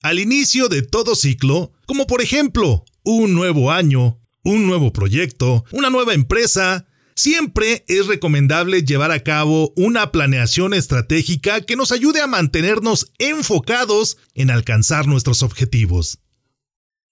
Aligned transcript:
Al 0.00 0.20
inicio 0.20 0.68
de 0.68 0.82
todo 0.82 1.16
ciclo, 1.16 1.72
como 1.86 2.06
por 2.06 2.22
ejemplo 2.22 2.84
un 3.02 3.34
nuevo 3.34 3.72
año, 3.72 4.20
un 4.44 4.66
nuevo 4.66 4.92
proyecto, 4.92 5.64
una 5.72 5.90
nueva 5.90 6.14
empresa, 6.14 6.86
siempre 7.16 7.84
es 7.88 8.06
recomendable 8.06 8.84
llevar 8.84 9.10
a 9.10 9.24
cabo 9.24 9.72
una 9.74 10.12
planeación 10.12 10.72
estratégica 10.72 11.62
que 11.62 11.74
nos 11.74 11.90
ayude 11.90 12.20
a 12.20 12.28
mantenernos 12.28 13.10
enfocados 13.18 14.18
en 14.34 14.52
alcanzar 14.52 15.08
nuestros 15.08 15.42
objetivos. 15.42 16.20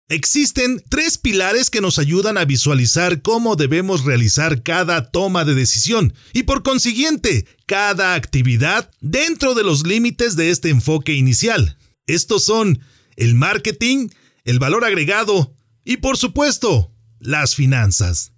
Existen 0.09 0.81
tres 0.89 1.19
pilares 1.19 1.71
que 1.71 1.81
nos 1.81 1.99
ayudan 1.99 2.39
a 2.39 2.45
visualizar 2.45 3.21
cómo 3.21 3.57
debemos 3.57 4.05
realizar 4.05 4.63
cada 4.63 5.11
toma 5.11 5.45
de 5.45 5.57
decisión 5.57 6.15
y 6.33 6.45
por 6.45 6.63
consiguiente 6.63 7.47
cada 7.67 8.15
actividad 8.15 8.89
dentro 9.01 9.55
de 9.55 9.65
los 9.65 9.85
límites 9.85 10.37
de 10.37 10.51
este 10.51 10.69
enfoque 10.69 11.15
inicial. 11.15 11.77
Estos 12.07 12.45
son 12.45 12.81
el 13.17 13.35
marketing, 13.35 14.09
el 14.45 14.59
valor 14.59 14.85
agregado 14.85 15.55
y 15.85 15.99
por 15.99 16.17
supuesto 16.17 16.93
las 17.19 17.55
finanzas. 17.55 18.33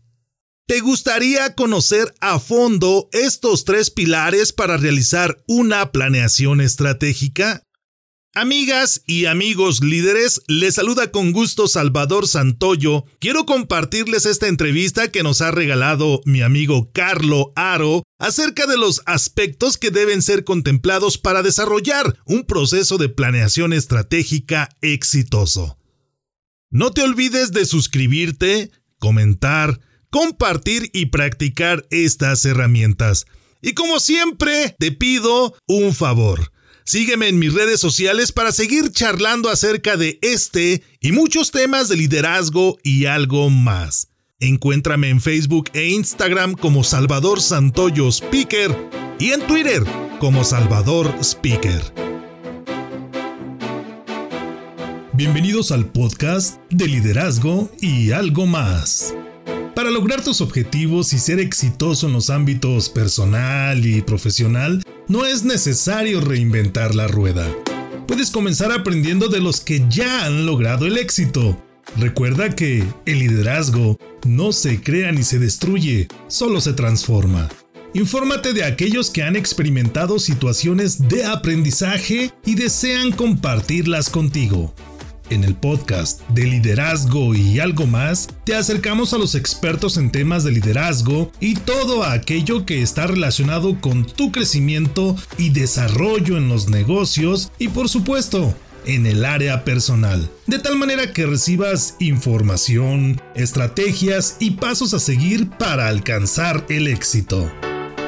¿Te 0.67 0.81
gustaría 0.81 1.55
conocer 1.55 2.15
a 2.21 2.39
fondo 2.39 3.09
estos 3.13 3.65
tres 3.65 3.91
pilares 3.91 4.53
para 4.53 4.77
realizar 4.77 5.43
una 5.47 5.93
planeación 5.93 6.61
estratégica? 6.61 7.63
Amigas 8.35 9.03
y 9.07 9.25
amigos 9.25 9.83
líderes, 9.83 10.43
les 10.49 10.75
saluda 10.75 11.11
con 11.11 11.33
gusto 11.33 11.67
Salvador 11.67 12.29
Santoyo. 12.29 13.05
Quiero 13.21 13.47
compartirles 13.47 14.27
esta 14.27 14.49
entrevista 14.49 15.11
que 15.11 15.23
nos 15.23 15.41
ha 15.41 15.51
regalado 15.51 16.21
mi 16.27 16.43
amigo 16.43 16.93
Carlo 16.93 17.53
Aro 17.57 18.05
acerca 18.19 18.67
de 18.67 18.77
los 18.77 19.03
aspectos 19.07 19.79
que 19.79 19.91
deben 19.91 20.21
ser 20.21 20.45
contemplados 20.45 21.17
para 21.17 21.43
desarrollar 21.43 22.19
un 22.27 22.45
proceso 22.45 22.99
de 22.99 23.09
planeación 23.09 23.73
estratégica 23.73 24.69
exitoso. 24.83 25.79
No 26.71 26.91
te 26.91 27.03
olvides 27.03 27.51
de 27.53 27.65
suscribirte, 27.65 28.71
comentar, 28.99 29.81
compartir 30.11 30.91
y 30.93 31.07
practicar 31.07 31.87
estas 31.91 32.45
herramientas. 32.45 33.25
Y 33.63 33.73
como 33.73 33.99
siempre, 33.99 34.77
te 34.79 34.93
pido 34.93 35.57
un 35.67 35.95
favor 35.95 36.53
Sígueme 36.89 37.29
en 37.29 37.39
mis 37.39 37.53
redes 37.53 37.81
sociales 37.81 38.33
para 38.33 38.51
seguir 38.51 38.91
charlando 38.93 39.51
acerca 39.51 39.99
de 39.99 40.19
este 40.23 40.83
y 41.03 41.13
muchos 41.13 41.51
temas 41.51 41.91
de 41.91 41.97
liderazgo 41.97 42.79
y 42.83 43.05
algo 43.05 43.51
más. 43.51 44.09
Encuéntrame 44.41 45.11
en 45.11 45.21
Facebook 45.21 45.69
e 45.75 45.91
Instagram 45.91 46.55
como 46.55 46.85
Salvador 46.85 47.43
Santoyo 47.43 48.09
Speaker 48.09 48.75
y 49.19 49.33
en 49.33 49.47
Twitter 49.47 49.85
como 50.19 50.45
Salvador 50.45 51.15
Speaker. 51.21 51.83
Bienvenidos 55.13 55.73
al 55.73 55.93
podcast 55.93 56.59
de 56.71 56.89
liderazgo 56.89 57.71
y 57.83 58.13
algo 58.13 58.47
más. 58.47 59.15
Para 59.79 59.93
lograr 59.93 60.25
tus 60.25 60.41
objetivos 60.41 61.13
y 61.13 61.21
ser 61.21 61.39
exitoso 61.39 62.09
en 62.09 62.13
los 62.13 62.31
ámbitos 62.31 62.89
personal 62.89 63.87
y 63.87 64.03
profesional, 64.03 64.83
no 65.07 65.25
es 65.25 65.45
necesario 65.45 66.21
reinventar 66.21 66.97
la 66.97 67.07
rueda. 67.07 67.49
Puedes 68.09 68.33
comenzar 68.33 68.73
aprendiendo 68.73 69.29
de 69.29 69.41
los 69.41 69.61
que 69.61 69.87
ya 69.89 70.25
han 70.25 70.47
logrado 70.47 70.85
el 70.87 70.99
éxito. 70.99 71.57
Recuerda 71.97 72.57
que 72.57 72.83
el 73.07 73.21
liderazgo 73.21 73.97
no 74.27 74.51
se 74.51 74.81
crea 74.81 75.13
ni 75.13 75.23
se 75.23 75.39
destruye, 75.39 76.09
solo 76.27 76.61
se 76.61 76.73
transforma. 76.73 77.49
Infórmate 77.95 78.55
de 78.55 78.65
aquellos 78.65 79.11
que 79.11 79.23
han 79.23 79.37
experimentado 79.37 80.19
situaciones 80.19 81.09
de 81.09 81.25
aprendizaje 81.25 82.33
y 82.45 82.57
desean 82.57 83.13
compartirlas 83.13 84.11
contigo. 84.11 84.75
En 85.31 85.45
el 85.45 85.55
podcast 85.55 86.23
de 86.31 86.45
liderazgo 86.45 87.35
y 87.35 87.61
algo 87.61 87.87
más, 87.87 88.29
te 88.45 88.55
acercamos 88.55 89.13
a 89.13 89.19
los 89.19 89.35
expertos 89.35 89.99
en 89.99 90.11
temas 90.11 90.43
de 90.43 90.53
liderazgo 90.53 91.31
y 91.39 91.55
todo 91.55 92.03
aquello 92.03 92.65
que 92.65 92.81
está 92.81 93.07
relacionado 93.07 93.79
con 93.79 94.07
tu 94.07 94.33
crecimiento 94.33 95.17
y 95.37 95.51
desarrollo 95.51 96.39
en 96.39 96.49
los 96.49 96.71
negocios 96.71 97.53
y 97.59 97.69
por 97.69 97.91
supuesto 97.91 98.55
en 98.87 99.05
el 99.05 99.27
área 99.27 99.65
personal, 99.65 100.31
de 100.47 100.61
tal 100.61 100.77
manera 100.77 101.13
que 101.13 101.27
recibas 101.27 101.97
información, 101.99 103.21
estrategias 103.35 104.39
y 104.41 104.53
pasos 104.53 104.95
a 104.95 104.99
seguir 104.99 105.51
para 105.51 105.89
alcanzar 105.89 106.65
el 106.71 106.89
éxito. 106.89 107.53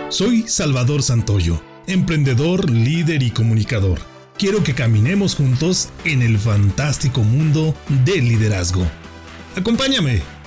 Soy 0.08 0.48
Salvador 0.48 1.02
Santoyo, 1.02 1.60
emprendedor, 1.86 2.70
líder 2.70 3.22
y 3.22 3.30
comunicador 3.30 4.09
quiero 4.40 4.64
que 4.64 4.74
caminemos 4.74 5.34
juntos 5.34 5.90
en 6.06 6.22
el 6.22 6.38
fantástico 6.38 7.22
mundo 7.22 7.74
del 8.06 8.26
liderazgo. 8.26 8.86
Acompáñame. 9.54 10.39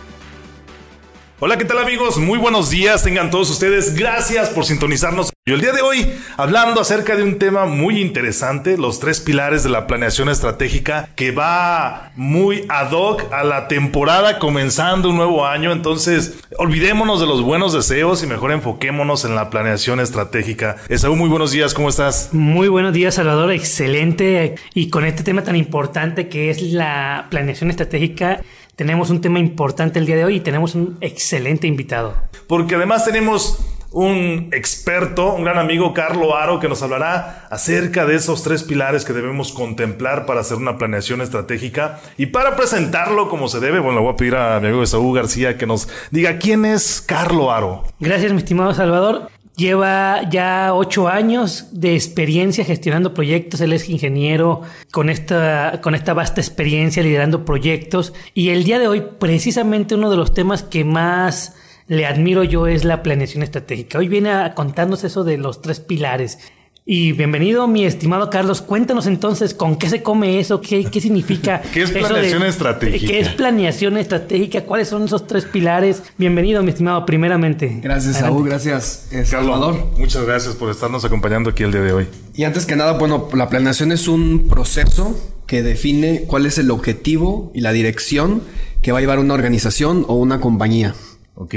Hola, 1.46 1.58
¿qué 1.58 1.66
tal 1.66 1.80
amigos? 1.80 2.20
Muy 2.20 2.40
buenos 2.40 2.70
días, 2.70 3.04
tengan 3.04 3.30
todos 3.30 3.50
ustedes. 3.50 3.96
Gracias 3.96 4.50
por 4.52 4.64
sintonizarnos. 4.64 5.34
Y 5.46 5.52
el 5.52 5.60
día 5.60 5.74
de 5.74 5.82
hoy, 5.82 6.10
hablando 6.38 6.80
acerca 6.80 7.18
de 7.18 7.24
un 7.24 7.38
tema 7.38 7.66
muy 7.66 8.00
interesante, 8.00 8.78
los 8.78 9.02
tres 9.02 9.20
pilares 9.20 9.62
de 9.62 9.70
la 9.70 9.86
planeación 9.86 10.30
estratégica, 10.30 11.10
que 11.18 11.32
va 11.32 12.14
muy 12.16 12.64
ad 12.70 12.94
hoc 12.94 13.24
a 13.34 13.44
la 13.44 13.68
temporada 13.68 14.40
comenzando 14.40 15.10
un 15.10 15.18
nuevo 15.18 15.46
año. 15.46 15.74
Entonces, 15.74 16.36
olvidémonos 16.58 17.20
de 17.20 17.28
los 17.28 17.42
buenos 17.42 17.74
deseos 17.74 18.24
y 18.24 18.28
mejor 18.28 18.54
enfoquémonos 18.54 19.26
en 19.26 19.36
la 19.36 19.50
planeación 19.50 20.00
estratégica. 20.00 20.78
Esaú, 20.88 21.18
muy 21.18 21.28
buenos 21.28 21.52
días, 21.52 21.74
¿cómo 21.74 21.90
estás? 21.90 22.30
Muy 22.32 22.70
buenos 22.70 22.94
días, 22.94 23.16
Salvador, 23.16 23.52
excelente. 23.52 24.56
Y 24.74 24.90
con 24.90 25.04
este 25.04 25.24
tema 25.24 25.44
tan 25.44 25.58
importante 25.58 26.30
que 26.30 26.52
es 26.52 26.62
la 26.62 27.28
planeación 27.30 27.70
estratégica, 27.70 28.40
tenemos 28.84 29.10
un 29.10 29.22
tema 29.22 29.40
importante 29.40 29.98
el 29.98 30.06
día 30.06 30.18
de 30.18 30.26
hoy 30.26 30.36
y 30.36 30.40
tenemos 30.42 30.76
un 30.76 30.98
excelente 31.00 31.68
invitado. 31.68 32.16
Porque 32.48 32.76
además 32.76 33.06
tenemos 33.06 33.66
un 33.92 34.50
experto, 34.52 35.36
un 35.36 35.46
gran 35.46 35.58
amigo, 35.58 35.94
Carlo 35.94 36.36
Aro, 36.36 36.60
que 36.60 36.68
nos 36.68 36.84
hablará 36.84 37.48
acerca 37.50 38.06
de 38.06 38.16
esos 38.16 38.44
tres 38.44 38.62
pilares 38.64 39.06
que 39.06 39.14
debemos 39.14 39.54
contemplar 39.54 40.26
para 40.26 40.42
hacer 40.42 40.58
una 40.58 40.78
planeación 40.78 41.22
estratégica. 41.22 42.02
Y 42.18 42.26
para 42.26 42.58
presentarlo 42.58 43.30
como 43.30 43.48
se 43.48 43.62
debe, 43.62 43.80
bueno, 43.80 44.00
le 44.00 44.06
voy 44.06 44.14
a 44.16 44.18
pedir 44.18 44.36
a 44.36 44.60
mi 44.60 44.68
amigo 44.68 44.86
Saúl 44.86 45.16
García 45.16 45.58
que 45.58 45.66
nos 45.66 45.88
diga 46.12 46.38
quién 46.38 46.66
es 46.66 47.00
Carlo 47.00 47.54
Aro. 47.54 47.84
Gracias, 48.02 48.34
mi 48.34 48.40
estimado 48.40 48.74
Salvador. 48.74 49.30
Lleva 49.56 50.28
ya 50.32 50.74
ocho 50.74 51.08
años 51.08 51.68
de 51.72 51.94
experiencia 51.94 52.66
gestionando 52.66 53.14
proyectos. 53.14 53.62
Él 53.62 53.74
es 53.74 53.88
ingeniero 53.88 54.62
con 54.92 55.10
esta, 55.10 55.80
con 55.82 55.94
esta 55.94 56.14
vasta 56.14 56.42
experiencia 56.42 57.04
liderando 57.04 57.46
proyectos. 57.46 58.14
Y 58.34 58.50
el 58.50 58.64
día 58.64 58.80
de 58.80 58.88
hoy, 58.88 59.04
precisamente 59.20 59.94
uno 59.94 60.10
de 60.10 60.18
los 60.18 60.34
temas 60.34 60.64
que 60.64 60.84
más 60.84 61.56
le 61.88 62.08
admiro 62.08 62.44
yo 62.44 62.66
es 62.66 62.84
la 62.84 63.04
planeación 63.04 63.44
estratégica. 63.44 64.00
Hoy 64.00 64.08
viene 64.08 64.32
a 64.32 64.56
contarnos 64.56 65.04
eso 65.04 65.24
de 65.24 65.38
los 65.38 65.62
tres 65.62 65.80
pilares. 65.80 66.40
Y 66.86 67.14
bienvenido, 67.14 67.66
mi 67.70 67.86
estimado 67.86 68.30
Carlos. 68.30 68.62
Cuéntanos 68.62 69.08
entonces 69.08 69.54
con 69.54 69.78
qué 69.78 69.88
se 69.88 70.04
come 70.04 70.42
eso, 70.42 70.60
qué, 70.60 70.84
qué 70.84 71.00
significa. 71.00 71.62
¿Qué 71.74 71.84
es 71.84 71.92
planeación 71.92 72.44
estratégica? 72.44 73.08
¿Qué 73.08 73.20
es 73.22 73.30
planeación 73.30 73.98
estratégica? 73.98 74.66
¿Cuáles 74.66 74.90
son 74.90 75.04
esos 75.04 75.26
tres 75.26 75.46
pilares? 75.46 76.04
Bienvenido, 76.18 76.62
mi 76.62 76.72
estimado, 76.72 77.06
primeramente. 77.06 77.80
Gracias, 77.82 78.18
Saúl. 78.18 78.50
Gracias, 78.50 79.08
Salvador. 79.24 79.92
muchas 79.98 80.26
gracias 80.26 80.56
por 80.56 80.70
estarnos 80.70 81.06
acompañando 81.06 81.52
aquí 81.52 81.64
el 81.64 81.72
día 81.72 81.80
de 81.80 81.94
hoy. 81.94 82.08
Y 82.36 82.44
antes 82.44 82.66
que 82.66 82.76
nada, 82.76 82.98
bueno, 82.98 83.30
la 83.34 83.48
planeación 83.48 83.94
es 83.94 84.10
un 84.10 84.50
proceso 84.50 85.18
que 85.48 85.64
define 85.64 86.26
cuál 86.28 86.46
es 86.46 86.58
el 86.58 86.70
objetivo 86.70 87.50
y 87.56 87.62
la 87.62 87.72
dirección 87.72 88.42
que 88.82 88.92
va 88.92 88.98
a 88.98 89.02
llevar 89.02 89.20
una 89.20 89.36
organización 89.36 90.04
o 90.10 90.16
una 90.16 90.42
compañía. 90.42 90.96
Ok. 91.36 91.56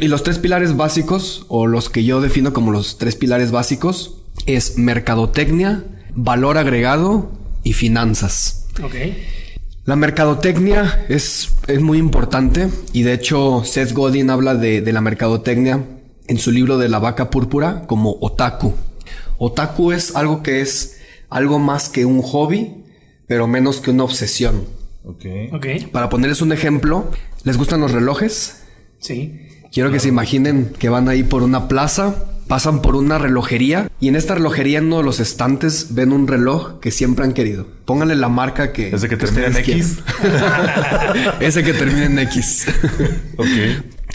Y 0.00 0.08
los 0.08 0.22
tres 0.22 0.38
pilares 0.38 0.76
básicos, 0.76 1.46
o 1.48 1.66
los 1.66 1.88
que 1.88 2.04
yo 2.04 2.20
defino 2.20 2.52
como 2.52 2.70
los 2.70 2.98
tres 2.98 3.16
pilares 3.16 3.50
básicos, 3.50 4.19
es 4.46 4.78
mercadotecnia, 4.78 5.84
valor 6.14 6.58
agregado 6.58 7.32
y 7.62 7.72
finanzas. 7.72 8.66
La 9.84 9.96
mercadotecnia 9.96 11.04
es, 11.08 11.54
es, 11.66 11.80
muy 11.80 11.98
importante 11.98 12.68
y 12.92 13.02
de 13.02 13.14
hecho 13.14 13.64
Seth 13.64 13.92
Godin 13.92 14.30
habla 14.30 14.54
de, 14.54 14.80
de 14.82 14.92
la 14.92 15.00
mercadotecnia 15.00 15.84
en 16.28 16.38
su 16.38 16.52
libro 16.52 16.78
de 16.78 16.88
la 16.88 16.98
vaca 16.98 17.30
púrpura 17.30 17.86
como 17.86 18.16
otaku. 18.20 18.74
Otaku 19.38 19.92
es 19.92 20.14
algo 20.14 20.42
que 20.42 20.60
es 20.60 21.00
algo 21.28 21.58
más 21.58 21.88
que 21.88 22.04
un 22.04 22.22
hobby, 22.22 22.84
pero 23.26 23.46
menos 23.46 23.80
que 23.80 23.90
una 23.90 24.04
obsesión. 24.04 24.64
Okay. 25.02 25.88
Para 25.92 26.08
ponerles 26.08 26.42
un 26.42 26.52
ejemplo, 26.52 27.10
¿les 27.44 27.56
gustan 27.56 27.80
los 27.80 27.92
relojes? 27.92 28.62
Sí. 28.98 29.48
Quiero 29.72 29.90
que 29.90 30.00
se 30.00 30.08
imaginen 30.08 30.72
que 30.78 30.88
van 30.88 31.08
ahí 31.08 31.22
por 31.22 31.42
una 31.42 31.68
plaza 31.68 32.26
pasan 32.50 32.82
por 32.82 32.96
una 32.96 33.16
relojería 33.16 33.88
y 34.00 34.08
en 34.08 34.16
esta 34.16 34.34
relojería 34.34 34.78
en 34.78 34.86
uno 34.86 34.96
de 34.98 35.04
los 35.04 35.20
estantes 35.20 35.94
ven 35.94 36.10
un 36.10 36.26
reloj 36.26 36.80
que 36.80 36.90
siempre 36.90 37.24
han 37.24 37.32
querido. 37.32 37.68
Pónganle 37.84 38.16
la 38.16 38.28
marca 38.28 38.72
que... 38.72 38.88
Ese 38.88 39.08
que 39.08 39.16
termina 39.16 39.46
en 39.46 39.56
X. 39.56 39.98
Ese 41.40 41.62
que 41.62 41.72
termina 41.72 42.06
en 42.06 42.18
X. 42.18 42.66
ok. 43.36 43.46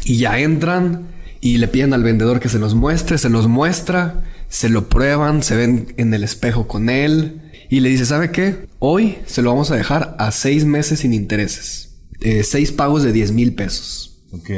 Y 0.03 0.17
ya 0.17 0.37
entran 0.37 1.07
y 1.39 1.59
le 1.59 1.69
piden 1.69 1.93
al 1.93 2.03
vendedor 2.03 2.41
que 2.41 2.49
se 2.49 2.59
los 2.59 2.75
muestre, 2.75 3.17
se 3.17 3.29
los 3.29 3.47
muestra, 3.47 4.25
se 4.49 4.67
lo 4.67 4.89
prueban, 4.89 5.41
se 5.41 5.55
ven 5.55 5.93
en 5.95 6.13
el 6.13 6.25
espejo 6.25 6.67
con 6.67 6.89
él 6.89 7.41
y 7.69 7.79
le 7.79 7.87
dice, 7.87 8.05
¿sabe 8.05 8.31
qué? 8.31 8.67
Hoy 8.79 9.17
se 9.25 9.43
lo 9.43 9.51
vamos 9.51 9.71
a 9.71 9.77
dejar 9.77 10.13
a 10.19 10.31
seis 10.31 10.65
meses 10.65 10.99
sin 10.99 11.13
intereses. 11.13 11.95
Eh, 12.19 12.43
seis 12.43 12.73
pagos 12.73 13.01
de 13.01 13.13
10 13.13 13.31
mil 13.31 13.55
pesos. 13.55 14.25
Ok. 14.33 14.49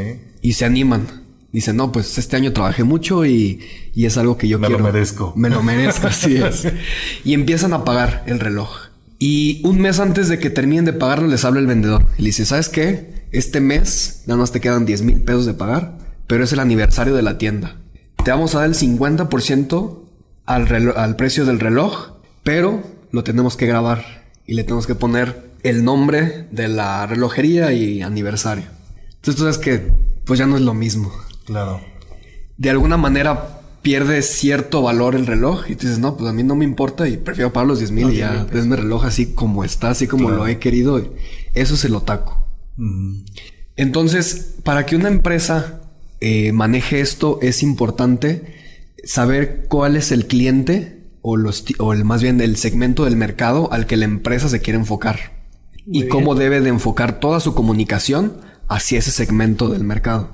Y 0.42 0.54
se 0.54 0.66
animan. 0.66 1.27
Dicen, 1.58 1.76
no, 1.76 1.92
pues 1.92 2.18
este 2.20 2.36
año 2.36 2.54
trabajé 2.54 2.84
mucho 2.84 3.26
y, 3.26 3.60
y 3.96 4.06
es 4.06 4.16
algo 4.18 4.38
que 4.38 4.48
yo 4.48 4.60
Me 4.60 4.68
quiero. 4.68 4.84
lo 4.84 4.92
merezco. 4.94 5.34
Me 5.36 5.50
lo 5.50 5.64
merezco, 5.64 6.06
así 6.14 6.36
es. 6.38 6.68
Y 7.26 7.34
empiezan 7.34 7.74
a 7.74 7.84
pagar 7.84 8.24
el 8.28 8.40
reloj. 8.40 8.70
Y 9.18 9.62
un 9.66 9.80
mes 9.80 10.00
antes 10.00 10.28
de 10.30 10.38
que 10.38 10.52
terminen 10.52 10.86
de 10.86 10.94
pagarlo, 10.94 11.28
les 11.28 11.44
habla 11.46 11.60
el 11.60 11.66
vendedor. 11.66 12.06
Y 12.20 12.22
le 12.22 12.28
dice, 12.28 12.46
¿sabes 12.46 12.70
qué? 12.70 13.26
Este 13.32 13.60
mes 13.60 14.22
nada 14.28 14.40
más 14.40 14.52
te 14.52 14.62
quedan 14.62 14.86
10 14.86 15.02
mil 15.02 15.22
pesos 15.22 15.48
de 15.48 15.56
pagar, 15.56 15.98
pero 16.28 16.44
es 16.44 16.54
el 16.54 16.60
aniversario 16.60 17.16
de 17.16 17.24
la 17.24 17.40
tienda. 17.40 17.78
Te 18.24 18.30
vamos 18.30 18.54
a 18.54 18.60
dar 18.60 18.68
el 18.68 18.76
50% 18.76 20.00
al, 20.46 20.68
relo- 20.68 20.96
al 20.96 21.16
precio 21.16 21.44
del 21.46 21.60
reloj, 21.60 22.12
pero 22.44 22.84
lo 23.12 23.24
tenemos 23.24 23.58
que 23.58 23.66
grabar 23.66 24.24
y 24.46 24.54
le 24.54 24.64
tenemos 24.64 24.86
que 24.86 24.94
poner 24.96 25.50
el 25.64 25.84
nombre 25.84 26.46
de 26.52 26.68
la 26.68 27.08
relojería 27.08 27.74
y 27.74 28.02
aniversario. 28.04 28.66
Entonces 29.16 29.36
tú 29.36 29.42
sabes 29.42 29.58
que 29.58 29.92
pues 30.24 30.38
ya 30.40 30.46
no 30.46 30.56
es 30.56 30.62
lo 30.62 30.74
mismo. 30.76 31.12
Claro. 31.48 31.82
De 32.58 32.70
alguna 32.70 32.98
manera 32.98 33.62
pierde 33.82 34.22
cierto 34.22 34.82
valor 34.82 35.16
el 35.16 35.26
reloj 35.26 35.70
y 35.70 35.76
tú 35.76 35.88
dices, 35.88 35.98
no, 36.00 36.16
pues 36.18 36.30
a 36.30 36.34
mí 36.34 36.44
no 36.44 36.56
me 36.56 36.66
importa 36.66 37.08
y 37.08 37.18
prefiero 37.18 37.52
pagar 37.54 37.68
los 37.68 37.80
10 37.80 37.92
mil 37.92 38.10
y 38.12 38.18
ya 38.18 38.46
desme 38.46 38.76
el 38.76 38.82
reloj 38.84 39.06
así 39.06 39.28
como 39.34 39.64
está, 39.64 39.90
así 39.92 40.08
como 40.08 40.28
Claro. 40.28 40.44
lo 40.44 40.48
he 40.48 40.60
querido. 40.60 41.02
Eso 41.54 41.74
es 41.76 41.86
el 41.86 41.96
otaku. 41.96 42.34
Ujú. 42.78 43.24
Entonces, 43.76 44.56
para 44.64 44.86
que 44.86 44.96
una 44.96 45.08
empresa 45.08 45.82
eh, 46.20 46.52
maneje 46.52 47.00
esto, 47.00 47.40
es 47.42 47.64
importante 47.64 48.56
saber 49.04 49.66
cuál 49.70 49.96
es 49.96 50.12
el 50.12 50.26
cliente 50.28 51.04
o, 51.22 51.38
los, 51.38 51.64
ti- 51.66 51.76
o 51.80 51.94
el, 51.94 52.04
más 52.04 52.22
bien 52.22 52.42
el 52.42 52.58
segmento 52.58 53.06
del 53.06 53.16
mercado 53.16 53.72
al 53.72 53.86
que 53.86 53.98
la 53.98 54.06
empresa 54.06 54.50
se 54.50 54.60
quiere 54.60 54.80
enfocar. 54.80 55.38
Muy 55.86 56.00
y 56.04 56.08
cómo 56.08 56.36
debe 56.36 56.60
de 56.60 56.70
enfocar 56.70 57.20
toda 57.20 57.40
su 57.40 57.54
comunicación 57.54 58.34
hacia 58.68 59.00
ese 59.00 59.12
segmento 59.12 59.70
del 59.70 59.84
mercado. 59.84 60.32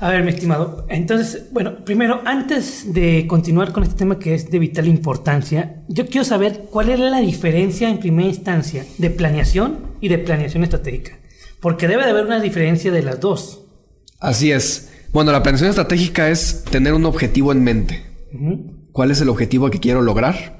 A 0.00 0.10
ver, 0.10 0.24
mi 0.24 0.30
estimado. 0.30 0.86
Entonces, 0.88 1.44
bueno, 1.52 1.84
primero, 1.84 2.22
antes 2.24 2.92
de 2.92 3.26
continuar 3.28 3.72
con 3.72 3.82
este 3.82 3.94
tema 3.94 4.18
que 4.18 4.34
es 4.34 4.50
de 4.50 4.58
vital 4.58 4.88
importancia, 4.88 5.82
yo 5.88 6.06
quiero 6.06 6.24
saber 6.24 6.66
cuál 6.70 6.90
es 6.90 6.98
la 6.98 7.20
diferencia 7.20 7.88
en 7.88 8.00
primera 8.00 8.28
instancia 8.28 8.84
de 8.98 9.10
planeación 9.10 9.78
y 10.00 10.08
de 10.08 10.18
planeación 10.18 10.64
estratégica. 10.64 11.18
Porque 11.60 11.88
debe 11.88 12.04
de 12.04 12.10
haber 12.10 12.26
una 12.26 12.40
diferencia 12.40 12.90
de 12.90 13.02
las 13.02 13.20
dos. 13.20 13.62
Así 14.20 14.50
es. 14.50 14.90
Bueno, 15.12 15.32
la 15.32 15.42
planeación 15.42 15.70
estratégica 15.70 16.28
es 16.30 16.64
tener 16.64 16.92
un 16.92 17.06
objetivo 17.06 17.52
en 17.52 17.62
mente. 17.62 18.04
¿Cuál 18.92 19.10
es 19.10 19.20
el 19.20 19.28
objetivo 19.28 19.70
que 19.70 19.80
quiero 19.80 20.02
lograr? 20.02 20.58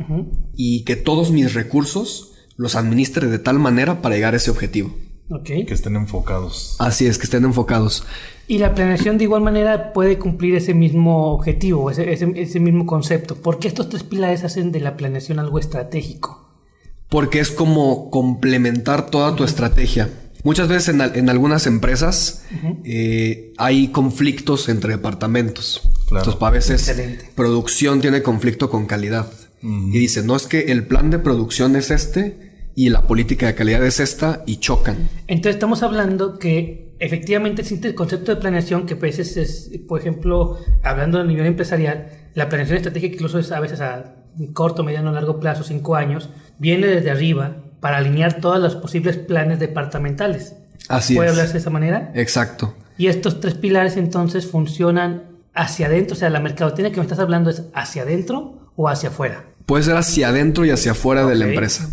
Y 0.55 0.85
que 0.85 0.97
todos 0.97 1.33
mis 1.33 1.55
recursos 1.55 2.35
los 2.57 2.77
administre 2.77 3.29
de 3.29 3.39
tal 3.39 3.59
manera 3.59 4.01
para 4.03 4.15
llegar 4.15 4.35
a 4.35 4.37
ese 4.39 4.51
objetivo. 4.51 4.97
Que 5.45 5.67
estén 5.75 5.97
enfocados. 5.97 6.77
Así 6.79 7.07
es, 7.07 7.19
que 7.19 7.25
estén 7.25 7.45
enfocados. 7.45 8.05
Y 8.47 8.59
la 8.59 8.75
planeación 8.75 9.19
de 9.19 9.25
igual 9.25 9.43
manera 9.43 9.93
puede 9.93 10.19
cumplir 10.19 10.55
ese 10.55 10.73
mismo 10.73 11.33
objetivo, 11.35 11.91
ese, 11.91 12.11
ese- 12.13 12.33
ese 12.35 12.61
mismo 12.61 12.87
concepto. 12.87 13.37
¿Por 13.37 13.59
qué 13.59 13.69
estos 13.69 13.91
tres 13.91 14.05
pilares 14.05 14.43
hacen 14.45 14.73
de 14.73 14.81
la 14.81 14.97
planeación 14.97 15.39
algo 15.39 15.59
estratégico? 15.59 16.49
Porque 17.11 17.41
es 17.41 17.51
como 17.51 18.09
complementar 18.11 19.11
toda 19.11 19.37
tu 19.37 19.45
estrategia. 19.45 20.09
Muchas 20.45 20.69
veces 20.69 20.95
en, 20.95 21.01
al- 21.03 21.17
en 21.17 21.29
algunas 21.29 21.67
empresas 21.67 22.45
eh, 22.85 23.53
hay 23.59 23.89
conflictos 23.89 24.69
entre 24.71 24.93
departamentos. 24.95 25.83
Claro. 26.09 26.25
Entonces, 26.25 26.43
a 26.43 26.51
veces 26.51 26.89
Excelente. 26.89 27.31
producción 27.35 28.01
tiene 28.01 28.23
conflicto 28.23 28.71
con 28.71 28.87
calidad. 28.87 29.31
Y 29.61 29.99
dice, 29.99 30.23
no 30.23 30.37
es 30.37 30.47
que 30.47 30.61
el 30.73 30.87
plan 30.87 31.11
de 31.11 31.19
producción 31.19 31.75
es 31.77 31.91
este 31.91 32.48
y 32.79 32.91
la 32.91 33.03
política 33.03 33.49
de 33.49 33.57
calidad 33.57 33.85
es 33.85 33.99
esta 33.99 34.45
y 34.47 34.59
chocan. 34.59 35.09
Entonces 35.27 35.57
estamos 35.57 35.83
hablando 35.83 36.39
que 36.39 36.95
efectivamente 37.01 37.63
existe 37.63 37.89
el 37.89 37.97
concepto 37.97 38.33
de 38.33 38.41
planeación 38.41 38.87
que 38.87 38.95
a 38.95 38.97
veces 38.97 39.37
es, 39.37 39.71
por 39.89 39.99
ejemplo, 39.99 40.61
hablando 40.85 41.19
a 41.19 41.25
nivel 41.25 41.47
empresarial, 41.47 42.09
la 42.35 42.49
planeación 42.49 42.77
estratégica 42.77 43.17
incluso 43.17 43.41
es 43.41 43.51
a 43.51 43.59
veces 43.59 43.81
a 43.81 44.15
corto, 44.53 44.85
mediano, 44.85 45.11
largo 45.11 45.41
plazo, 45.41 45.65
cinco 45.65 45.97
años, 45.97 46.31
viene 46.61 46.87
desde 46.87 47.11
arriba 47.11 47.57
para 47.81 47.97
alinear 47.97 48.41
todos 48.41 48.61
los 48.61 48.77
posibles 48.77 49.17
planes 49.17 49.59
departamentales. 49.59 50.55
Así 50.89 51.17
¿Puede 51.17 51.31
es. 51.31 51.33
hablarse 51.33 51.55
de 51.55 51.59
esa 51.59 51.71
manera? 51.71 52.13
Exacto. 52.15 52.77
Y 52.97 53.09
estos 53.09 53.41
tres 53.41 53.55
pilares 53.55 53.97
entonces 53.97 54.49
funcionan 54.49 55.25
hacia 55.53 55.87
adentro, 55.87 56.15
o 56.15 56.17
sea, 56.17 56.31
la 56.31 56.39
mercadotecnia 56.39 56.93
que 56.93 56.99
me 56.99 57.03
estás 57.03 57.19
hablando 57.19 57.51
es 57.51 57.65
hacia 57.75 58.03
adentro 58.03 58.71
o 58.77 58.89
hacia 58.89 59.09
afuera. 59.09 59.47
Puede 59.67 59.83
ser 59.83 59.97
hacia 59.97 60.29
adentro 60.29 60.65
y 60.65 60.71
hacia 60.71 60.93
afuera 60.93 61.27
de 61.27 61.35
la 61.35 61.49
empresa. 61.49 61.91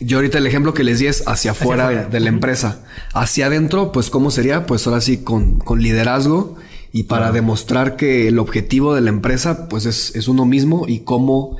Yo 0.00 0.18
ahorita 0.18 0.38
el 0.38 0.46
ejemplo 0.46 0.74
que 0.74 0.84
les 0.84 0.98
di 1.00 1.06
es 1.06 1.24
hacia 1.26 1.50
afuera, 1.52 1.84
afuera. 1.84 2.04
de 2.06 2.20
la 2.20 2.28
empresa. 2.28 2.80
Hacia 3.12 3.46
adentro, 3.46 3.92
pues 3.92 4.10
¿cómo 4.10 4.30
sería? 4.30 4.64
Pues 4.66 4.86
ahora 4.86 5.00
sí 5.00 5.18
con, 5.18 5.58
con 5.58 5.82
liderazgo 5.82 6.56
y 6.92 7.04
para 7.04 7.32
demostrar 7.32 7.96
que 7.96 8.28
el 8.28 8.38
objetivo 8.38 8.94
de 8.94 9.00
la 9.00 9.08
empresa 9.10 9.68
pues 9.68 9.86
es, 9.86 10.14
es 10.14 10.28
uno 10.28 10.44
mismo 10.44 10.86
y 10.86 11.00
cómo 11.00 11.56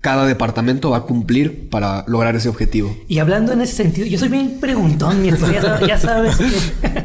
cada 0.00 0.26
departamento 0.26 0.90
va 0.90 0.98
a 0.98 1.02
cumplir 1.02 1.68
para 1.68 2.04
lograr 2.08 2.34
ese 2.34 2.48
objetivo. 2.48 2.96
Y 3.06 3.18
hablando 3.18 3.52
en 3.52 3.60
ese 3.60 3.74
sentido, 3.74 4.06
yo 4.06 4.18
soy 4.18 4.28
bien 4.30 4.58
preguntón, 4.58 5.20
mi 5.20 5.28
ya 5.30 5.36
sabes, 5.36 5.86
ya 5.86 5.98
sabes 5.98 6.36
que- 6.36 7.02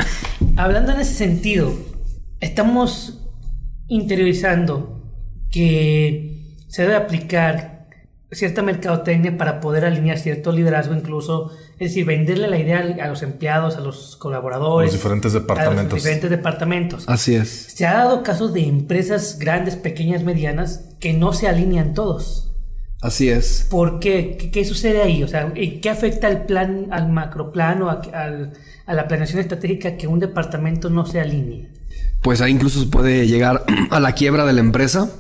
hablando 0.56 0.94
en 0.94 1.02
ese 1.02 1.14
sentido, 1.14 1.74
estamos 2.40 3.20
interiorizando 3.90 5.02
que 5.52 6.56
se 6.70 6.84
debe 6.84 6.96
aplicar 6.96 7.75
cierta 8.36 8.62
mercadotecnia 8.62 9.38
para 9.38 9.60
poder 9.62 9.86
alinear 9.86 10.18
cierto 10.20 10.52
liderazgo 10.52 10.94
incluso, 10.94 11.52
es 11.74 11.90
decir, 11.90 12.06
venderle 12.06 12.48
la 12.48 12.60
idea 12.60 12.80
a 13.02 13.08
los 13.08 13.22
empleados, 13.24 13.76
a 13.78 13.80
los 13.80 14.16
colaboradores, 14.18 14.92
Los 14.92 15.02
diferentes 15.02 15.34
a 15.36 15.40
departamentos. 15.40 15.94
los 15.94 16.04
diferentes 16.04 16.30
departamentos. 16.30 17.04
Así 17.08 17.36
es. 17.36 17.50
Se 17.50 17.86
ha 17.86 17.94
dado 17.94 18.24
caso 18.24 18.50
de 18.50 18.66
empresas 18.68 19.38
grandes, 19.40 19.76
pequeñas, 19.76 20.24
medianas, 20.24 20.90
que 21.00 21.14
no 21.14 21.34
se 21.34 21.48
alinean 21.48 21.94
todos. 21.94 22.52
Así 23.02 23.30
es. 23.30 23.68
¿Por 23.70 24.00
qué? 24.00 24.36
¿Qué, 24.38 24.52
qué 24.52 24.66
sucede 24.66 25.02
ahí? 25.02 25.22
O 25.24 25.28
sea, 25.28 25.52
¿y 25.56 25.80
¿qué 25.80 25.90
afecta 25.90 26.28
al 26.28 26.46
plan, 26.46 26.88
al 26.92 27.10
macroplano, 27.12 27.90
a, 27.90 28.02
al- 28.14 28.54
a 28.86 28.94
la 28.94 29.08
planeación 29.08 29.40
estratégica 29.40 29.96
que 29.98 30.08
un 30.08 30.20
departamento 30.20 30.90
no 30.90 31.06
se 31.06 31.20
alinee? 31.20 31.70
Pues 32.22 32.42
ahí 32.42 32.52
incluso 32.52 32.80
se 32.80 32.88
puede 32.88 33.28
llegar 33.28 33.64
a 33.92 34.00
la 34.00 34.14
quiebra 34.14 34.46
de 34.46 34.54
la 34.54 34.62
empresa 34.62 35.12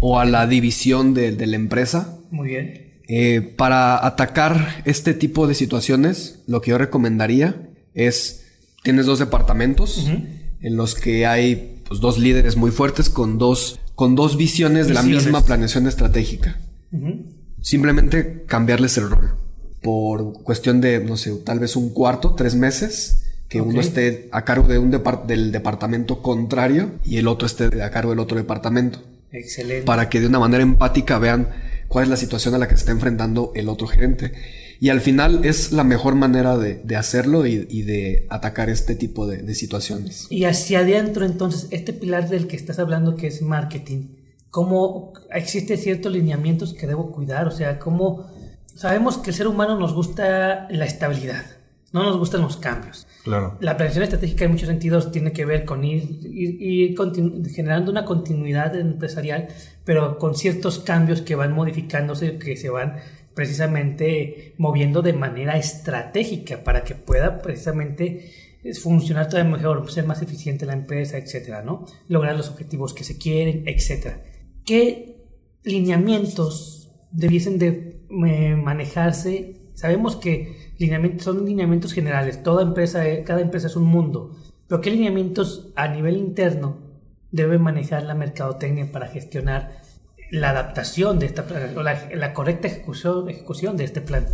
o 0.00 0.18
a 0.20 0.24
la 0.26 0.46
división 0.46 1.14
de, 1.14 1.32
de 1.32 1.46
la 1.46 1.56
empresa. 1.56 2.18
Muy 2.34 2.48
bien. 2.48 2.94
Eh, 3.06 3.40
para 3.56 4.04
atacar 4.04 4.82
este 4.84 5.14
tipo 5.14 5.46
de 5.46 5.54
situaciones, 5.54 6.40
lo 6.46 6.60
que 6.60 6.70
yo 6.72 6.78
recomendaría 6.78 7.68
es, 7.94 8.46
tienes 8.82 9.06
dos 9.06 9.18
departamentos 9.20 10.08
en 10.60 10.76
los 10.76 10.94
que 10.94 11.26
hay 11.26 11.82
pues, 11.86 12.00
dos 12.00 12.18
líderes 12.18 12.56
muy 12.56 12.70
fuertes 12.70 13.08
con 13.08 13.38
dos, 13.38 13.78
con 13.94 14.14
dos 14.14 14.36
visiones, 14.36 14.88
de 14.88 14.94
la 14.94 15.02
misma 15.02 15.44
planeación 15.44 15.86
estratégica. 15.86 16.58
Simplemente 17.60 18.44
cambiarles 18.46 18.96
el 18.98 19.10
rol. 19.10 19.36
Por 19.82 20.42
cuestión 20.42 20.80
de, 20.80 20.98
no 20.98 21.16
sé, 21.16 21.30
tal 21.44 21.60
vez 21.60 21.76
un 21.76 21.90
cuarto, 21.90 22.34
tres 22.34 22.54
meses, 22.54 23.20
que 23.48 23.60
uno 23.60 23.80
esté 23.80 24.28
a 24.32 24.44
cargo 24.44 24.66
de 24.66 24.78
un 24.78 24.90
depart- 24.90 25.26
del 25.26 25.52
departamento 25.52 26.22
contrario 26.22 26.92
y 27.04 27.18
el 27.18 27.28
otro 27.28 27.46
esté 27.46 27.82
a 27.82 27.90
cargo 27.90 28.10
del 28.10 28.18
otro 28.18 28.36
departamento 28.38 29.00
Excelente. 29.30 29.84
para 29.84 30.08
que 30.08 30.20
de 30.20 30.26
una 30.26 30.38
manera 30.40 30.62
empática 30.62 31.18
vean 31.18 31.50
cuál 31.94 32.06
es 32.06 32.10
la 32.10 32.16
situación 32.16 32.56
a 32.56 32.58
la 32.58 32.66
que 32.66 32.74
se 32.74 32.80
está 32.80 32.90
enfrentando 32.90 33.52
el 33.54 33.68
otro 33.68 33.86
gerente. 33.86 34.32
Y 34.80 34.88
al 34.88 35.00
final 35.00 35.44
es 35.44 35.70
la 35.70 35.84
mejor 35.84 36.16
manera 36.16 36.58
de, 36.58 36.74
de 36.82 36.96
hacerlo 36.96 37.46
y, 37.46 37.68
y 37.70 37.82
de 37.82 38.26
atacar 38.30 38.68
este 38.68 38.96
tipo 38.96 39.28
de, 39.28 39.42
de 39.42 39.54
situaciones. 39.54 40.26
Y 40.28 40.42
hacia 40.42 40.80
adentro, 40.80 41.24
entonces, 41.24 41.68
este 41.70 41.92
pilar 41.92 42.28
del 42.28 42.48
que 42.48 42.56
estás 42.56 42.80
hablando, 42.80 43.14
que 43.14 43.28
es 43.28 43.42
marketing, 43.42 44.08
¿cómo 44.50 45.12
existe 45.30 45.76
ciertos 45.76 46.10
lineamientos 46.10 46.74
que 46.74 46.88
debo 46.88 47.12
cuidar? 47.12 47.46
O 47.46 47.52
sea, 47.52 47.78
¿cómo 47.78 48.26
sabemos 48.74 49.16
que 49.18 49.30
el 49.30 49.36
ser 49.36 49.46
humano 49.46 49.78
nos 49.78 49.94
gusta 49.94 50.66
la 50.72 50.86
estabilidad, 50.86 51.44
no 51.94 52.02
nos 52.02 52.18
gustan 52.18 52.42
los 52.42 52.58
cambios? 52.58 53.06
Claro. 53.24 53.56
La 53.60 53.76
planeación 53.78 54.04
estratégica 54.04 54.44
en 54.44 54.50
muchos 54.50 54.68
sentidos 54.68 55.10
tiene 55.10 55.32
que 55.32 55.46
ver 55.46 55.64
con 55.64 55.82
ir, 55.84 56.02
ir- 56.24 56.56
ir 56.60 56.94
continu- 56.94 57.42
generando 57.48 57.90
una 57.90 58.04
continuidad 58.04 58.76
empresarial, 58.78 59.48
pero 59.84 60.18
con 60.18 60.34
ciertos 60.34 60.78
cambios 60.80 61.22
que 61.22 61.34
van 61.36 61.52
modificándose, 61.54 62.36
que 62.38 62.56
se 62.58 62.68
van 62.68 62.96
precisamente 63.34 64.54
moviendo 64.58 65.02
de 65.02 65.12
manera 65.12 65.56
estratégica 65.56 66.62
para 66.64 66.84
que 66.84 66.94
pueda 66.94 67.40
precisamente 67.42 68.30
eh, 68.62 68.74
funcionar 68.74 69.28
todavía 69.28 69.52
mejor, 69.56 69.90
ser 69.90 70.04
más 70.06 70.20
eficiente 70.22 70.66
la 70.66 70.72
empresa, 70.74 71.16
etcétera, 71.18 71.62
¿no? 71.62 71.86
Lograr 72.08 72.36
los 72.36 72.48
objetivos 72.50 72.92
que 72.94 73.04
se 73.04 73.18
quieren, 73.18 73.64
etcétera. 73.66 74.22
¿Qué 74.64 75.16
lineamientos 75.62 76.90
debiesen 77.10 77.58
de 77.58 78.06
eh, 78.26 78.56
manejarse? 78.56 79.60
Sabemos 79.74 80.16
que 80.16 80.63
lineamientos 80.78 81.24
son 81.24 81.44
lineamientos 81.44 81.92
generales, 81.92 82.42
toda 82.42 82.62
empresa, 82.62 83.02
cada 83.24 83.40
empresa 83.40 83.66
es 83.66 83.76
un 83.76 83.84
mundo, 83.84 84.36
pero 84.68 84.80
¿qué 84.80 84.90
lineamientos 84.90 85.72
a 85.76 85.88
nivel 85.88 86.16
interno 86.16 86.78
debe 87.30 87.58
manejar 87.58 88.04
la 88.04 88.14
mercadotecnia 88.14 88.90
para 88.90 89.08
gestionar 89.08 89.80
la 90.30 90.50
adaptación 90.50 91.18
de 91.18 91.26
esta 91.26 91.46
plan, 91.46 91.76
o 91.76 91.82
la, 91.82 92.08
la 92.14 92.32
correcta 92.32 92.68
ejecución, 92.68 93.28
ejecución 93.28 93.76
de 93.76 93.84
este 93.84 94.00
plan? 94.00 94.26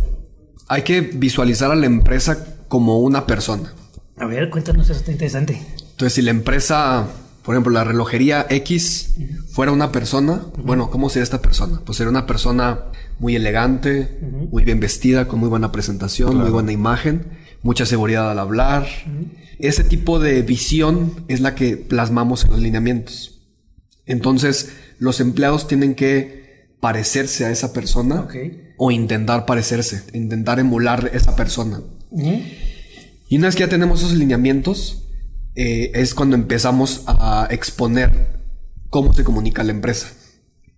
Hay 0.67 0.83
que 0.83 1.01
visualizar 1.01 1.71
a 1.71 1.75
la 1.75 1.85
empresa 1.85 2.65
como 2.67 2.99
una 2.99 3.25
persona. 3.25 3.73
A 4.17 4.25
ver, 4.25 4.49
cuéntanos, 4.49 4.89
eso 4.89 4.99
está 4.99 5.11
interesante. 5.11 5.61
Entonces, 5.91 6.13
si 6.13 6.21
la 6.21 6.31
empresa, 6.31 7.07
por 7.43 7.55
ejemplo, 7.55 7.71
la 7.73 7.83
relojería 7.83 8.45
X 8.49 9.15
fuera 9.51 9.71
una 9.71 9.91
persona, 9.91 10.45
bueno, 10.63 10.91
¿cómo 10.91 11.09
sería 11.09 11.23
esta 11.23 11.41
persona? 11.41 11.81
Pues 11.83 11.97
sería 11.97 12.11
una 12.11 12.27
persona 12.27 12.85
muy 13.19 13.35
elegante, 13.35 14.19
muy 14.51 14.63
bien 14.63 14.79
vestida, 14.79 15.27
con 15.27 15.39
muy 15.39 15.49
buena 15.49 15.71
presentación, 15.71 16.37
muy 16.37 16.51
buena 16.51 16.71
imagen, 16.71 17.25
mucha 17.63 17.85
seguridad 17.85 18.29
al 18.29 18.39
hablar. 18.39 18.87
Ese 19.59 19.83
tipo 19.83 20.19
de 20.19 20.41
visión 20.43 21.25
es 21.27 21.41
la 21.41 21.55
que 21.55 21.77
plasmamos 21.77 22.45
en 22.45 22.51
los 22.51 22.59
lineamientos. 22.59 23.41
Entonces, 24.05 24.71
los 24.99 25.19
empleados 25.19 25.67
tienen 25.67 25.95
que 25.95 26.69
parecerse 26.79 27.45
a 27.45 27.51
esa 27.51 27.73
persona 27.73 28.27
o 28.77 28.91
intentar 28.91 29.45
parecerse, 29.45 30.03
intentar 30.13 30.59
emular 30.59 31.09
esa 31.13 31.35
persona. 31.35 31.81
Y 33.29 33.37
una 33.37 33.47
vez 33.47 33.55
que 33.55 33.61
ya 33.61 33.69
tenemos 33.69 34.01
esos 34.03 34.13
lineamientos, 34.13 35.03
eh, 35.55 35.91
es 35.93 36.13
cuando 36.13 36.35
empezamos 36.35 37.03
a 37.07 37.47
exponer 37.49 38.39
cómo 38.89 39.13
se 39.13 39.23
comunica 39.23 39.63
la 39.63 39.71
empresa. 39.71 40.07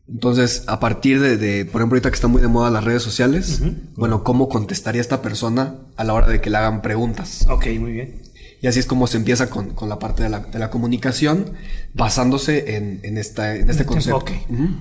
Entonces, 0.07 0.63
a 0.67 0.79
partir 0.79 1.21
de, 1.21 1.65
por 1.65 1.81
ejemplo, 1.81 1.95
ahorita 1.95 2.09
que 2.09 2.15
está 2.15 2.27
muy 2.27 2.41
de 2.41 2.49
moda 2.49 2.69
las 2.69 2.83
redes 2.83 3.01
sociales, 3.01 3.61
bueno, 3.95 4.23
¿cómo 4.23 4.49
contestaría 4.49 4.99
esta 4.99 5.21
persona 5.21 5.75
a 5.95 6.03
la 6.03 6.13
hora 6.13 6.27
de 6.27 6.41
que 6.41 6.49
le 6.49 6.57
hagan 6.57 6.81
preguntas? 6.81 7.45
Ok, 7.49 7.67
muy 7.79 7.93
bien. 7.93 8.21
Y 8.61 8.67
así 8.67 8.79
es 8.79 8.85
como 8.85 9.07
se 9.07 9.17
empieza 9.17 9.49
con, 9.49 9.73
la 9.89 9.99
parte 9.99 10.23
de 10.23 10.29
la, 10.29 10.69
comunicación, 10.69 11.53
basándose 11.93 12.75
en, 12.75 13.01
en, 13.03 13.17
esta, 13.17 13.55
en 13.55 13.69
este 13.69 13.85
concepto. 13.85 14.25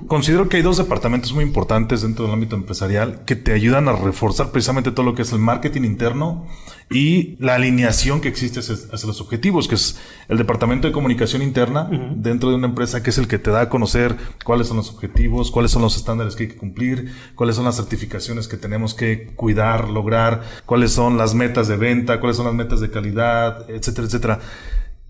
Considero 0.07 0.49
que 0.49 0.57
hay 0.57 0.63
dos 0.63 0.79
departamentos 0.79 1.35
muy 1.35 1.45
importantes 1.45 2.01
dentro 2.01 2.25
del 2.25 2.33
ámbito 2.33 2.57
empresarial 2.57 3.25
que 3.27 3.37
te 3.37 3.53
ayudan 3.53 3.89
a 3.89 3.93
reforzar 3.93 4.51
precisamente 4.51 4.93
todo 4.93 5.05
lo 5.05 5.15
que 5.15 5.23
es 5.23 5.33
el 5.33 5.39
marketing 5.39 5.83
interno 5.83 6.47
y 6.91 7.37
la 7.39 7.55
alineación 7.55 8.21
que 8.21 8.29
existe 8.29 8.61
hacia, 8.61 9.07
los 9.07 9.21
objetivos, 9.21 9.69
que 9.69 9.75
es 9.75 9.99
el 10.29 10.39
departamento 10.39 10.89
de 10.89 10.93
comunicación 10.93 11.43
interna 11.43 11.89
dentro 12.17 12.49
de 12.51 12.57
una 12.57 12.69
empresa, 12.69 13.03
que 13.03 13.11
es 13.11 13.19
el 13.19 13.29
que 13.29 13.39
te 13.39 13.51
da 13.51 13.63
a 13.63 13.69
conocer 13.69 14.17
cuáles 14.45 14.69
son 14.69 14.79
los 14.79 14.91
objetivos, 14.91 15.51
cuáles 15.51 15.71
son 15.71 15.83
los 15.83 15.97
estándares 15.97 16.35
que 16.35 16.45
hay 16.45 16.49
que 16.51 16.57
cumplir, 16.57 17.13
cuáles 17.35 17.57
son 17.57 17.67
las 17.67 17.77
certificaciones 17.77 18.49
que 18.49 18.57
tenemos 18.57 18.95
que 18.95 19.33
cuidar, 19.37 19.89
lograr, 19.91 20.43
cuáles 20.65 20.93
son 20.93 21.19
las 21.19 21.35
metas 21.35 21.69
de 21.69 21.77
venta, 21.77 22.21
cuáles 22.21 22.37
son 22.37 22.47
las 22.47 22.55
metas 22.55 22.81
de 22.81 22.91
calidad, 22.91 23.69
etcétera, 23.71 24.07
etcétera. 24.07 24.41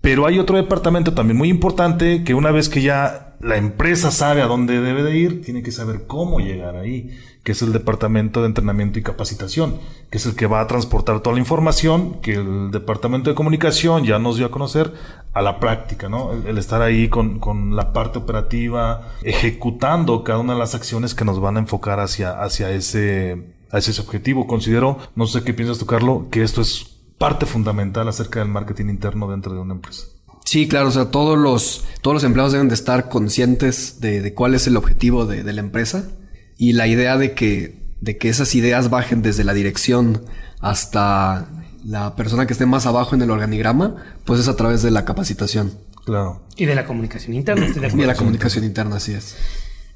Pero 0.03 0.25
hay 0.25 0.37
otro 0.37 0.57
departamento 0.57 1.13
también 1.13 1.37
muy 1.37 1.47
importante 1.47 2.25
que 2.25 2.33
una 2.33 2.51
vez 2.51 2.67
que 2.67 2.81
ya 2.81 3.37
la 3.39 3.55
empresa 3.55 4.11
sabe 4.11 4.41
a 4.41 4.47
dónde 4.47 4.81
debe 4.81 5.01
de 5.01 5.17
ir, 5.17 5.41
tiene 5.41 5.63
que 5.63 5.71
saber 5.71 6.07
cómo 6.07 6.41
llegar 6.41 6.75
ahí 6.75 7.17
que 7.43 7.53
es 7.53 7.61
el 7.61 7.71
Departamento 7.71 8.41
de 8.41 8.47
Entrenamiento 8.47 8.99
y 8.99 9.01
Capacitación, 9.03 9.77
que 10.09 10.17
es 10.17 10.25
el 10.25 10.35
que 10.35 10.45
va 10.45 10.59
a 10.59 10.67
transportar 10.67 11.21
toda 11.21 11.35
la 11.35 11.39
información 11.39 12.19
que 12.21 12.33
el 12.33 12.71
Departamento 12.71 13.29
de 13.29 13.35
Comunicación 13.35 14.03
ya 14.03 14.19
nos 14.19 14.35
dio 14.35 14.45
a 14.45 14.51
conocer 14.51 14.93
a 15.33 15.41
la 15.41 15.59
práctica, 15.61 16.09
¿no? 16.09 16.31
El, 16.31 16.57
estar 16.57 16.81
ahí 16.81 17.07
con, 17.07 17.39
con, 17.39 17.77
la 17.77 17.93
parte 17.93 18.19
operativa, 18.19 19.13
ejecutando 19.23 20.23
cada 20.25 20.39
una 20.39 20.53
de 20.53 20.59
las 20.59 20.75
acciones 20.75 21.15
que 21.15 21.25
nos 21.25 21.39
van 21.39 21.57
a 21.57 21.59
enfocar 21.61 22.01
hacia, 22.01 22.41
hacia 22.41 22.71
ese, 22.71 23.43
hacia 23.71 23.91
ese 23.91 24.01
objetivo. 24.01 24.47
Considero, 24.47 24.99
no 25.15 25.27
sé 25.27 25.43
qué 25.43 25.53
piensas 25.53 25.79
tú, 25.79 25.85
Carlos, 25.85 26.23
que 26.29 26.43
esto 26.43 26.61
es 26.61 26.92
parte 27.23 27.45
fundamental 27.45 28.05
acerca 28.09 28.39
del 28.39 28.49
marketing 28.49 28.87
interno 28.87 29.31
dentro 29.31 29.53
de 29.53 29.61
una 29.61 29.75
empresa. 29.75 30.07
Sí, 30.43 30.67
claro, 30.67 30.89
o 30.89 30.91
sea, 30.91 31.05
todos 31.05 31.37
los, 31.37 31.85
todos 32.01 32.15
los 32.15 32.25
empleados 32.25 32.51
deben 32.51 32.67
de 32.67 32.73
estar 32.73 33.07
conscientes 33.07 34.01
de, 34.01 34.19
de 34.19 34.33
cuál 34.33 34.55
es 34.55 34.67
el 34.67 34.75
objetivo 34.75 35.25
de, 35.25 35.41
de 35.41 35.53
la 35.53 35.61
empresa 35.61 36.09
y 36.57 36.73
la 36.73 36.85
idea 36.85 37.17
de 37.17 37.31
que, 37.31 37.79
de 38.01 38.17
que 38.17 38.27
esas 38.27 38.53
ideas 38.55 38.89
bajen 38.89 39.21
desde 39.21 39.45
la 39.45 39.53
dirección 39.53 40.25
hasta 40.59 41.47
la 41.85 42.13
persona 42.17 42.45
que 42.45 42.51
esté 42.51 42.65
más 42.65 42.85
abajo 42.87 43.15
en 43.15 43.21
el 43.21 43.31
organigrama, 43.31 44.03
pues 44.25 44.41
es 44.41 44.49
a 44.49 44.57
través 44.57 44.81
de 44.81 44.91
la 44.91 45.05
capacitación. 45.05 45.71
Claro. 46.03 46.41
Y 46.57 46.65
de 46.65 46.75
la 46.75 46.85
comunicación 46.85 47.35
interna. 47.35 47.67
De 47.67 47.87
y 47.87 47.95
de 48.01 48.05
la 48.05 48.15
comunicación 48.15 48.65
interna, 48.65 48.97
así 48.97 49.13
es. 49.13 49.37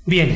Bien. 0.06 0.34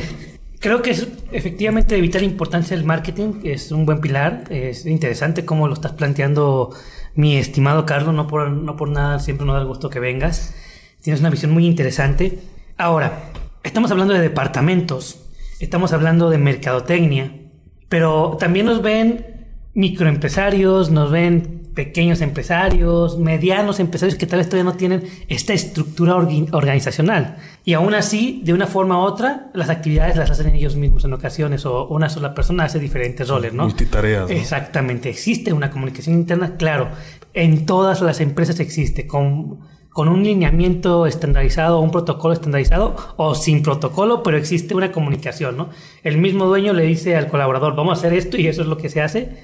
Creo 0.62 0.80
que 0.80 0.92
es 0.92 1.08
efectivamente 1.32 1.96
de 1.96 2.00
vital 2.00 2.22
importancia 2.22 2.76
el 2.76 2.84
marketing, 2.84 3.40
es 3.42 3.72
un 3.72 3.84
buen 3.84 4.00
pilar, 4.00 4.44
es 4.48 4.86
interesante 4.86 5.44
cómo 5.44 5.66
lo 5.66 5.74
estás 5.74 5.90
planteando 5.90 6.70
mi 7.16 7.36
estimado 7.36 7.84
Carlos, 7.84 8.14
no 8.14 8.28
por, 8.28 8.48
no 8.48 8.76
por 8.76 8.88
nada, 8.88 9.18
siempre 9.18 9.44
nos 9.44 9.56
da 9.56 9.62
el 9.62 9.66
gusto 9.66 9.90
que 9.90 9.98
vengas, 9.98 10.54
tienes 11.00 11.18
una 11.18 11.30
visión 11.30 11.50
muy 11.50 11.66
interesante. 11.66 12.38
Ahora, 12.76 13.32
estamos 13.64 13.90
hablando 13.90 14.14
de 14.14 14.20
departamentos, 14.20 15.24
estamos 15.58 15.92
hablando 15.92 16.30
de 16.30 16.38
mercadotecnia, 16.38 17.40
pero 17.88 18.36
también 18.38 18.66
nos 18.66 18.82
ven 18.82 19.48
microempresarios, 19.74 20.92
nos 20.92 21.10
ven 21.10 21.61
pequeños 21.74 22.20
empresarios, 22.20 23.18
medianos 23.18 23.80
empresarios 23.80 24.18
que 24.18 24.26
tal 24.26 24.38
vez 24.38 24.48
todavía 24.48 24.70
no 24.70 24.76
tienen 24.76 25.04
esta 25.28 25.52
estructura 25.52 26.16
organizacional. 26.16 27.36
Y 27.64 27.74
aún 27.74 27.94
así, 27.94 28.42
de 28.44 28.52
una 28.52 28.66
forma 28.66 28.98
u 28.98 29.02
otra, 29.02 29.50
las 29.54 29.70
actividades 29.70 30.16
las 30.16 30.30
hacen 30.30 30.54
ellos 30.54 30.76
mismos 30.76 31.04
en 31.04 31.12
ocasiones 31.12 31.64
o 31.66 31.86
una 31.88 32.08
sola 32.08 32.34
persona 32.34 32.64
hace 32.64 32.78
diferentes 32.78 33.28
roles, 33.28 33.52
¿no? 33.54 33.64
Multitareas. 33.64 34.30
Exactamente. 34.30 35.08
Existe 35.08 35.52
una 35.52 35.70
comunicación 35.70 36.16
interna, 36.16 36.56
claro. 36.56 36.88
En 37.34 37.66
todas 37.66 38.02
las 38.02 38.20
empresas 38.20 38.60
existe, 38.60 39.06
con 39.06 39.72
con 39.92 40.08
un 40.08 40.22
lineamiento 40.22 41.06
estandarizado, 41.06 41.80
un 41.80 41.90
protocolo 41.90 42.32
estandarizado 42.32 42.96
o 43.16 43.34
sin 43.34 43.62
protocolo, 43.62 44.22
pero 44.22 44.38
existe 44.38 44.74
una 44.74 44.90
comunicación, 44.90 45.56
¿no? 45.56 45.68
El 46.02 46.18
mismo 46.18 46.46
dueño 46.46 46.72
le 46.72 46.84
dice 46.84 47.14
al 47.16 47.28
colaborador, 47.28 47.76
vamos 47.76 47.98
a 47.98 48.00
hacer 48.00 48.14
esto 48.14 48.38
y 48.38 48.46
eso 48.46 48.62
es 48.62 48.68
lo 48.68 48.78
que 48.78 48.88
se 48.88 49.02
hace, 49.02 49.36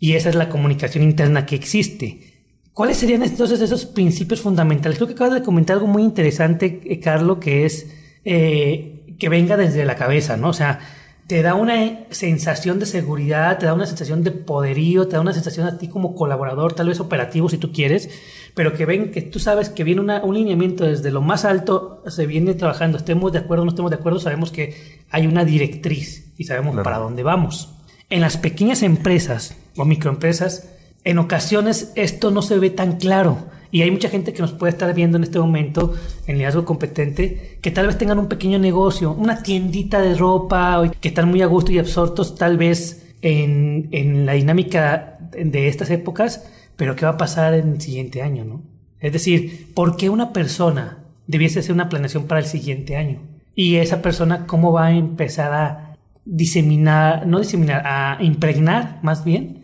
y 0.00 0.14
esa 0.14 0.30
es 0.30 0.34
la 0.34 0.48
comunicación 0.48 1.04
interna 1.04 1.46
que 1.46 1.54
existe. 1.54 2.30
¿Cuáles 2.72 2.96
serían 2.96 3.22
entonces 3.22 3.60
esos 3.60 3.84
principios 3.84 4.40
fundamentales? 4.40 4.96
Creo 4.96 5.06
que 5.06 5.14
acabas 5.14 5.34
de 5.34 5.42
comentar 5.42 5.74
algo 5.74 5.86
muy 5.86 6.02
interesante, 6.02 6.80
eh, 6.84 6.98
Carlos, 6.98 7.38
que 7.38 7.66
es 7.66 7.86
eh, 8.24 9.16
que 9.18 9.28
venga 9.28 9.58
desde 9.58 9.84
la 9.84 9.96
cabeza, 9.96 10.38
¿no? 10.38 10.48
O 10.48 10.54
sea, 10.54 10.80
te 11.26 11.42
da 11.42 11.54
una 11.54 12.06
sensación 12.10 12.78
de 12.78 12.86
seguridad, 12.86 13.58
te 13.58 13.66
da 13.66 13.74
una 13.74 13.86
sensación 13.86 14.24
de 14.24 14.32
poderío, 14.32 15.06
te 15.06 15.16
da 15.16 15.20
una 15.20 15.34
sensación 15.34 15.66
a 15.66 15.78
ti 15.78 15.88
como 15.88 16.14
colaborador, 16.14 16.72
tal 16.72 16.88
vez 16.88 16.98
operativo 16.98 17.48
si 17.48 17.58
tú 17.58 17.70
quieres, 17.70 18.10
pero 18.54 18.72
que 18.72 18.86
ven 18.86 19.12
que 19.12 19.22
tú 19.22 19.38
sabes 19.38 19.68
que 19.68 19.84
viene 19.84 20.00
un 20.00 20.34
lineamiento 20.34 20.84
desde 20.84 21.10
lo 21.12 21.20
más 21.20 21.44
alto, 21.44 22.02
se 22.08 22.26
viene 22.26 22.54
trabajando, 22.54 22.98
estemos 22.98 23.30
de 23.32 23.38
acuerdo 23.38 23.62
o 23.62 23.64
no 23.66 23.70
estemos 23.70 23.90
de 23.90 23.98
acuerdo, 23.98 24.18
sabemos 24.18 24.50
que 24.50 24.74
hay 25.10 25.26
una 25.26 25.44
directriz 25.44 26.32
y 26.36 26.44
sabemos 26.44 26.82
para 26.82 26.98
dónde 26.98 27.22
vamos. 27.22 27.76
En 28.08 28.22
las 28.22 28.36
pequeñas 28.36 28.82
empresas 28.82 29.56
o 29.76 29.84
microempresas, 29.84 30.68
en 31.04 31.18
ocasiones 31.18 31.92
esto 31.94 32.30
no 32.30 32.42
se 32.42 32.58
ve 32.58 32.70
tan 32.70 32.98
claro 32.98 33.46
y 33.72 33.82
hay 33.82 33.90
mucha 33.90 34.08
gente 34.08 34.32
que 34.32 34.42
nos 34.42 34.52
puede 34.52 34.72
estar 34.72 34.92
viendo 34.94 35.16
en 35.16 35.24
este 35.24 35.38
momento 35.38 35.94
en 36.26 36.36
liderazgo 36.36 36.64
competente 36.64 37.58
que 37.62 37.70
tal 37.70 37.86
vez 37.86 37.98
tengan 37.98 38.18
un 38.18 38.28
pequeño 38.28 38.58
negocio, 38.58 39.12
una 39.12 39.42
tiendita 39.42 40.00
de 40.00 40.14
ropa, 40.16 40.90
que 41.00 41.08
están 41.08 41.28
muy 41.28 41.42
a 41.42 41.46
gusto 41.46 41.70
y 41.72 41.78
absortos 41.78 42.34
tal 42.34 42.56
vez 42.56 43.14
en, 43.22 43.88
en 43.92 44.26
la 44.26 44.32
dinámica 44.32 45.18
de 45.32 45.68
estas 45.68 45.90
épocas, 45.90 46.50
pero 46.76 46.96
¿qué 46.96 47.04
va 47.04 47.12
a 47.12 47.16
pasar 47.16 47.54
en 47.54 47.74
el 47.74 47.80
siguiente 47.80 48.22
año? 48.22 48.44
¿no? 48.44 48.62
Es 48.98 49.12
decir, 49.12 49.72
¿por 49.74 49.96
qué 49.96 50.10
una 50.10 50.32
persona 50.32 50.98
debiese 51.26 51.60
hacer 51.60 51.72
una 51.72 51.88
planeación 51.88 52.24
para 52.24 52.40
el 52.40 52.46
siguiente 52.46 52.96
año? 52.96 53.20
Y 53.54 53.76
esa 53.76 54.02
persona, 54.02 54.46
¿cómo 54.46 54.72
va 54.72 54.86
a 54.86 54.92
empezar 54.92 55.52
a 55.52 55.96
diseminar, 56.24 57.26
no 57.26 57.38
diseminar, 57.38 57.82
a 57.86 58.18
impregnar 58.20 58.98
más 59.02 59.24
bien 59.24 59.59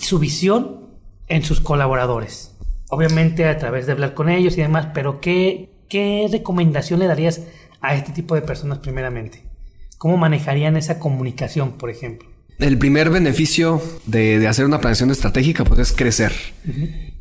su 0.00 0.18
visión 0.18 0.90
en 1.28 1.42
sus 1.42 1.60
colaboradores? 1.60 2.50
obviamente 2.90 3.46
a 3.46 3.56
través 3.56 3.86
de 3.86 3.92
hablar 3.92 4.14
con 4.14 4.28
ellos 4.28 4.58
y 4.58 4.60
demás, 4.60 4.88
pero 4.92 5.20
¿qué, 5.20 5.70
qué 5.88 6.28
recomendación 6.30 7.00
le 7.00 7.06
darías 7.06 7.42
a 7.80 7.94
este 7.94 8.12
tipo 8.12 8.34
de 8.34 8.42
personas 8.42 8.78
primeramente? 8.78 9.44
¿Cómo 9.96 10.16
manejarían 10.16 10.76
esa 10.76 10.98
comunicación, 10.98 11.72
por 11.72 11.90
ejemplo? 11.90 12.28
El 12.58 12.76
primer 12.78 13.08
beneficio 13.08 13.80
de, 14.06 14.46
hacer 14.46 14.66
una 14.66 14.80
planeación 14.80 15.10
estratégica 15.10 15.64
pues 15.64 15.80
es 15.80 15.92
crecer. 15.92 16.32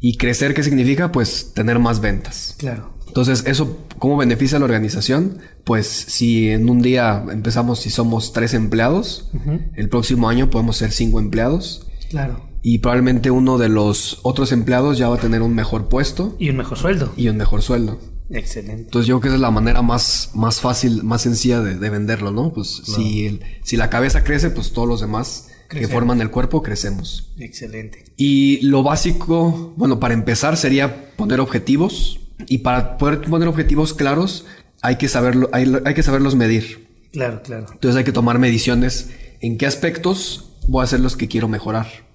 ¿Y 0.01 0.17
crecer 0.17 0.53
qué 0.53 0.63
significa? 0.63 1.13
Pues 1.13 1.53
tener 1.53 1.79
más 1.79 2.01
ventas. 2.01 2.55
Claro. 2.57 2.97
Entonces, 3.07 3.43
¿eso 3.47 3.85
cómo 3.97 4.17
beneficia 4.17 4.57
a 4.57 4.59
la 4.59 4.65
organización? 4.65 5.39
Pues 5.63 5.88
si 5.88 6.49
en 6.49 6.69
un 6.69 6.81
día 6.81 7.23
empezamos, 7.31 7.79
si 7.79 7.89
somos 7.89 8.33
tres 8.33 8.53
empleados, 8.53 9.31
el 9.75 9.88
próximo 9.88 10.29
año 10.29 10.49
podemos 10.49 10.77
ser 10.77 10.91
cinco 10.91 11.19
empleados. 11.19 11.88
Claro 12.09 12.48
y 12.61 12.79
probablemente 12.79 13.31
uno 13.31 13.57
de 13.57 13.69
los 13.69 14.19
otros 14.23 14.51
empleados 14.51 14.97
ya 14.97 15.09
va 15.09 15.15
a 15.15 15.19
tener 15.19 15.41
un 15.41 15.55
mejor 15.55 15.87
puesto. 15.87 16.35
Y 16.39 16.49
un 16.49 16.57
mejor 16.57 16.77
sueldo. 16.77 17.13
Y 17.15 17.29
un 17.29 17.37
mejor 17.37 17.61
sueldo. 17.61 17.99
Excelente. 18.29 18.83
Entonces 18.83 19.07
yo 19.07 19.15
creo 19.15 19.21
que 19.21 19.27
esa 19.29 19.35
es 19.35 19.41
la 19.41 19.51
manera 19.51 19.81
más, 19.81 20.31
más 20.35 20.59
fácil, 20.59 21.03
más 21.03 21.21
sencilla 21.21 21.61
de, 21.61 21.89
venderlo, 21.89 22.31
¿no? 22.31 22.53
Pues 22.53 22.81
si, 22.85 23.39
si 23.63 23.77
la 23.77 23.89
cabeza 23.89 24.23
crece, 24.23 24.49
pues 24.49 24.71
todos 24.71 24.87
los 24.87 25.01
demás 25.01 25.49
que 25.69 25.87
forman 25.87 26.21
el 26.21 26.29
cuerpo 26.29 26.61
crecemos. 26.61 27.31
Excelente. 27.37 28.05
Y 28.17 28.61
lo 28.61 28.83
básico, 28.83 29.73
bueno, 29.77 29.99
para 29.99 30.13
empezar 30.13 30.57
sería 30.57 31.15
poner 31.15 31.39
objetivos. 31.39 32.19
Y 32.47 32.59
para 32.59 32.97
poder 32.97 33.21
poner 33.21 33.47
objetivos 33.47 33.93
claros, 33.93 34.45
hay 34.81 34.97
que 34.97 35.07
saberlo, 35.07 35.49
hay, 35.51 35.71
hay 35.85 35.93
que 35.93 36.03
saberlos 36.03 36.35
medir. 36.35 36.87
Claro, 37.11 37.41
claro. 37.41 37.65
Entonces 37.71 37.97
hay 37.97 38.03
que 38.03 38.11
tomar 38.11 38.37
mediciones 38.37 39.09
en 39.41 39.57
qué 39.57 39.65
aspectos 39.65 40.51
voy 40.67 40.83
a 40.83 40.87
ser 40.87 40.99
los 40.99 41.17
que 41.17 41.27
quiero 41.27 41.47
mejorar 41.47 42.08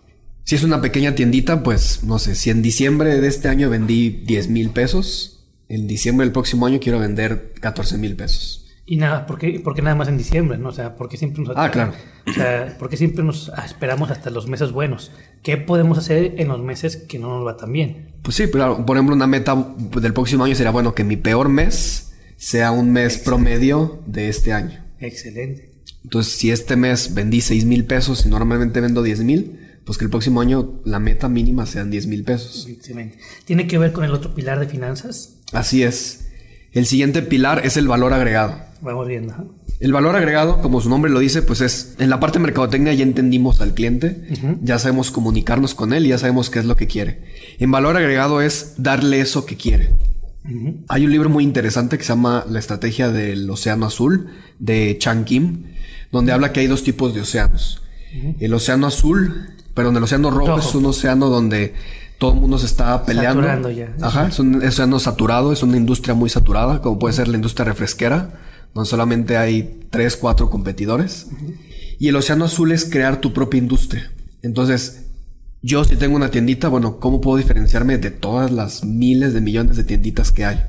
Si 0.44 0.54
es 0.54 0.62
una 0.62 0.82
pequeña 0.82 1.14
tiendita, 1.14 1.62
pues 1.62 2.04
no 2.04 2.18
sé, 2.18 2.34
si 2.34 2.50
en 2.50 2.60
diciembre 2.60 3.18
de 3.18 3.26
este 3.26 3.48
año 3.48 3.70
vendí 3.70 4.10
10 4.10 4.48
mil 4.50 4.70
pesos, 4.70 5.42
en 5.70 5.86
diciembre 5.86 6.26
del 6.26 6.32
próximo 6.32 6.66
año 6.66 6.80
quiero 6.80 6.98
vender 6.98 7.54
14 7.60 7.96
mil 7.96 8.14
pesos. 8.14 8.66
Y 8.84 8.96
nada, 8.96 9.24
porque, 9.24 9.62
porque 9.64 9.80
nada 9.80 9.96
más 9.96 10.08
en 10.08 10.18
diciembre, 10.18 10.58
¿no? 10.58 10.68
O 10.68 10.72
sea, 10.72 10.96
porque 10.96 11.16
siempre 11.16 11.42
nos... 11.42 11.56
Ah, 11.56 11.70
claro. 11.70 11.94
O 12.26 12.32
sea, 12.34 12.76
porque 12.78 12.98
siempre 12.98 13.24
nos 13.24 13.50
esperamos 13.64 14.10
hasta 14.10 14.28
los 14.28 14.46
meses 14.46 14.72
buenos. 14.72 15.12
¿Qué 15.42 15.56
podemos 15.56 15.96
hacer 15.96 16.34
en 16.36 16.48
los 16.48 16.60
meses 16.60 16.98
que 16.98 17.18
no 17.18 17.30
nos 17.30 17.46
va 17.46 17.56
tan 17.56 17.72
bien? 17.72 18.12
Pues 18.20 18.36
sí, 18.36 18.50
claro. 18.50 18.84
Por 18.84 18.98
ejemplo, 18.98 19.16
una 19.16 19.26
meta 19.26 19.74
del 19.98 20.12
próximo 20.12 20.44
año 20.44 20.54
sería, 20.54 20.70
bueno, 20.70 20.94
que 20.94 21.04
mi 21.04 21.16
peor 21.16 21.48
mes 21.48 22.12
sea 22.36 22.72
un 22.72 22.92
mes 22.92 23.16
promedio 23.16 24.02
de 24.06 24.28
este 24.28 24.52
año. 24.52 24.84
Excelente. 25.00 25.70
Entonces, 26.02 26.34
si 26.34 26.50
este 26.50 26.76
mes 26.76 27.14
vendí 27.14 27.40
6 27.40 27.64
mil 27.64 27.86
pesos 27.86 28.26
y 28.26 28.28
normalmente 28.28 28.82
vendo 28.82 29.02
10 29.02 29.20
mil, 29.20 29.63
pues 29.84 29.98
que 29.98 30.04
el 30.04 30.10
próximo 30.10 30.40
año 30.40 30.80
la 30.84 30.98
meta 30.98 31.28
mínima 31.28 31.66
sean 31.66 31.90
10 31.90 32.06
mil 32.06 32.24
pesos. 32.24 32.66
Excelente. 32.68 33.18
¿Tiene 33.44 33.66
que 33.66 33.78
ver 33.78 33.92
con 33.92 34.04
el 34.04 34.12
otro 34.12 34.34
pilar 34.34 34.60
de 34.60 34.66
finanzas? 34.66 35.36
Así 35.52 35.82
es. 35.82 36.28
El 36.72 36.86
siguiente 36.86 37.22
pilar 37.22 37.64
es 37.64 37.76
el 37.76 37.86
valor 37.86 38.12
agregado. 38.12 38.56
Vamos 38.80 39.06
viendo. 39.06 39.34
El 39.80 39.92
valor 39.92 40.16
agregado, 40.16 40.62
como 40.62 40.80
su 40.80 40.88
nombre 40.88 41.10
lo 41.10 41.18
dice, 41.18 41.42
pues 41.42 41.60
es 41.60 41.94
en 41.98 42.08
la 42.08 42.20
parte 42.20 42.38
de 42.38 42.44
mercadotecnia 42.44 42.94
ya 42.94 43.02
entendimos 43.02 43.60
al 43.60 43.74
cliente, 43.74 44.28
ya 44.62 44.78
sabemos 44.78 45.10
comunicarnos 45.10 45.74
con 45.74 45.92
él 45.92 46.06
y 46.06 46.10
ya 46.10 46.18
sabemos 46.18 46.48
qué 46.48 46.60
es 46.60 46.64
lo 46.64 46.76
que 46.76 46.86
quiere. 46.86 47.22
En 47.58 47.70
valor 47.70 47.96
agregado 47.96 48.40
es 48.40 48.74
darle 48.78 49.20
eso 49.20 49.46
que 49.46 49.56
quiere. 49.56 49.90
Hay 50.88 51.04
un 51.04 51.10
libro 51.10 51.28
muy 51.28 51.42
interesante 51.42 51.96
que 51.98 52.04
se 52.04 52.10
llama 52.10 52.44
La 52.48 52.58
estrategia 52.58 53.08
del 53.08 53.48
océano 53.50 53.86
azul 53.86 54.28
de 54.58 54.96
Chang 54.98 55.24
Kim, 55.24 55.64
donde 56.12 56.32
habla 56.32 56.52
que 56.52 56.60
hay 56.60 56.66
dos 56.66 56.84
tipos 56.84 57.14
de 57.14 57.22
océanos. 57.22 57.82
El 58.38 58.54
océano 58.54 58.86
azul, 58.86 59.53
pero 59.74 59.90
en 59.90 59.96
el 59.96 60.02
océano 60.02 60.30
rojo, 60.30 60.58
es 60.58 60.74
un 60.74 60.86
océano 60.86 61.28
donde 61.28 61.74
todo 62.18 62.32
el 62.32 62.40
mundo 62.40 62.58
se 62.58 62.66
está 62.66 63.04
peleando. 63.04 63.42
Saturando 63.42 63.70
ya. 63.70 63.94
Ajá, 64.00 64.28
es 64.28 64.38
un 64.38 64.64
océano 64.64 64.98
saturado, 64.98 65.52
es 65.52 65.62
una 65.62 65.76
industria 65.76 66.14
muy 66.14 66.30
saturada, 66.30 66.80
como 66.80 66.98
puede 66.98 67.14
ser 67.14 67.28
la 67.28 67.36
industria 67.36 67.64
refresquera, 67.64 68.40
donde 68.72 68.88
solamente 68.88 69.36
hay 69.36 69.80
tres, 69.90 70.16
cuatro 70.16 70.48
competidores. 70.48 71.26
Y 71.98 72.08
el 72.08 72.16
océano 72.16 72.44
azul 72.44 72.72
es 72.72 72.84
crear 72.84 73.20
tu 73.20 73.32
propia 73.32 73.58
industria. 73.58 74.10
Entonces, 74.42 75.06
yo 75.62 75.82
si 75.84 75.96
tengo 75.96 76.14
una 76.14 76.30
tiendita, 76.30 76.68
bueno, 76.68 76.98
¿cómo 77.00 77.20
puedo 77.20 77.38
diferenciarme 77.38 77.98
de 77.98 78.10
todas 78.10 78.50
las 78.50 78.84
miles 78.84 79.32
de 79.34 79.40
millones 79.40 79.76
de 79.76 79.84
tienditas 79.84 80.30
que 80.30 80.44
hay? 80.44 80.64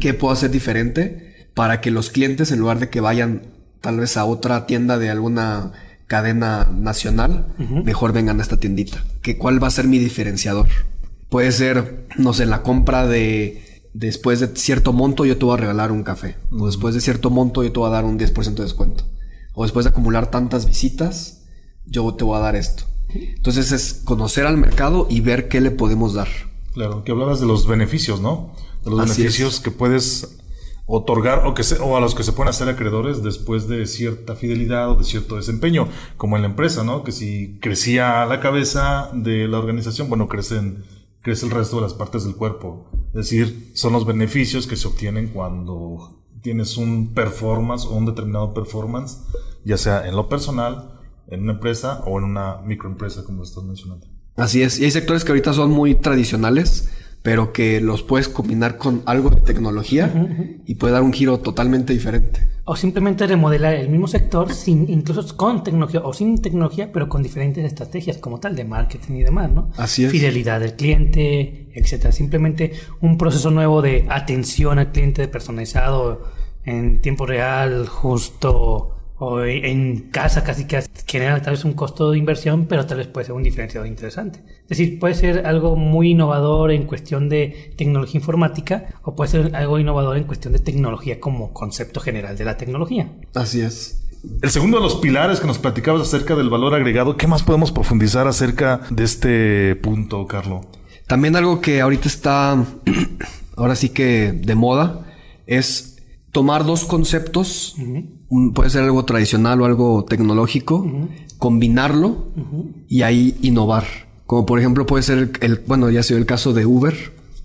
¿Qué 0.00 0.14
puedo 0.14 0.32
hacer 0.32 0.50
diferente 0.50 1.48
para 1.54 1.80
que 1.80 1.90
los 1.90 2.10
clientes, 2.10 2.52
en 2.52 2.60
lugar 2.60 2.78
de 2.78 2.88
que 2.88 3.00
vayan 3.00 3.42
tal 3.80 3.98
vez 3.98 4.16
a 4.16 4.24
otra 4.24 4.66
tienda 4.66 4.98
de 4.98 5.10
alguna 5.10 5.72
cadena 6.08 6.68
nacional, 6.74 7.54
mejor 7.84 8.12
vengan 8.12 8.40
a 8.40 8.42
esta 8.42 8.56
tiendita? 8.56 9.04
¿Qué, 9.22 9.38
¿Cuál 9.38 9.62
va 9.62 9.68
a 9.68 9.70
ser 9.70 9.86
mi 9.86 9.98
diferenciador? 9.98 10.66
Puede 11.28 11.52
ser, 11.52 12.06
no 12.16 12.32
sé, 12.32 12.46
la 12.46 12.62
compra 12.62 13.06
de 13.06 13.62
después 13.92 14.40
de 14.40 14.48
cierto 14.56 14.92
monto 14.92 15.24
yo 15.24 15.38
te 15.38 15.44
voy 15.44 15.54
a 15.54 15.58
regalar 15.58 15.92
un 15.92 16.02
café. 16.02 16.36
O 16.50 16.66
después 16.66 16.94
de 16.94 17.00
cierto 17.00 17.30
monto 17.30 17.62
yo 17.62 17.70
te 17.70 17.78
voy 17.78 17.88
a 17.88 17.92
dar 17.92 18.04
un 18.04 18.18
10% 18.18 18.54
de 18.54 18.62
descuento. 18.62 19.04
O 19.54 19.62
después 19.62 19.84
de 19.84 19.90
acumular 19.90 20.30
tantas 20.30 20.66
visitas, 20.66 21.44
yo 21.86 22.14
te 22.14 22.24
voy 22.24 22.38
a 22.38 22.40
dar 22.40 22.56
esto. 22.56 22.84
Entonces 23.12 23.72
es 23.72 23.94
conocer 24.04 24.46
al 24.46 24.56
mercado 24.56 25.06
y 25.10 25.20
ver 25.20 25.48
qué 25.48 25.60
le 25.60 25.70
podemos 25.70 26.14
dar. 26.14 26.28
Claro, 26.72 27.04
que 27.04 27.12
hablabas 27.12 27.40
de 27.40 27.46
los 27.46 27.66
beneficios, 27.66 28.20
¿no? 28.20 28.54
De 28.84 28.90
los 28.90 29.00
beneficios 29.00 29.60
que 29.60 29.70
puedes 29.70 30.38
otorgar 30.90 31.46
o, 31.46 31.52
que 31.52 31.62
o 31.80 31.96
a 31.96 32.00
los 32.00 32.14
que 32.14 32.22
se 32.22 32.32
pueden 32.32 32.48
hacer 32.48 32.66
acreedores 32.68 33.22
después 33.22 33.68
de 33.68 33.86
cierta 33.86 34.34
fidelidad 34.34 34.90
o 34.90 34.96
de 34.96 35.04
cierto 35.04 35.36
desempeño, 35.36 35.86
como 36.16 36.36
en 36.36 36.42
la 36.42 36.48
empresa, 36.48 36.82
¿no? 36.82 37.04
Que 37.04 37.12
si 37.12 37.58
crecía 37.60 38.24
la 38.24 38.40
cabeza 38.40 39.10
de 39.12 39.46
la 39.48 39.58
organización, 39.58 40.08
bueno, 40.08 40.28
crecen, 40.28 40.84
crece 41.20 41.44
el 41.44 41.52
resto 41.52 41.76
de 41.76 41.82
las 41.82 41.92
partes 41.92 42.24
del 42.24 42.36
cuerpo. 42.36 42.90
Es 43.08 43.30
decir, 43.30 43.70
son 43.74 43.92
los 43.92 44.06
beneficios 44.06 44.66
que 44.66 44.76
se 44.76 44.88
obtienen 44.88 45.28
cuando 45.28 46.24
tienes 46.40 46.78
un 46.78 47.12
performance 47.12 47.84
o 47.84 47.90
un 47.90 48.06
determinado 48.06 48.54
performance, 48.54 49.24
ya 49.64 49.76
sea 49.76 50.08
en 50.08 50.16
lo 50.16 50.30
personal, 50.30 50.98
en 51.28 51.42
una 51.42 51.52
empresa 51.52 52.02
o 52.06 52.18
en 52.18 52.24
una 52.24 52.62
microempresa, 52.64 53.24
como 53.24 53.42
estás 53.42 53.62
mencionando. 53.62 54.06
Así 54.36 54.62
es. 54.62 54.78
Y 54.78 54.84
hay 54.84 54.90
sectores 54.90 55.24
que 55.24 55.32
ahorita 55.32 55.52
son 55.52 55.70
muy 55.70 55.96
tradicionales, 55.96 56.88
pero 57.22 57.52
que 57.52 57.80
los 57.80 58.02
puedes 58.02 58.28
combinar 58.28 58.78
con 58.78 59.02
algo 59.06 59.30
de 59.30 59.40
tecnología 59.40 60.12
y 60.64 60.76
puede 60.76 60.92
dar 60.92 61.02
un 61.02 61.12
giro 61.12 61.38
totalmente 61.40 61.92
diferente. 61.92 62.48
O 62.64 62.76
simplemente 62.76 63.26
remodelar 63.26 63.74
el 63.74 63.88
mismo 63.88 64.08
sector 64.08 64.52
sin, 64.52 64.90
incluso 64.90 65.36
con 65.36 65.64
tecnología 65.64 66.00
o 66.04 66.12
sin 66.12 66.40
tecnología, 66.40 66.90
pero 66.92 67.08
con 67.08 67.22
diferentes 67.22 67.64
estrategias 67.64 68.18
como 68.18 68.40
tal 68.40 68.54
de 68.54 68.64
marketing 68.64 69.14
y 69.14 69.22
demás, 69.22 69.50
¿no? 69.50 69.70
Así 69.78 70.04
es. 70.04 70.12
Fidelidad 70.12 70.60
del 70.60 70.74
cliente, 70.74 71.70
etcétera. 71.74 72.12
Simplemente 72.12 72.72
un 73.00 73.16
proceso 73.16 73.50
nuevo 73.50 73.80
de 73.80 74.06
atención 74.10 74.78
al 74.78 74.92
cliente 74.92 75.28
personalizado 75.28 76.24
en 76.64 77.00
tiempo 77.00 77.24
real, 77.24 77.86
justo 77.88 78.97
o 79.18 79.44
en 79.44 80.10
casa 80.10 80.44
casi 80.44 80.66
que 80.66 80.82
genera 81.06 81.42
tal 81.42 81.54
vez 81.54 81.64
un 81.64 81.72
costo 81.72 82.12
de 82.12 82.18
inversión, 82.18 82.66
pero 82.66 82.86
tal 82.86 82.98
vez 82.98 83.08
puede 83.08 83.26
ser 83.26 83.34
un 83.34 83.42
diferenciador 83.42 83.88
interesante. 83.88 84.40
Es 84.62 84.68
decir, 84.68 84.98
puede 84.98 85.14
ser 85.14 85.46
algo 85.46 85.76
muy 85.76 86.10
innovador 86.10 86.70
en 86.70 86.84
cuestión 86.84 87.28
de 87.28 87.72
tecnología 87.76 88.18
informática 88.18 88.86
o 89.02 89.16
puede 89.16 89.30
ser 89.30 89.56
algo 89.56 89.78
innovador 89.78 90.16
en 90.16 90.24
cuestión 90.24 90.52
de 90.52 90.60
tecnología 90.60 91.18
como 91.18 91.52
concepto 91.52 92.00
general 92.00 92.36
de 92.36 92.44
la 92.44 92.56
tecnología. 92.56 93.10
Así 93.34 93.60
es. 93.60 94.04
El 94.42 94.50
segundo 94.50 94.78
de 94.78 94.82
los 94.82 94.96
pilares 94.96 95.40
que 95.40 95.46
nos 95.46 95.58
platicabas 95.58 96.02
acerca 96.02 96.34
del 96.34 96.50
valor 96.50 96.74
agregado, 96.74 97.16
¿qué 97.16 97.26
más 97.26 97.42
podemos 97.42 97.72
profundizar 97.72 98.26
acerca 98.26 98.80
de 98.90 99.04
este 99.04 99.76
punto, 99.76 100.26
Carlos? 100.26 100.66
También 101.06 101.36
algo 101.36 101.60
que 101.60 101.80
ahorita 101.80 102.08
está, 102.08 102.64
ahora 103.56 103.76
sí 103.76 103.90
que 103.90 104.32
de 104.32 104.54
moda, 104.54 105.06
es 105.46 105.97
tomar 106.38 106.64
dos 106.64 106.84
conceptos, 106.84 107.74
puede 108.54 108.70
ser 108.70 108.84
algo 108.84 109.04
tradicional 109.04 109.60
o 109.60 109.64
algo 109.64 110.04
tecnológico, 110.04 110.86
combinarlo 111.36 112.28
y 112.86 113.02
ahí 113.02 113.36
innovar. 113.42 113.84
Como 114.24 114.46
por 114.46 114.60
ejemplo 114.60 114.86
puede 114.86 115.02
ser 115.02 115.32
el, 115.40 115.64
bueno, 115.66 115.90
ya 115.90 115.98
ha 115.98 116.02
sido 116.04 116.16
el 116.16 116.26
caso 116.26 116.52
de 116.52 116.64
Uber, 116.64 116.94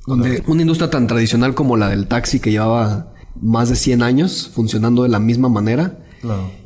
donde 0.06 0.44
una 0.46 0.62
industria 0.62 0.92
tan 0.92 1.08
tradicional 1.08 1.56
como 1.56 1.76
la 1.76 1.90
del 1.90 2.06
taxi 2.06 2.40
que 2.40 2.52
llevaba 2.52 3.16
más 3.42 3.70
de 3.70 3.78
100 3.78 4.04
años 4.04 4.52
funcionando 4.54 5.02
de 5.02 5.10
la 5.10 5.18
misma 5.18 5.50
manera, 5.50 5.98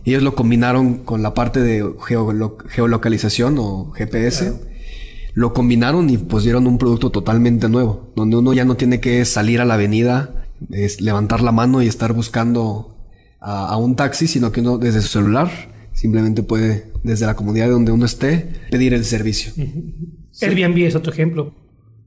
ellos 0.03 0.21
lo 0.21 0.35
combinaron 0.35 0.95
con 1.05 1.23
la 1.23 1.33
parte 1.33 1.61
de 1.61 1.89
geolocalización 2.67 3.55
o 3.57 3.91
GPS. 3.91 4.53
Lo 5.33 5.53
combinaron 5.53 6.09
y 6.09 6.17
pues 6.17 6.43
dieron 6.43 6.67
un 6.67 6.77
producto 6.77 7.09
totalmente 7.09 7.69
nuevo, 7.69 8.11
donde 8.17 8.35
uno 8.35 8.51
ya 8.51 8.65
no 8.65 8.75
tiene 8.75 8.99
que 8.99 9.23
salir 9.23 9.61
a 9.61 9.65
la 9.65 9.75
avenida 9.75 10.36
es 10.71 11.01
levantar 11.01 11.41
la 11.41 11.51
mano 11.51 11.81
y 11.81 11.87
estar 11.87 12.13
buscando 12.13 12.95
a, 13.39 13.77
un 13.77 13.95
taxi, 13.95 14.27
sino 14.27 14.51
que 14.51 14.61
uno 14.61 14.77
desde 14.77 15.01
su 15.01 15.07
celular 15.07 15.49
simplemente 15.93 16.43
puede, 16.43 16.91
desde 17.03 17.25
la 17.25 17.35
comunidad 17.35 17.69
donde 17.69 17.91
uno 17.91 18.05
esté, 18.05 18.49
pedir 18.69 18.93
el 18.93 19.05
servicio. 19.05 19.53
Airbnb 20.41 20.77
es 20.79 20.95
otro 20.95 21.11
ejemplo. 21.11 21.53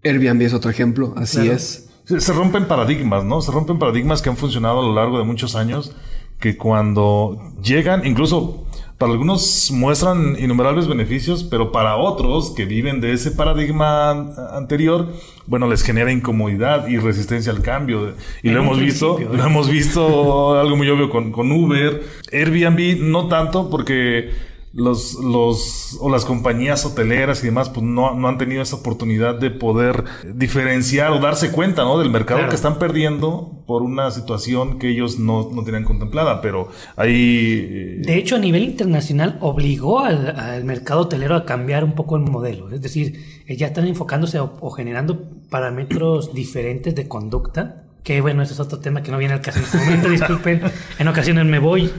Airbnb 0.05 0.43
es 0.43 0.55
otro 0.55 0.71
ejemplo, 0.71 1.15
así 1.17 1.49
es. 1.49 1.89
Se, 2.05 2.33
rompen 2.33 2.67
paradigmas, 2.67 3.25
¿no? 3.25 3.41
Se 3.41 3.53
rompen 3.53 3.79
paradigmas 3.79 4.21
que 4.21 4.31
han 4.31 4.37
funcionado 4.37 4.81
a 4.81 4.83
lo 4.83 4.95
largo 4.95 5.19
de 5.19 5.25
muchos 5.25 5.55
años, 5.55 5.95
que 6.41 6.57
cuando 6.57 7.55
llegan, 7.63 8.05
incluso 8.05 8.67
para 9.01 9.13
algunos 9.13 9.71
muestran 9.71 10.37
innumerables 10.39 10.87
beneficios, 10.87 11.43
pero 11.43 11.73
para 11.73 11.97
otros 11.97 12.51
que 12.51 12.67
viven 12.67 13.01
de 13.01 13.15
ese 13.15 13.31
paradigma 13.31 14.11
anterior, 14.55 15.09
bueno, 15.47 15.67
les 15.67 15.83
genera 15.83 16.13
incomodidad 16.13 16.87
y 16.87 16.99
resistencia 16.99 17.51
al 17.51 17.63
cambio. 17.63 18.13
Y 18.43 18.51
lo 18.51 18.61
hemos 18.61 18.79
visto, 18.79 19.19
lo 19.19 19.43
¿eh? 19.43 19.47
hemos 19.47 19.71
visto 19.71 20.61
algo 20.61 20.77
muy 20.77 20.91
obvio 20.91 21.09
con, 21.09 21.33
con 21.33 21.51
Uber, 21.51 22.03
Airbnb, 22.31 23.01
no 23.01 23.27
tanto 23.27 23.71
porque 23.71 24.33
los, 24.73 25.15
los, 25.15 25.99
o 26.01 26.09
las 26.11 26.25
compañías 26.25 26.85
hoteleras 26.87 27.43
y 27.43 27.47
demás, 27.47 27.71
pues 27.71 27.85
no, 27.85 28.15
no 28.15 28.29
han 28.29 28.39
tenido 28.39 28.63
esa 28.63 28.77
oportunidad 28.77 29.35
de 29.35 29.51
poder 29.51 30.05
diferenciar 30.35 31.11
o 31.11 31.19
darse 31.19 31.51
cuenta, 31.51 31.83
¿no? 31.83 31.99
Del 31.99 32.11
mercado 32.11 32.49
que 32.49 32.55
están 32.55 32.79
perdiendo 32.79 33.65
por 33.67 33.83
una 33.83 34.11
situación 34.11 34.79
que 34.79 34.91
ellos 34.91 35.19
no, 35.19 35.51
no 35.53 35.65
tenían 35.65 35.85
contemplada, 35.85 36.41
pero 36.41 36.69
ahí... 36.97 37.69
Eh, 37.69 38.03
de 38.05 38.17
hecho, 38.17 38.37
a 38.37 38.39
nivel 38.39 38.63
internacional 38.63 39.39
obligó 39.41 40.01
al, 40.01 40.39
al, 40.39 40.65
mercado 40.65 41.03
hotelero 41.03 41.35
a 41.35 41.45
cambiar 41.45 41.83
un 41.83 41.93
poco 41.95 42.17
el 42.17 42.23
modelo, 42.23 42.71
es 42.71 42.81
decir, 42.81 43.45
ya 43.49 43.69
están 43.69 43.87
enfocándose 43.89 44.39
o 44.39 44.71
generando 44.71 45.31
parámetros 45.51 46.33
diferentes 46.33 46.95
de 46.95 47.09
conducta 47.09 47.90
que 48.03 48.21
bueno, 48.21 48.43
ese 48.43 48.55
es 48.55 48.61
otro 48.61 48.79
tema 48.79 49.03
que 49.03 49.11
no 49.11 49.19
viene 49.19 49.35
al 49.35 49.41
caso 49.41 49.59
en 49.59 49.65
este 49.65 49.79
momento, 49.79 50.09
disculpen. 50.09 50.63
En 50.99 51.09
ocasiones 51.09 51.45
me 51.45 51.59
voy. 51.59 51.91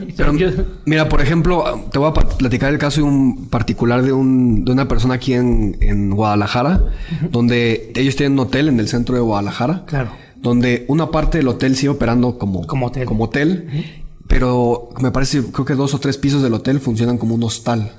Mira, 0.84 1.08
por 1.08 1.20
ejemplo, 1.20 1.88
te 1.92 1.98
voy 1.98 2.10
a 2.10 2.12
platicar 2.12 2.72
el 2.72 2.78
caso 2.78 3.02
de 3.02 3.06
un 3.06 3.48
particular 3.48 4.02
de, 4.02 4.12
un, 4.12 4.64
de 4.64 4.72
una 4.72 4.88
persona 4.88 5.14
aquí 5.14 5.34
en, 5.34 5.76
en 5.80 6.10
Guadalajara, 6.10 6.84
donde 7.30 7.92
ellos 7.94 8.16
tienen 8.16 8.32
un 8.32 8.40
hotel 8.40 8.68
en 8.68 8.80
el 8.80 8.88
centro 8.88 9.14
de 9.14 9.20
Guadalajara. 9.20 9.84
Claro. 9.86 10.10
Donde 10.36 10.84
una 10.88 11.10
parte 11.12 11.38
del 11.38 11.46
hotel 11.46 11.76
sigue 11.76 11.90
operando 11.90 12.36
como, 12.36 12.66
como 12.66 12.86
hotel. 12.86 13.04
Como 13.04 13.24
hotel 13.24 13.68
Pero 14.26 14.88
me 15.00 15.12
parece, 15.12 15.40
creo 15.52 15.64
que 15.64 15.74
dos 15.74 15.94
o 15.94 16.00
tres 16.00 16.18
pisos 16.18 16.42
del 16.42 16.54
hotel 16.54 16.80
funcionan 16.80 17.16
como 17.16 17.36
un 17.36 17.44
hostal. 17.44 17.92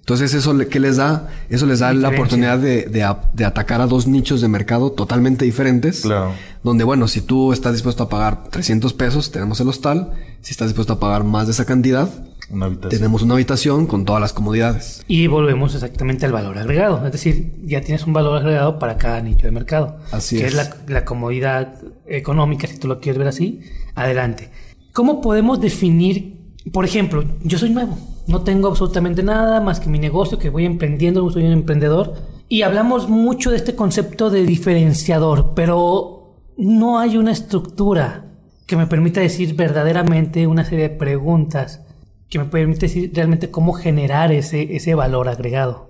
Entonces, 0.00 0.34
¿eso 0.34 0.52
le- 0.54 0.66
qué 0.66 0.80
les 0.80 0.96
da? 0.96 1.28
Eso 1.50 1.66
les 1.66 1.78
da 1.78 1.88
la 1.92 2.10
Diferencia. 2.10 2.18
oportunidad 2.20 2.58
de, 2.58 2.86
de 2.86 3.16
de 3.32 3.44
atacar 3.44 3.80
a 3.80 3.86
dos 3.86 4.06
nichos 4.08 4.40
de 4.40 4.48
mercado 4.48 4.90
totalmente 4.92 5.44
diferentes. 5.44 6.00
Claro. 6.00 6.32
Donde, 6.64 6.84
bueno, 6.84 7.06
si 7.06 7.20
tú 7.20 7.52
estás 7.52 7.74
dispuesto 7.74 8.02
a 8.04 8.08
pagar 8.08 8.44
300 8.50 8.92
pesos, 8.94 9.30
tenemos 9.30 9.60
el 9.60 9.68
hostal. 9.68 10.12
Si 10.40 10.50
estás 10.52 10.68
dispuesto 10.68 10.94
a 10.94 11.00
pagar 11.00 11.22
más 11.24 11.46
de 11.46 11.52
esa 11.52 11.64
cantidad, 11.64 12.08
Una 12.50 12.70
tenemos 12.88 13.22
una 13.22 13.34
habitación 13.34 13.86
con 13.86 14.04
todas 14.04 14.20
las 14.20 14.32
comodidades. 14.32 15.02
Y 15.06 15.28
volvemos 15.28 15.74
exactamente 15.74 16.26
al 16.26 16.32
valor 16.32 16.58
agregado. 16.58 17.06
Es 17.06 17.12
decir, 17.12 17.52
ya 17.64 17.80
tienes 17.80 18.04
un 18.06 18.12
valor 18.12 18.38
agregado 18.38 18.78
para 18.80 18.96
cada 18.96 19.20
nicho 19.20 19.46
de 19.46 19.52
mercado. 19.52 19.98
Así 20.10 20.38
que 20.38 20.46
es. 20.46 20.54
es, 20.54 20.56
la, 20.56 20.76
la 20.88 21.04
comodidad 21.04 21.74
económica, 22.06 22.66
si 22.66 22.78
tú 22.78 22.88
lo 22.88 22.98
quieres 23.00 23.18
ver 23.18 23.28
así. 23.28 23.60
Adelante. 23.94 24.50
¿Cómo 24.92 25.20
podemos 25.20 25.60
definir, 25.60 26.39
por 26.72 26.84
ejemplo, 26.84 27.24
yo 27.42 27.58
soy 27.58 27.70
nuevo, 27.70 27.96
no 28.26 28.42
tengo 28.42 28.68
absolutamente 28.68 29.22
nada 29.22 29.60
más 29.60 29.80
que 29.80 29.88
mi 29.88 29.98
negocio, 29.98 30.38
que 30.38 30.50
voy 30.50 30.66
emprendiendo, 30.66 31.30
soy 31.30 31.44
un 31.44 31.52
emprendedor. 31.52 32.14
Y 32.48 32.62
hablamos 32.62 33.08
mucho 33.08 33.50
de 33.50 33.56
este 33.56 33.74
concepto 33.74 34.28
de 34.28 34.44
diferenciador, 34.44 35.52
pero 35.54 36.36
no 36.56 36.98
hay 36.98 37.16
una 37.16 37.32
estructura 37.32 38.26
que 38.66 38.76
me 38.76 38.86
permita 38.86 39.20
decir 39.20 39.54
verdaderamente 39.54 40.46
una 40.46 40.64
serie 40.64 40.90
de 40.90 40.96
preguntas 40.96 41.80
que 42.28 42.38
me 42.38 42.44
permite 42.44 42.86
decir 42.86 43.10
realmente 43.14 43.50
cómo 43.50 43.72
generar 43.72 44.30
ese, 44.30 44.76
ese 44.76 44.94
valor 44.94 45.28
agregado. 45.28 45.89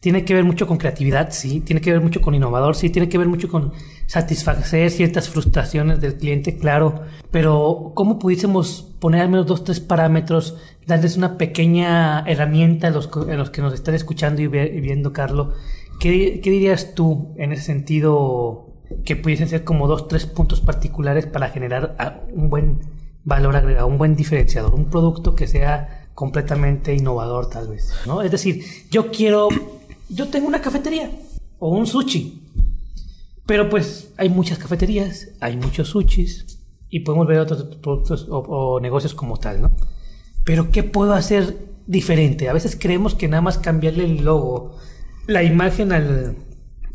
Tiene 0.00 0.24
que 0.24 0.32
ver 0.34 0.44
mucho 0.44 0.66
con 0.68 0.76
creatividad, 0.78 1.30
sí, 1.32 1.60
tiene 1.60 1.80
que 1.80 1.90
ver 1.90 2.00
mucho 2.00 2.20
con 2.20 2.34
innovador, 2.34 2.76
sí, 2.76 2.88
tiene 2.88 3.08
que 3.08 3.18
ver 3.18 3.26
mucho 3.26 3.48
con 3.48 3.72
satisfacer 4.06 4.90
ciertas 4.90 5.28
frustraciones 5.28 6.00
del 6.00 6.14
cliente, 6.16 6.56
claro, 6.56 7.02
pero 7.32 7.92
¿cómo 7.94 8.18
pudiésemos 8.18 8.82
poner 9.00 9.22
al 9.22 9.28
menos 9.28 9.46
dos, 9.46 9.64
tres 9.64 9.80
parámetros, 9.80 10.56
darles 10.86 11.16
una 11.16 11.36
pequeña 11.36 12.20
herramienta 12.26 12.86
a 12.86 12.90
los, 12.90 13.08
a 13.12 13.34
los 13.34 13.50
que 13.50 13.60
nos 13.60 13.74
están 13.74 13.94
escuchando 13.94 14.40
y, 14.40 14.46
ve- 14.46 14.72
y 14.74 14.80
viendo, 14.80 15.12
Carlos? 15.12 15.48
¿Qué, 15.98 16.40
qué 16.42 16.50
dirías 16.50 16.94
tú 16.94 17.34
en 17.36 17.52
ese 17.52 17.62
sentido 17.64 18.68
que 19.04 19.16
pudiesen 19.16 19.48
ser 19.48 19.64
como 19.64 19.88
dos, 19.88 20.06
tres 20.08 20.26
puntos 20.26 20.60
particulares 20.60 21.26
para 21.26 21.48
generar 21.50 22.24
un 22.32 22.48
buen 22.50 22.78
valor 23.24 23.56
agregado, 23.56 23.88
un 23.88 23.98
buen 23.98 24.14
diferenciador, 24.16 24.74
un 24.74 24.86
producto 24.90 25.34
que 25.34 25.46
sea 25.48 26.06
completamente 26.14 26.94
innovador 26.94 27.50
tal 27.50 27.68
vez, 27.68 27.92
¿no? 28.06 28.22
Es 28.22 28.30
decir, 28.30 28.64
yo 28.90 29.10
quiero, 29.10 29.48
yo 30.08 30.28
tengo 30.28 30.48
una 30.48 30.60
cafetería 30.60 31.10
o 31.58 31.70
un 31.70 31.86
sushi, 31.86 32.42
pero 33.46 33.68
pues 33.68 34.12
hay 34.16 34.28
muchas 34.28 34.58
cafeterías, 34.58 35.28
hay 35.40 35.56
muchos 35.56 35.88
sushis 35.88 36.58
y 36.90 37.00
podemos 37.00 37.26
ver 37.26 37.38
otros 37.38 37.76
productos 37.76 38.26
o, 38.30 38.80
negocios 38.80 39.14
como 39.14 39.36
tal, 39.36 39.62
¿no? 39.62 39.70
Pero 40.44 40.70
¿qué 40.70 40.82
puedo 40.82 41.14
hacer 41.14 41.56
diferente? 41.86 42.48
A 42.48 42.52
veces 42.52 42.76
creemos 42.80 43.14
que 43.14 43.28
nada 43.28 43.42
más 43.42 43.58
cambiarle 43.58 44.04
el 44.04 44.24
logo, 44.24 44.76
la 45.26 45.42
imagen 45.42 45.92
al, 45.92 46.36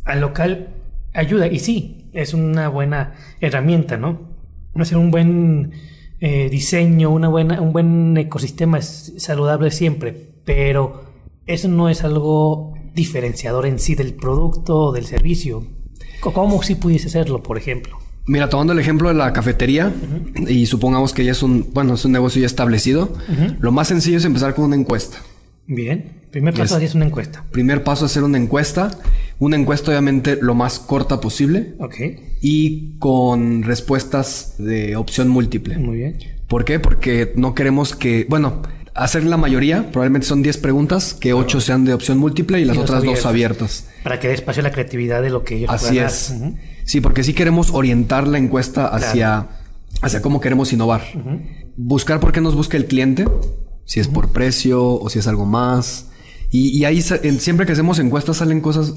al 0.06 0.22
local 0.22 0.70
ayuda. 1.14 1.48
Y 1.48 1.60
sí, 1.60 2.10
es 2.14 2.34
una 2.34 2.70
buena 2.70 3.14
herramienta, 3.40 3.98
¿no? 3.98 4.34
Hacer 4.76 4.98
un 4.98 5.12
buen 5.12 5.74
eh, 6.20 6.50
diseño, 6.50 7.10
una 7.10 7.28
buena, 7.28 7.62
un 7.62 7.74
buen 7.74 8.18
ecosistema 8.18 8.80
es 8.80 9.14
saludable 9.18 9.72
siempre, 9.72 10.34
pero 10.46 11.04
eso 11.46 11.68
no 11.68 11.90
es 11.90 12.04
algo 12.04 12.73
diferenciador 12.94 13.66
en 13.66 13.80
sí 13.80 13.96
del 13.96 14.14
producto 14.14 14.78
o 14.78 14.92
del 14.92 15.06
servicio. 15.06 15.66
¿Cómo 16.22 16.62
si 16.64 16.76
pudiese 16.76 17.10
serlo, 17.10 17.44
por 17.44 17.58
ejemplo? 17.58 17.98
Mira, 18.26 18.48
tomando 18.48 18.72
el 18.72 18.80
ejemplo 18.80 19.10
de 19.10 19.16
la 19.16 19.34
cafetería 19.34 19.92
y 20.48 20.66
supongamos 20.66 21.14
que 21.14 21.26
ya 21.26 21.32
es 21.34 21.44
un, 21.44 21.72
bueno, 21.74 21.96
es 21.96 22.06
un 22.06 22.14
negocio 22.14 22.40
ya 22.40 22.46
establecido, 22.46 23.14
lo 23.60 23.72
más 23.74 23.90
sencillo 23.90 24.18
es 24.18 24.24
empezar 24.26 24.56
con 24.56 24.66
una 24.66 24.78
encuesta. 24.78 25.18
Bien, 25.68 26.22
primer 26.32 26.54
paso 26.54 26.78
es 26.78 26.96
una 26.96 27.06
encuesta. 27.06 27.44
Primer 27.52 27.84
paso 27.84 28.06
es 28.06 28.12
hacer 28.12 28.24
una 28.24 28.38
encuesta, 28.38 28.98
una 29.40 29.58
encuesta 29.58 29.92
obviamente 29.92 30.38
lo 30.42 30.56
más 30.56 30.80
corta 30.80 31.20
posible 31.20 31.76
Ok, 31.80 31.96
y 32.42 32.98
con 33.00 33.64
respuestas 33.64 34.56
de 34.58 34.96
opción 34.96 35.28
múltiple. 35.28 35.78
muy 35.78 35.98
bien. 35.98 36.18
¿Por 36.48 36.64
qué? 36.64 36.80
Porque 36.80 37.34
no 37.36 37.56
queremos 37.56 37.94
que, 37.96 38.26
bueno, 38.30 38.62
hacer 38.96 39.24
la 39.24 39.38
mayoría, 39.38 39.92
probablemente 39.92 40.28
son 40.28 40.42
10 40.44 40.58
preguntas, 40.58 41.14
que 41.14 41.34
8 41.34 41.62
sean 41.62 41.86
de 41.86 41.94
opción 41.94 42.18
múltiple 42.18 42.60
y 42.60 42.66
las 42.66 42.78
otras 42.78 43.04
dos 43.04 43.26
abiertas. 43.26 43.88
Para 44.04 44.20
que 44.20 44.28
dé 44.28 44.34
espacio 44.34 44.62
a 44.62 44.64
la 44.64 44.72
creatividad 44.72 45.22
de 45.22 45.30
lo 45.30 45.44
que 45.44 45.56
ellos 45.58 45.70
Así 45.72 45.88
puedan 45.94 46.08
es. 46.08 46.34
Sí, 46.86 47.02
porque 47.02 47.24
sí 47.24 47.34
queremos 47.34 47.72
orientar 47.72 48.28
la 48.28 48.38
encuesta 48.38 48.88
hacia, 48.88 49.48
hacia 50.02 50.22
cómo 50.22 50.42
queremos 50.42 50.74
innovar. 50.74 51.02
Buscar 51.76 52.20
por 52.20 52.32
qué 52.32 52.42
nos 52.42 52.56
busca 52.56 52.78
el 52.78 52.86
cliente, 52.86 53.26
si 53.86 54.00
es 54.00 54.08
por 54.08 54.32
precio 54.32 54.84
o 54.86 55.10
si 55.10 55.20
es 55.20 55.28
algo 55.28 55.46
más. 55.46 56.08
Y, 56.52 56.70
y 56.78 56.86
ahí 56.86 57.02
siempre 57.02 57.66
que 57.66 57.72
hacemos 57.72 57.98
encuestas 58.00 58.38
salen 58.38 58.62
cosas 58.62 58.96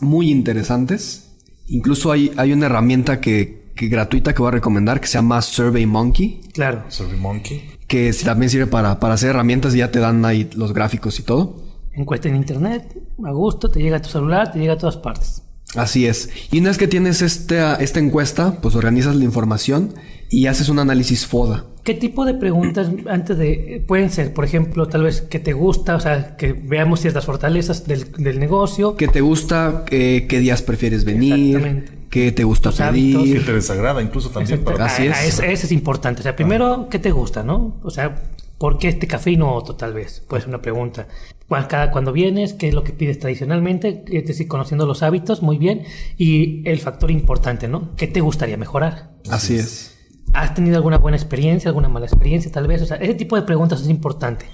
muy 0.00 0.30
interesantes. 0.30 1.30
Incluso 1.66 2.12
hay, 2.12 2.32
hay 2.36 2.52
una 2.52 2.66
herramienta 2.66 3.20
que, 3.20 3.72
que 3.74 3.88
gratuita 3.88 4.34
que 4.34 4.38
voy 4.40 4.48
a 4.48 4.52
recomendar 4.52 5.00
que 5.00 5.06
se 5.08 5.14
llama 5.14 5.40
Survey 5.42 5.86
Monkey, 5.86 6.42
Claro. 6.52 6.84
Survey 6.88 7.18
Monkey. 7.18 7.71
Que 7.92 8.10
también 8.24 8.48
sirve 8.48 8.66
para, 8.66 8.98
para 8.98 9.12
hacer 9.12 9.28
herramientas 9.28 9.74
y 9.74 9.78
ya 9.78 9.90
te 9.90 9.98
dan 9.98 10.24
ahí 10.24 10.48
los 10.56 10.72
gráficos 10.72 11.18
y 11.18 11.24
todo. 11.24 11.56
Encuesta 11.92 12.26
en 12.26 12.36
internet, 12.36 12.90
a 13.22 13.32
gusto, 13.32 13.70
te 13.70 13.80
llega 13.80 13.98
a 13.98 14.00
tu 14.00 14.08
celular, 14.08 14.50
te 14.50 14.58
llega 14.58 14.72
a 14.72 14.78
todas 14.78 14.96
partes. 14.96 15.42
Así 15.74 16.06
es. 16.06 16.30
Y 16.50 16.60
una 16.60 16.70
vez 16.70 16.78
que 16.78 16.88
tienes 16.88 17.20
esta, 17.20 17.74
esta 17.74 18.00
encuesta, 18.00 18.56
pues 18.62 18.76
organizas 18.76 19.14
la 19.14 19.24
información 19.24 19.92
y 20.30 20.46
haces 20.46 20.70
un 20.70 20.78
análisis 20.78 21.26
FODA. 21.26 21.66
¿Qué 21.84 21.94
tipo 21.94 22.24
de 22.24 22.34
preguntas 22.34 22.88
antes 23.08 23.36
de 23.38 23.82
pueden 23.86 24.10
ser? 24.10 24.32
Por 24.32 24.44
ejemplo, 24.44 24.86
tal 24.88 25.02
vez 25.02 25.20
que 25.22 25.38
te 25.40 25.52
gusta, 25.52 25.96
o 25.96 26.00
sea, 26.00 26.36
que 26.36 26.52
veamos 26.52 27.00
ciertas 27.00 27.24
fortalezas 27.24 27.86
del, 27.86 28.12
del 28.12 28.38
negocio. 28.38 28.96
¿Qué 28.96 29.08
te 29.08 29.20
gusta? 29.20 29.84
¿Qué, 29.86 30.26
qué 30.28 30.38
días 30.38 30.62
prefieres 30.62 31.04
venir? 31.04 31.56
Exactamente. 31.56 31.92
¿Qué 32.08 32.30
te 32.30 32.44
gusta 32.44 32.68
Tus 32.70 32.78
¿Qué 32.78 32.84
pedir? 32.92 33.46
te 33.46 33.52
desagrada 33.54 34.02
incluso 34.02 34.28
también 34.30 34.62
para 34.62 34.84
Así 34.84 35.08
Ah, 35.08 35.24
es. 35.24 35.34
Ese, 35.40 35.50
ese 35.52 35.66
es 35.66 35.72
importante. 35.72 36.20
O 36.20 36.22
sea, 36.22 36.36
primero, 36.36 36.88
¿qué 36.90 36.98
te 36.98 37.10
gusta, 37.10 37.42
no? 37.42 37.78
O 37.82 37.90
sea, 37.90 38.16
¿por 38.58 38.78
qué 38.78 38.88
este 38.88 39.06
café 39.08 39.30
y 39.32 39.36
no 39.38 39.52
otro, 39.54 39.74
tal 39.76 39.94
vez? 39.94 40.22
Puede 40.28 40.42
ser 40.42 40.50
una 40.50 40.60
pregunta. 40.62 41.08
Cuál- 41.48 41.66
Cada 41.68 41.90
cuando 41.90 42.12
vienes, 42.12 42.52
¿qué 42.52 42.68
es 42.68 42.74
lo 42.74 42.84
que 42.84 42.92
pides 42.92 43.18
tradicionalmente? 43.18 44.04
Es 44.12 44.26
decir, 44.26 44.46
conociendo 44.46 44.86
los 44.86 45.02
hábitos, 45.02 45.42
muy 45.42 45.56
bien. 45.58 45.82
Y 46.18 46.62
el 46.68 46.78
factor 46.80 47.10
importante, 47.10 47.66
¿no? 47.66 47.96
¿Qué 47.96 48.06
te 48.06 48.20
gustaría 48.20 48.56
mejorar? 48.58 49.10
Así 49.30 49.56
es. 49.56 49.88
¿Has 50.32 50.54
tenido 50.54 50.76
alguna 50.76 50.98
buena 50.98 51.16
experiencia, 51.16 51.68
alguna 51.68 51.88
mala 51.88 52.06
experiencia, 52.06 52.50
tal 52.50 52.66
vez? 52.66 52.80
O 52.82 52.86
sea, 52.86 52.96
ese 52.98 53.14
tipo 53.14 53.36
de 53.36 53.42
preguntas 53.42 53.80
es 53.82 53.88
importante. 53.88 54.46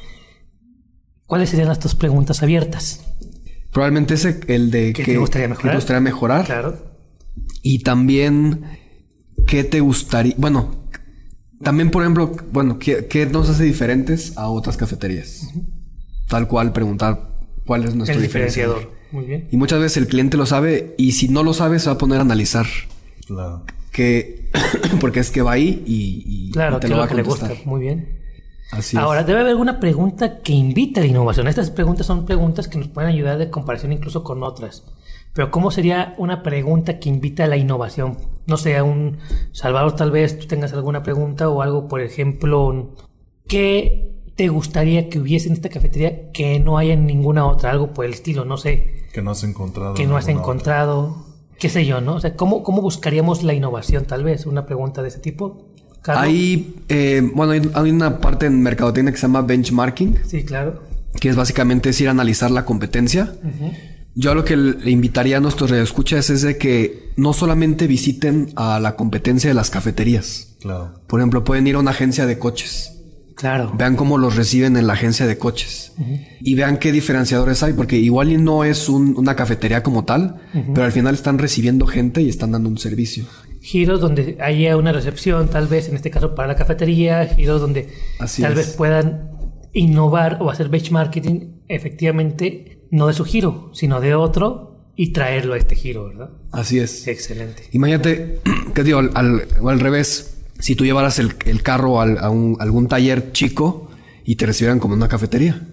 ¿Cuáles 1.26 1.50
serían 1.50 1.68
las 1.68 1.80
dos 1.80 1.94
preguntas 1.94 2.42
abiertas? 2.42 3.04
Probablemente 3.72 4.14
ese, 4.14 4.40
el 4.48 4.70
de 4.70 4.92
¿Qué 4.92 5.04
que, 5.04 5.12
te 5.12 5.18
gustaría 5.18 5.48
mejorar? 5.48 5.70
te 5.72 5.76
gustaría 5.76 6.00
mejorar. 6.00 6.46
Claro. 6.46 6.78
Y 7.62 7.80
también, 7.80 8.64
¿qué 9.46 9.62
te 9.62 9.80
gustaría? 9.80 10.34
Bueno, 10.38 10.88
también, 11.62 11.90
por 11.90 12.02
ejemplo, 12.02 12.34
bueno, 12.50 12.78
¿qué, 12.78 13.06
qué 13.06 13.26
nos 13.26 13.48
hace 13.50 13.64
diferentes 13.64 14.36
a 14.36 14.48
otras 14.48 14.76
cafeterías? 14.76 15.48
Tal 16.28 16.48
cual, 16.48 16.72
preguntar 16.72 17.28
cuál 17.66 17.84
es 17.84 17.94
nuestro 17.94 18.16
El 18.16 18.22
diferenciador. 18.22 18.76
diferenciador. 18.78 18.98
Muy 19.12 19.24
bien. 19.26 19.48
Y 19.50 19.56
muchas 19.56 19.80
veces 19.80 19.96
el 19.98 20.06
cliente 20.08 20.36
lo 20.36 20.46
sabe 20.46 20.94
y 20.98 21.12
si 21.12 21.28
no 21.28 21.42
lo 21.42 21.52
sabe 21.54 21.78
se 21.78 21.86
va 21.86 21.92
a 21.94 21.98
poner 21.98 22.18
a 22.18 22.22
analizar 22.22 22.66
Claro. 23.26 23.64
Que 23.90 24.48
porque 25.00 25.20
es 25.20 25.30
que 25.30 25.42
va 25.42 25.52
ahí 25.52 25.82
y, 25.86 26.22
y- 26.26 26.50
Claro, 26.52 26.76
y 26.76 26.80
te 26.80 26.88
lo 26.88 26.98
va 26.98 27.04
a 27.04 27.08
que 27.08 27.14
le 27.14 27.22
gusta. 27.22 27.50
Muy 27.64 27.80
bien. 27.80 28.18
Así 28.70 28.96
Ahora, 28.98 29.20
es. 29.20 29.26
debe 29.26 29.40
haber 29.40 29.50
alguna 29.52 29.80
pregunta 29.80 30.40
que 30.40 30.52
invita 30.52 31.00
a 31.00 31.04
la 31.04 31.08
innovación. 31.08 31.48
Estas 31.48 31.70
preguntas 31.70 32.06
son 32.06 32.26
preguntas 32.26 32.68
que 32.68 32.76
nos 32.78 32.88
pueden 32.88 33.10
ayudar 33.10 33.38
de 33.38 33.48
comparación 33.50 33.92
incluso 33.92 34.22
con 34.22 34.42
otras. 34.42 34.84
Pero 35.32 35.50
¿cómo 35.50 35.70
sería 35.70 36.14
una 36.18 36.42
pregunta 36.42 36.98
que 36.98 37.08
invita 37.08 37.44
a 37.44 37.46
la 37.46 37.56
innovación? 37.56 38.18
No 38.46 38.56
sé, 38.56 38.76
a 38.76 38.84
un 38.84 39.18
Salvador, 39.52 39.94
tal 39.96 40.10
vez 40.10 40.38
tú 40.38 40.46
tengas 40.46 40.72
alguna 40.72 41.02
pregunta 41.02 41.48
o 41.48 41.62
algo, 41.62 41.86
por 41.88 42.00
ejemplo, 42.00 42.94
¿qué 43.46 44.12
te 44.36 44.48
gustaría 44.48 45.08
que 45.08 45.18
hubiese 45.18 45.48
en 45.48 45.54
esta 45.54 45.68
cafetería 45.68 46.30
que 46.32 46.60
no 46.60 46.76
haya 46.78 46.92
en 46.94 47.06
ninguna 47.06 47.46
otra? 47.46 47.70
Algo 47.70 47.92
por 47.94 48.04
el 48.04 48.12
estilo, 48.14 48.44
no 48.44 48.56
sé, 48.56 49.04
Que 49.12 49.22
no 49.22 49.30
has 49.30 49.44
encontrado. 49.44 49.94
que 49.94 50.06
no 50.06 50.16
has 50.16 50.24
otra. 50.24 50.34
Qué 51.58 51.68
sé 51.68 51.84
yo, 51.86 52.00
¿no? 52.00 52.14
O 52.14 52.20
sea, 52.20 52.34
¿cómo, 52.36 52.62
cómo 52.62 52.82
buscaríamos 52.82 53.42
la 53.42 53.54
innovación 53.54 54.04
tal 54.04 54.24
vez? 54.24 54.46
Una 54.46 54.66
pregunta 54.66 55.02
de 55.02 55.08
ese 55.08 55.18
tipo. 55.18 55.66
Carlos. 56.02 56.24
Hay, 56.24 56.76
eh, 56.88 57.28
bueno, 57.34 57.52
hay, 57.52 57.62
hay 57.74 57.90
una 57.90 58.18
parte 58.20 58.46
en 58.46 58.62
mercadotecnia 58.62 59.12
que 59.12 59.18
se 59.18 59.26
llama 59.26 59.42
benchmarking, 59.42 60.18
Sí, 60.24 60.44
claro. 60.44 60.80
que 61.20 61.28
es 61.28 61.36
básicamente 61.36 61.90
es 61.90 62.00
ir 62.00 62.08
a 62.08 62.12
analizar 62.12 62.50
la 62.50 62.64
competencia. 62.64 63.34
Yo 64.14 64.30
a 64.32 64.34
lo 64.34 64.44
que 64.44 64.56
le 64.56 64.90
invitaría 64.90 65.36
a 65.36 65.40
nuestros 65.40 65.70
radioescuchas 65.70 66.30
es 66.30 66.42
de 66.42 66.56
que 66.56 67.10
no 67.16 67.32
solamente 67.32 67.86
visiten 67.86 68.52
a 68.56 68.80
la 68.80 68.96
competencia 68.96 69.48
de 69.50 69.54
las 69.54 69.70
cafeterías. 69.70 70.56
Claro. 70.60 70.94
Por 71.06 71.20
ejemplo, 71.20 71.44
pueden 71.44 71.66
ir 71.66 71.74
a 71.76 71.78
una 71.78 71.90
agencia 71.92 72.26
de 72.26 72.38
coches. 72.38 72.97
Claro. 73.38 73.72
Vean 73.78 73.94
cómo 73.96 74.18
los 74.18 74.34
reciben 74.36 74.76
en 74.76 74.86
la 74.88 74.94
agencia 74.94 75.26
de 75.26 75.38
coches. 75.38 75.92
Y 76.40 76.54
vean 76.56 76.76
qué 76.78 76.90
diferenciadores 76.92 77.62
hay, 77.62 77.72
porque 77.72 77.96
igual 77.96 78.42
no 78.42 78.64
es 78.64 78.88
un- 78.88 79.14
una 79.16 79.36
cafetería 79.36 79.82
como 79.82 80.04
tal, 80.04 80.36
pero 80.74 80.84
al 80.84 80.92
final 80.92 81.14
están 81.14 81.38
recibiendo 81.38 81.86
gente 81.86 82.20
y 82.20 82.28
están 82.28 82.50
dando 82.52 82.68
un 82.68 82.78
servicio. 82.78 83.24
giros 83.60 84.00
donde 84.00 84.38
haya 84.40 84.76
una 84.76 84.92
recepción, 84.92 85.48
tal 85.48 85.66
vez 85.66 85.88
en 85.88 85.96
este 85.96 86.10
caso 86.10 86.34
para 86.34 86.48
la 86.48 86.54
cafetería, 86.56 87.26
giros 87.26 87.60
donde 87.60 87.88
Así 88.18 88.40
tal 88.40 88.52
es. 88.52 88.56
vez 88.58 88.68
puedan 88.76 89.30
innovar 89.74 90.38
o 90.40 90.50
hacer 90.50 90.68
benchmarking 90.68 91.62
efectivamente 91.68 92.86
no 92.90 93.06
de 93.08 93.12
su 93.12 93.24
giro, 93.24 93.70
sino 93.74 94.00
de 94.00 94.14
otro 94.14 94.92
y 94.96 95.12
traerlo 95.12 95.54
a 95.54 95.58
este 95.58 95.74
giro, 95.76 96.08
¿verdad? 96.08 96.30
Así 96.52 96.78
es. 96.78 97.06
Excelente. 97.06 97.64
Imagínate, 97.72 98.40
que 98.74 98.82
digo, 98.84 98.98
al, 99.00 99.10
al, 99.14 99.80
revés, 99.80 100.37
si 100.58 100.74
tú 100.74 100.84
llevaras 100.84 101.18
el, 101.18 101.34
el 101.44 101.62
carro 101.62 102.00
al, 102.00 102.18
a, 102.18 102.30
un, 102.30 102.56
algún 102.60 102.88
taller 102.88 103.32
chico 103.32 103.90
y 104.24 104.36
te 104.36 104.46
recibieran 104.46 104.78
como 104.78 104.94
una 104.94 105.08
cafetería. 105.08 105.68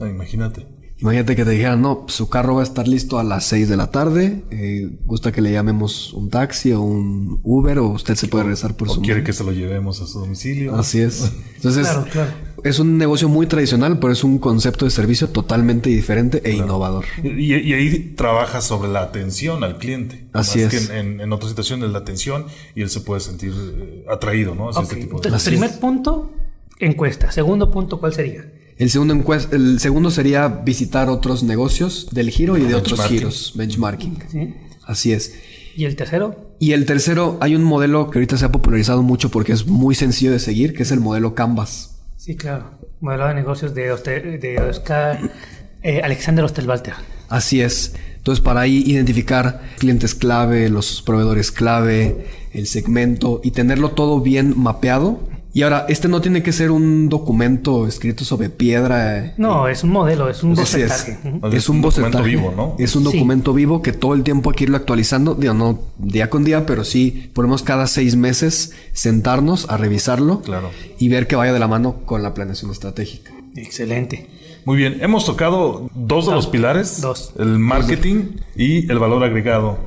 Ah, 0.00 0.08
imagínate. 0.08 0.66
Imagínate 1.04 1.36
que 1.36 1.44
te 1.44 1.50
dijeran, 1.50 1.82
no, 1.82 2.06
su 2.08 2.30
carro 2.30 2.54
va 2.54 2.60
a 2.62 2.64
estar 2.64 2.88
listo 2.88 3.18
a 3.18 3.24
las 3.24 3.44
6 3.44 3.68
de 3.68 3.76
la 3.76 3.90
tarde. 3.90 4.42
Eh, 4.50 4.88
gusta 5.04 5.32
que 5.32 5.42
le 5.42 5.52
llamemos 5.52 6.14
un 6.14 6.30
taxi 6.30 6.72
o 6.72 6.80
un 6.80 7.40
Uber 7.42 7.78
o 7.80 7.88
usted 7.88 8.14
se 8.14 8.26
puede 8.26 8.44
regresar 8.44 8.74
por 8.74 8.88
o 8.88 8.94
su. 8.94 9.02
quiere 9.02 9.22
que 9.22 9.34
se 9.34 9.44
lo 9.44 9.52
llevemos 9.52 10.00
a 10.00 10.06
su 10.06 10.20
domicilio. 10.20 10.74
Así 10.74 11.02
es. 11.02 11.30
Entonces, 11.56 11.86
es 12.62 12.78
un 12.78 12.96
negocio 12.96 13.28
muy 13.28 13.46
tradicional, 13.46 13.98
pero 13.98 14.14
es 14.14 14.24
un 14.24 14.38
concepto 14.38 14.86
de 14.86 14.90
servicio 14.90 15.28
totalmente 15.28 15.90
diferente 15.90 16.40
e 16.42 16.52
innovador. 16.52 17.04
Y, 17.22 17.52
ahí 17.52 18.14
trabaja 18.16 18.62
sobre 18.62 18.88
la 18.88 19.02
atención 19.02 19.62
al 19.62 19.76
cliente. 19.76 20.24
Así 20.32 20.62
es. 20.62 20.70
Que 20.70 20.98
en, 20.98 21.20
en, 21.20 21.30
otras 21.34 21.50
situaciones 21.50 21.90
la 21.90 21.98
atención 21.98 22.46
y 22.74 22.80
él 22.80 22.88
se 22.88 23.00
puede 23.00 23.20
sentir 23.20 23.52
eh, 23.54 24.06
atraído, 24.08 24.54
¿no? 24.54 24.70
Este 24.70 24.96
tipo 24.96 25.20
de 25.20 25.28
Entonces, 25.28 25.50
primer 25.50 25.78
punto, 25.78 26.32
encuesta. 26.78 27.30
Segundo 27.30 27.70
punto, 27.70 28.00
¿cuál 28.00 28.14
sería? 28.14 28.46
El 28.76 28.90
segundo, 28.90 29.34
el 29.52 29.78
segundo 29.78 30.10
sería 30.10 30.48
visitar 30.48 31.08
otros 31.08 31.42
negocios 31.42 32.08
del 32.10 32.30
giro 32.30 32.56
y 32.56 32.62
de 32.62 32.74
otros 32.74 33.04
giros, 33.06 33.52
benchmarking. 33.54 34.18
Así 34.84 35.12
es. 35.12 35.34
¿Y 35.76 35.84
el 35.84 35.96
tercero? 35.96 36.54
Y 36.58 36.72
el 36.72 36.86
tercero, 36.86 37.38
hay 37.40 37.54
un 37.54 37.64
modelo 37.64 38.10
que 38.10 38.18
ahorita 38.18 38.36
se 38.36 38.44
ha 38.44 38.52
popularizado 38.52 39.02
mucho 39.02 39.30
porque 39.30 39.52
es 39.52 39.66
muy 39.66 39.94
sencillo 39.94 40.32
de 40.32 40.38
seguir, 40.38 40.74
que 40.74 40.84
es 40.84 40.90
el 40.90 41.00
modelo 41.00 41.34
Canvas. 41.34 41.96
Sí, 42.16 42.36
claro. 42.36 42.70
Modelo 43.00 43.28
de 43.28 43.34
negocios 43.34 43.74
de, 43.74 43.84
de 44.38 44.60
Oscar 44.60 45.30
eh, 45.82 46.00
Alexander 46.02 46.44
Ostelbalter. 46.44 46.94
Así 47.28 47.60
es. 47.60 47.94
Entonces, 48.16 48.42
para 48.42 48.60
ahí 48.60 48.82
identificar 48.86 49.60
clientes 49.78 50.14
clave, 50.14 50.70
los 50.70 51.02
proveedores 51.02 51.52
clave, 51.52 52.26
el 52.52 52.66
segmento 52.66 53.40
y 53.44 53.50
tenerlo 53.50 53.90
todo 53.90 54.20
bien 54.20 54.54
mapeado 54.56 55.20
y 55.54 55.62
ahora, 55.62 55.86
este 55.88 56.08
no 56.08 56.20
tiene 56.20 56.42
que 56.42 56.50
ser 56.52 56.72
un 56.72 57.08
documento 57.08 57.86
escrito 57.86 58.24
sobre 58.24 58.50
piedra. 58.50 59.34
No, 59.36 59.68
es 59.68 59.84
un 59.84 59.90
modelo, 59.90 60.28
es 60.28 60.42
un 60.42 60.56
bocetaje. 60.56 61.12
Es, 61.52 61.68
un, 61.68 61.80
documento 61.80 62.24
vivo, 62.24 62.52
¿no? 62.56 62.74
Es 62.80 62.96
un 62.96 63.04
documento 63.04 63.54
vivo 63.54 63.80
que 63.80 63.92
todo 63.92 64.14
el 64.14 64.24
tiempo 64.24 64.50
hay 64.50 64.56
que 64.56 64.64
irlo 64.64 64.76
actualizando, 64.76 65.36
digo, 65.36 65.54
no 65.54 65.78
día 65.96 66.28
con 66.28 66.42
día, 66.42 66.66
pero 66.66 66.82
sí 66.82 67.30
podemos 67.34 67.62
cada 67.62 67.86
seis 67.86 68.16
meses 68.16 68.72
sentarnos 68.92 69.70
a 69.70 69.76
revisarlo 69.76 70.40
claro. 70.40 70.72
y 70.98 71.08
ver 71.08 71.28
que 71.28 71.36
vaya 71.36 71.52
de 71.52 71.60
la 71.60 71.68
mano 71.68 72.00
con 72.04 72.24
la 72.24 72.34
planeación 72.34 72.72
estratégica. 72.72 73.30
Excelente. 73.54 74.28
Muy 74.64 74.76
bien, 74.76 74.98
hemos 75.02 75.24
tocado 75.24 75.88
dos 75.94 76.26
de 76.26 76.32
los 76.32 76.48
pilares. 76.48 77.00
Dos. 77.00 77.32
El 77.38 77.60
marketing 77.60 78.38
y 78.56 78.90
el 78.90 78.98
valor 78.98 79.22
agregado. 79.22 79.78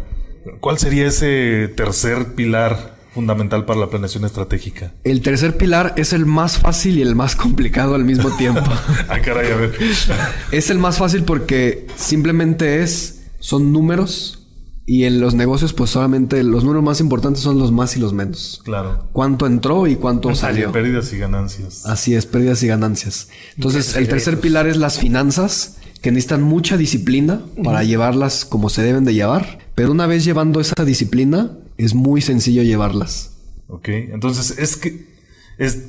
¿Cuál 0.62 0.78
sería 0.78 1.08
ese 1.08 1.68
tercer 1.76 2.36
pilar 2.36 2.97
fundamental 3.18 3.66
para 3.66 3.80
la 3.80 3.90
planeación 3.90 4.26
estratégica? 4.26 4.94
El 5.04 5.24
tercer 5.24 5.58
pilar 5.58 5.96
es 5.98 6.14
el 6.14 6.28
más 6.28 6.60
fácil 6.60 7.00
y 7.00 7.02
el 7.02 7.16
más 7.16 7.36
complicado 7.36 7.96
al 7.96 8.06
mismo 8.06 8.30
tiempo. 8.38 8.62
ah, 9.10 9.20
caray, 9.20 9.52
a 9.52 9.56
ver. 9.56 9.74
es 10.52 10.70
el 10.70 10.78
más 10.78 11.00
fácil 11.00 11.24
porque 11.24 11.88
simplemente 11.96 12.84
es, 12.84 13.24
son 13.40 13.74
números 13.74 14.48
y 14.86 15.06
en 15.06 15.20
los 15.20 15.34
negocios 15.34 15.74
pues 15.74 15.90
solamente 15.90 16.44
los 16.44 16.64
números 16.64 16.84
más 16.84 17.02
importantes 17.02 17.42
son 17.42 17.58
los 17.58 17.72
más 17.72 17.98
y 17.98 18.00
los 18.00 18.14
menos. 18.14 18.62
Claro. 18.64 19.10
Cuánto 19.14 19.48
entró 19.48 19.88
y 19.88 19.96
cuánto 19.96 20.36
salió. 20.36 20.72
Pérdidas 20.72 21.12
y 21.12 21.18
ganancias. 21.18 21.88
Así 21.88 22.14
es, 22.14 22.28
pérdidas 22.28 22.62
y 22.62 22.68
ganancias. 22.68 23.30
Entonces, 23.56 23.96
el 23.96 24.08
tercer 24.08 24.40
pilar 24.40 24.68
es 24.68 24.78
las 24.78 25.00
finanzas 25.00 25.78
que 26.04 26.12
necesitan 26.12 26.44
mucha 26.44 26.78
disciplina 26.78 27.42
para 27.64 27.84
llevarlas 27.84 28.46
como 28.46 28.70
se 28.70 28.84
deben 28.84 29.04
de 29.06 29.16
llevar, 29.16 29.58
pero 29.74 29.92
una 29.92 30.06
vez 30.06 30.24
llevando 30.24 30.62
esa 30.62 30.86
disciplina, 30.86 31.58
es 31.78 31.94
muy 31.94 32.22
sencillo 32.22 32.64
llevarlas. 32.64 33.38
Ok, 33.68 33.90
entonces 33.90 34.58
es 34.58 34.78
que 34.78 35.08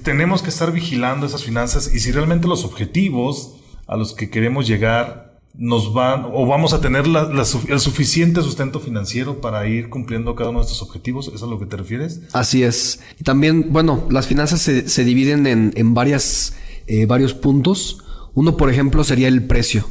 tenemos 0.03 0.42
que 0.42 0.48
estar 0.48 0.72
vigilando 0.72 1.27
esas 1.27 1.44
finanzas 1.44 1.94
y 1.94 2.01
si 2.01 2.11
realmente 2.12 2.48
los 2.48 2.64
objetivos 2.64 3.57
a 3.87 3.96
los 3.96 4.14
que 4.14 4.31
queremos 4.31 4.66
llegar 4.66 5.29
nos 5.55 5.92
van 5.92 6.24
o 6.33 6.46
vamos 6.46 6.72
a 6.72 6.81
tener 6.81 7.05
el 7.07 7.81
suficiente 7.81 8.42
sustento 8.42 8.79
financiero 8.79 9.40
para 9.40 9.66
ir 9.66 9.88
cumpliendo 9.88 10.35
cada 10.37 10.51
uno 10.51 10.61
de 10.61 10.66
estos 10.66 10.83
objetivos. 10.83 11.33
¿Es 11.35 11.42
a 11.42 11.46
lo 11.46 11.59
que 11.59 11.66
te 11.66 11.77
refieres? 11.77 12.20
Así 12.33 12.62
es. 12.62 13.01
Y 13.20 13.24
también, 13.24 13.72
bueno, 13.72 14.07
las 14.09 14.29
finanzas 14.29 14.61
se, 14.61 15.05
dividen 15.05 15.46
en, 15.46 15.94
varias, 15.94 16.55
eh, 16.87 17.07
varios 17.07 17.35
puntos. 17.35 18.05
Uno, 18.35 18.57
por 18.57 18.70
ejemplo, 18.70 19.03
sería 19.03 19.27
el 19.27 19.42
precio. 19.44 19.85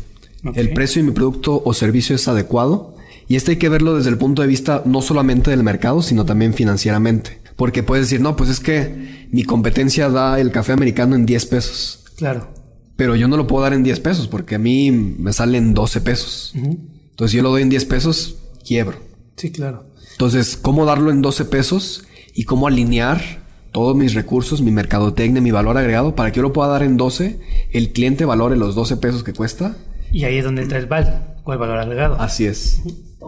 El 0.54 0.72
precio 0.72 1.02
de 1.02 1.10
mi 1.10 1.14
producto 1.14 1.62
o 1.66 1.74
servicio 1.74 2.16
es 2.16 2.28
adecuado. 2.30 2.96
Y 3.28 3.36
este 3.36 3.52
hay 3.52 3.58
que 3.58 3.70
verlo 3.70 3.96
desde 3.96 4.10
el 4.10 4.18
punto 4.18 4.42
de 4.42 4.48
vista 4.48 4.84
no 4.86 5.02
solamente 5.02 5.52
del 5.52 5.64
mercado, 5.64 6.02
sino 6.02 6.26
también 6.26 6.54
financieramente. 6.54 7.42
Porque 7.56 7.84
puedes 7.84 8.06
decir, 8.06 8.22
no, 8.22 8.36
pues 8.36 8.50
es 8.50 8.60
que 8.60 9.28
mi 9.32 9.44
competencia 9.44 10.10
da 10.10 10.40
el 10.40 10.52
café 10.52 10.72
americano 10.72 11.16
en 11.16 11.26
10 11.26 11.46
pesos. 11.48 12.06
Claro. 12.16 12.48
Pero 12.96 13.16
yo 13.16 13.28
no 13.28 13.38
lo 13.38 13.48
puedo 13.48 13.64
dar 13.64 13.74
en 13.74 13.84
10 13.84 14.00
pesos 14.00 14.28
porque 14.28 14.56
a 14.56 14.60
mí 14.60 14.92
me 14.92 15.34
salen 15.34 15.74
12 15.74 16.02
pesos. 16.02 16.54
Entonces, 16.56 17.32
si 17.32 17.38
yo 17.38 17.44
lo 17.44 17.50
doy 17.50 17.64
en 17.64 17.70
10 17.70 17.86
pesos, 17.86 18.38
quiebro. 18.66 18.98
Sí, 19.36 19.52
claro. 19.52 19.86
Entonces, 20.12 20.58
¿cómo 20.58 20.86
darlo 20.86 21.12
en 21.12 21.22
12 21.22 21.46
pesos 21.46 22.06
y 22.34 22.44
cómo 22.44 22.68
alinear 22.68 23.46
todos 23.72 23.96
mis 23.96 24.16
recursos, 24.16 24.62
mi 24.62 24.72
mercadotecnia, 24.72 25.42
mi 25.42 25.52
valor 25.52 25.78
agregado 25.78 26.16
para 26.16 26.32
que 26.32 26.38
yo 26.38 26.44
lo 26.44 26.54
pueda 26.54 26.70
dar 26.70 26.84
en 26.84 26.98
12, 26.98 27.40
el 27.72 27.92
cliente 27.92 28.26
valore 28.26 28.56
los 28.56 28.74
12 28.74 28.98
pesos 28.98 29.24
que 29.24 29.34
cuesta? 29.34 29.78
Y 30.12 30.24
ahí 30.24 30.38
es 30.38 30.44
donde 30.44 30.64
entra 30.64 30.80
el 30.80 30.88
VAL, 30.88 31.36
o 31.44 31.54
el 31.54 31.60
valor 31.60 31.78
agregado. 31.78 32.20
Así 32.20 32.46
es. 32.46 32.82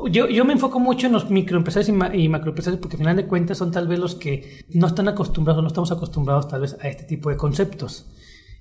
Yo, 0.07 0.45
me 0.45 0.53
enfoco 0.53 0.79
mucho 0.79 1.07
en 1.07 1.13
los 1.13 1.29
microempresarios 1.29 1.89
y, 1.89 2.29
macroempresarios 2.29 2.79
porque 2.79 2.95
al 2.95 2.99
final 2.99 3.17
de 3.17 3.25
cuentas 3.25 3.57
son 3.57 3.71
tal 3.71 3.87
vez 3.87 3.99
los 3.99 4.15
que 4.15 4.63
no 4.69 4.87
están 4.87 5.07
acostumbrados 5.07 5.61
no 5.61 5.67
estamos 5.67 5.91
acostumbrados 5.91 6.47
tal 6.47 6.61
vez 6.61 6.77
a 6.81 6.87
este 6.87 7.03
tipo 7.03 7.29
de 7.29 7.37
conceptos. 7.37 8.05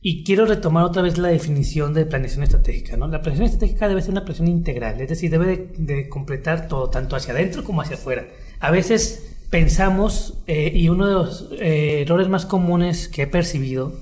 Y 0.00 0.24
quiero 0.24 0.46
retomar 0.46 0.84
otra 0.84 1.02
vez 1.02 1.18
la 1.18 1.28
definición 1.28 1.92
de 1.92 2.06
planeación 2.06 2.44
estratégica. 2.44 2.96
¿no? 2.96 3.08
La 3.08 3.20
planeación 3.20 3.46
estratégica 3.46 3.88
debe 3.88 4.00
ser 4.00 4.12
una 4.12 4.20
planeación 4.20 4.48
integral, 4.48 5.00
es 5.00 5.08
decir, 5.08 5.30
debe 5.30 5.72
de, 5.76 6.08
completar 6.08 6.68
todo, 6.68 6.88
tanto 6.88 7.16
hacia 7.16 7.34
adentro 7.34 7.64
como 7.64 7.82
hacia 7.82 7.96
afuera. 7.96 8.28
A 8.60 8.70
veces 8.70 9.36
pensamos, 9.50 10.38
eh, 10.46 10.70
y 10.72 10.88
uno 10.88 11.06
de 11.06 11.14
los 11.14 11.48
eh, 11.58 12.02
errores 12.02 12.28
más 12.28 12.46
comunes 12.46 13.08
que 13.08 13.22
he 13.22 13.26
percibido 13.26 13.92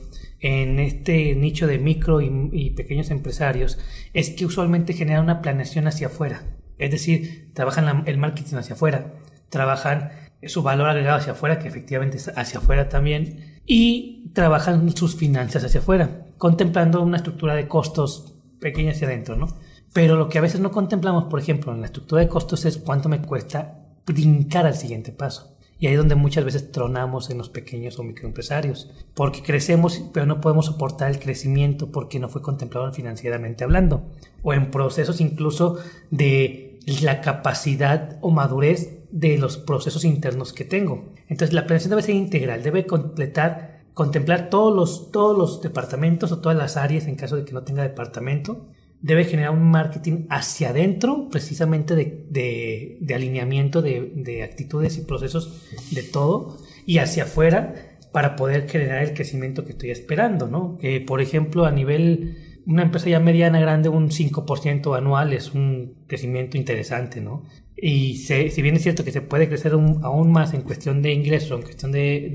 en 0.40 0.80
este 0.80 1.34
nicho 1.34 1.66
de 1.66 1.78
micro 1.78 2.20
y, 2.20 2.50
y 2.52 2.70
pequeños 2.70 3.10
empresarios, 3.10 3.78
es 4.12 4.30
que 4.30 4.44
usualmente 4.44 4.92
generan 4.92 5.24
una 5.24 5.40
planeación 5.40 5.86
hacia 5.86 6.08
afuera. 6.08 6.55
Es 6.78 6.90
decir, 6.90 7.50
trabajan 7.54 8.04
el 8.06 8.18
marketing 8.18 8.56
hacia 8.56 8.74
afuera, 8.74 9.14
trabajan 9.48 10.10
su 10.42 10.62
valor 10.62 10.88
agregado 10.88 11.18
hacia 11.18 11.32
afuera, 11.32 11.58
que 11.58 11.68
efectivamente 11.68 12.18
es 12.18 12.28
hacia 12.36 12.60
afuera 12.60 12.88
también, 12.88 13.60
y 13.66 14.30
trabajan 14.32 14.94
sus 14.96 15.16
finanzas 15.16 15.64
hacia 15.64 15.80
afuera, 15.80 16.26
contemplando 16.38 17.02
una 17.02 17.16
estructura 17.16 17.54
de 17.54 17.68
costos 17.68 18.34
pequeña 18.60 18.92
hacia 18.92 19.06
adentro, 19.06 19.36
¿no? 19.36 19.48
Pero 19.92 20.16
lo 20.16 20.28
que 20.28 20.38
a 20.38 20.42
veces 20.42 20.60
no 20.60 20.70
contemplamos, 20.70 21.24
por 21.24 21.40
ejemplo, 21.40 21.72
en 21.72 21.80
la 21.80 21.86
estructura 21.86 22.20
de 22.20 22.28
costos 22.28 22.64
es 22.64 22.76
cuánto 22.76 23.08
me 23.08 23.22
cuesta 23.22 23.78
brincar 24.06 24.66
al 24.66 24.76
siguiente 24.76 25.12
paso. 25.12 25.56
Y 25.78 25.86
ahí 25.86 25.92
es 25.92 25.98
donde 25.98 26.14
muchas 26.14 26.44
veces 26.44 26.72
tronamos 26.72 27.28
en 27.28 27.36
los 27.36 27.50
pequeños 27.50 27.98
o 27.98 28.02
microempresarios, 28.02 28.90
porque 29.14 29.42
crecemos 29.42 30.02
pero 30.12 30.24
no 30.24 30.40
podemos 30.40 30.66
soportar 30.66 31.10
el 31.10 31.18
crecimiento 31.18 31.90
porque 31.92 32.18
no 32.18 32.30
fue 32.30 32.40
contemplado 32.40 32.90
financieramente 32.92 33.64
hablando, 33.64 34.10
o 34.42 34.54
en 34.54 34.70
procesos 34.70 35.20
incluso 35.20 35.78
de 36.10 36.65
la 37.02 37.20
capacidad 37.20 38.18
o 38.20 38.30
madurez 38.30 39.00
de 39.10 39.38
los 39.38 39.56
procesos 39.56 40.04
internos 40.04 40.52
que 40.52 40.64
tengo. 40.64 41.12
Entonces 41.28 41.52
la 41.54 41.66
planeación 41.66 41.90
debe 41.90 42.02
ser 42.02 42.14
integral, 42.14 42.62
debe 42.62 42.86
completar, 42.86 43.82
contemplar 43.94 44.50
todos 44.50 44.74
los, 44.74 45.10
todos 45.10 45.36
los 45.36 45.62
departamentos 45.62 46.32
o 46.32 46.38
todas 46.38 46.56
las 46.56 46.76
áreas 46.76 47.06
en 47.06 47.16
caso 47.16 47.36
de 47.36 47.44
que 47.44 47.52
no 47.52 47.62
tenga 47.62 47.82
departamento, 47.82 48.68
debe 49.00 49.24
generar 49.24 49.52
un 49.52 49.70
marketing 49.70 50.26
hacia 50.30 50.70
adentro, 50.70 51.28
precisamente 51.30 51.94
de, 51.94 52.98
de, 53.00 53.14
alineamiento 53.14 53.82
de, 53.82 54.12
de, 54.14 54.42
actitudes 54.42 54.96
y 54.98 55.02
procesos 55.02 55.62
de 55.90 56.02
todo, 56.02 56.58
y 56.86 56.98
hacia 56.98 57.24
afuera 57.24 57.98
para 58.12 58.36
poder 58.36 58.68
generar 58.68 59.02
el 59.02 59.12
crecimiento 59.12 59.64
que 59.64 59.72
estoy 59.72 59.90
esperando, 59.90 60.48
¿no? 60.48 60.78
Que, 60.78 61.00
por 61.00 61.20
ejemplo, 61.20 61.66
a 61.66 61.70
nivel, 61.70 62.45
una 62.66 62.82
empresa 62.82 63.08
ya 63.08 63.20
mediana, 63.20 63.60
grande, 63.60 63.88
un 63.88 64.10
5% 64.10 64.96
anual 64.96 65.32
es 65.32 65.54
un 65.54 66.04
crecimiento 66.06 66.56
interesante, 66.56 67.20
¿no? 67.20 67.44
Y 67.76 68.16
si 68.16 68.62
bien 68.62 68.76
es 68.76 68.82
cierto 68.82 69.04
que 69.04 69.12
se 69.12 69.20
puede 69.20 69.48
crecer 69.48 69.72
aún 69.72 70.32
más 70.32 70.54
en 70.54 70.62
cuestión 70.62 71.02
de 71.02 71.12
ingresos, 71.12 71.58
en 71.58 71.62
cuestión 71.62 71.92
de, 71.92 72.32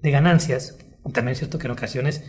de, 0.00 0.10
ganancias, 0.10 0.78
también 1.12 1.32
es 1.32 1.38
cierto 1.38 1.58
que 1.58 1.66
en 1.66 1.72
ocasiones 1.72 2.22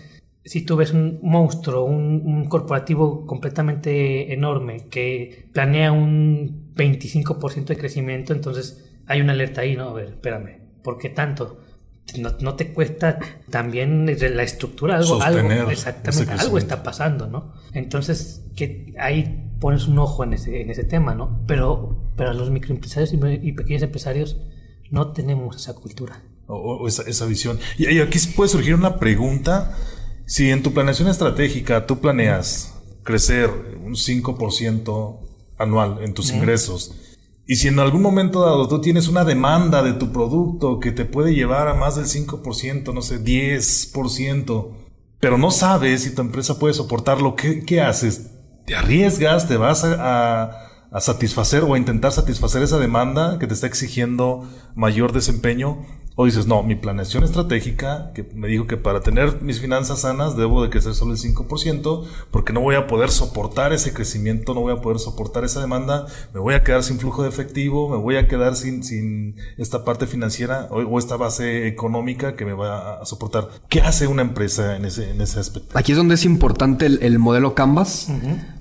si 0.43 0.65
tú 0.65 0.77
ves 0.77 0.93
un 0.93 1.19
monstruo, 1.21 1.83
un, 1.83 2.45
corporativo 2.45 3.25
completamente 3.25 4.33
enorme 4.33 4.87
que 4.89 5.49
planea 5.53 5.91
un 5.91 6.73
25% 6.73 7.65
de 7.65 7.77
crecimiento, 7.77 8.33
entonces 8.33 8.99
hay 9.05 9.21
una 9.21 9.33
alerta 9.33 9.61
ahí, 9.61 9.75
¿no? 9.75 9.89
A 9.89 9.93
ver, 9.93 10.05
espérame, 10.05 10.61
¿por 10.83 10.97
qué 10.97 11.09
tanto? 11.09 11.59
No, 12.15 12.55
te 12.55 12.73
cuesta 12.73 13.19
también 13.49 14.05
la 14.05 14.43
estructura, 14.43 14.97
algo, 14.97 15.21
algo 15.21 15.69
exactamente, 15.69 16.31
algo 16.33 16.57
está 16.57 16.81
pasando, 16.81 17.27
¿no? 17.27 17.53
Entonces, 17.73 18.43
que 18.55 18.93
ahí 18.97 19.51
pones 19.59 19.87
un 19.87 19.99
ojo 19.99 20.23
en 20.23 20.33
ese, 20.33 20.61
en 20.61 20.69
ese 20.69 20.83
tema, 20.83 21.15
¿no? 21.15 21.41
Pero, 21.47 21.99
pero 22.15 22.33
los 22.33 22.49
microempresarios 22.49 23.13
y, 23.13 23.51
pequeños 23.51 23.81
empresarios 23.81 24.37
no 24.89 25.11
tenemos 25.11 25.55
esa 25.57 25.73
cultura. 25.73 26.21
O, 26.47 26.87
esa, 26.87 27.03
esa, 27.03 27.25
visión. 27.25 27.59
Y, 27.77 27.99
aquí 27.99 28.19
puede 28.35 28.49
surgir 28.49 28.73
una 28.73 28.99
pregunta. 28.99 29.75
Si 30.25 30.49
en 30.49 30.63
tu 30.63 30.73
planeación 30.73 31.09
estratégica 31.09 31.85
tú 31.85 31.99
planeas 31.99 32.73
crecer 33.03 33.49
un 33.83 33.93
5% 33.95 35.19
anual 35.57 35.99
en 36.03 36.13
tus 36.13 36.31
ingresos, 36.31 36.95
y 37.47 37.55
si 37.55 37.69
en 37.69 37.79
algún 37.79 38.01
momento 38.01 38.41
dado 38.41 38.67
tú 38.67 38.81
tienes 38.81 39.07
una 39.07 39.23
demanda 39.23 39.81
de 39.81 39.93
tu 39.93 40.11
producto 40.11 40.79
que 40.79 40.91
te 40.91 41.05
puede 41.05 41.33
llevar 41.33 41.69
a 41.69 41.73
más 41.73 41.95
del 41.95 42.05
5%, 42.05 42.93
no 42.93 43.01
sé, 43.01 43.23
10%, 43.23 44.67
pero 45.21 45.37
no 45.37 45.49
sabes 45.49 46.03
si 46.03 46.13
tu 46.13 46.21
empresa 46.21 46.59
puede 46.59 46.73
soportarlo, 46.73 47.35
¿qué, 47.35 47.63
qué 47.63 47.81
haces? 47.81 48.31
¿Te 48.65 48.75
arriesgas? 48.75 49.47
¿Te 49.47 49.55
vas 49.55 49.85
a, 49.85 50.67
a 50.91 50.99
satisfacer 50.99 51.63
o 51.63 51.73
a 51.73 51.77
intentar 51.77 52.11
satisfacer 52.11 52.63
esa 52.63 52.79
demanda 52.79 53.39
que 53.39 53.47
te 53.47 53.53
está 53.53 53.65
exigiendo 53.65 54.43
mayor 54.75 55.13
desempeño? 55.13 55.85
O 56.19 56.25
dices, 56.25 56.47
no, 56.47 56.63
mi 56.63 56.73
planeación 56.73 57.23
estratégica, 57.23 58.11
que 58.15 58.27
me 58.33 58.47
dijo 58.47 58.65
que 58.65 58.75
para 58.75 59.01
tener 59.01 59.39
mis 59.43 59.61
finanzas 59.61 60.01
sanas 60.01 60.35
debo 60.35 60.63
de 60.63 60.71
crecer 60.71 60.95
solo 60.95 61.11
el 61.11 61.19
5%, 61.19 62.05
porque 62.31 62.53
no 62.53 62.61
voy 62.61 62.73
a 62.73 62.87
poder 62.87 63.11
soportar 63.11 63.71
ese 63.71 63.93
crecimiento, 63.93 64.55
no 64.55 64.61
voy 64.61 64.73
a 64.73 64.81
poder 64.81 64.97
soportar 64.97 65.43
esa 65.43 65.61
demanda, 65.61 66.07
me 66.33 66.39
voy 66.39 66.55
a 66.55 66.63
quedar 66.63 66.81
sin 66.81 66.97
flujo 66.97 67.21
de 67.21 67.29
efectivo, 67.29 67.87
me 67.87 67.97
voy 67.97 68.15
a 68.15 68.27
quedar 68.27 68.55
sin, 68.55 68.83
sin 68.83 69.35
esta 69.59 69.85
parte 69.85 70.07
financiera 70.07 70.67
o, 70.71 70.97
esta 70.97 71.17
base 71.17 71.67
económica 71.67 72.35
que 72.35 72.45
me 72.45 72.53
va 72.53 72.99
a 72.99 73.05
soportar. 73.05 73.49
¿Qué 73.69 73.81
hace 73.81 74.07
una 74.07 74.23
empresa 74.23 74.75
en 74.75 74.85
ese, 74.85 75.11
en 75.11 75.21
ese 75.21 75.39
aspecto? 75.39 75.77
Aquí 75.77 75.91
es 75.91 75.99
donde 75.99 76.15
es 76.15 76.25
importante 76.25 76.87
el, 76.87 77.19
modelo 77.19 77.53
Canvas, 77.53 78.07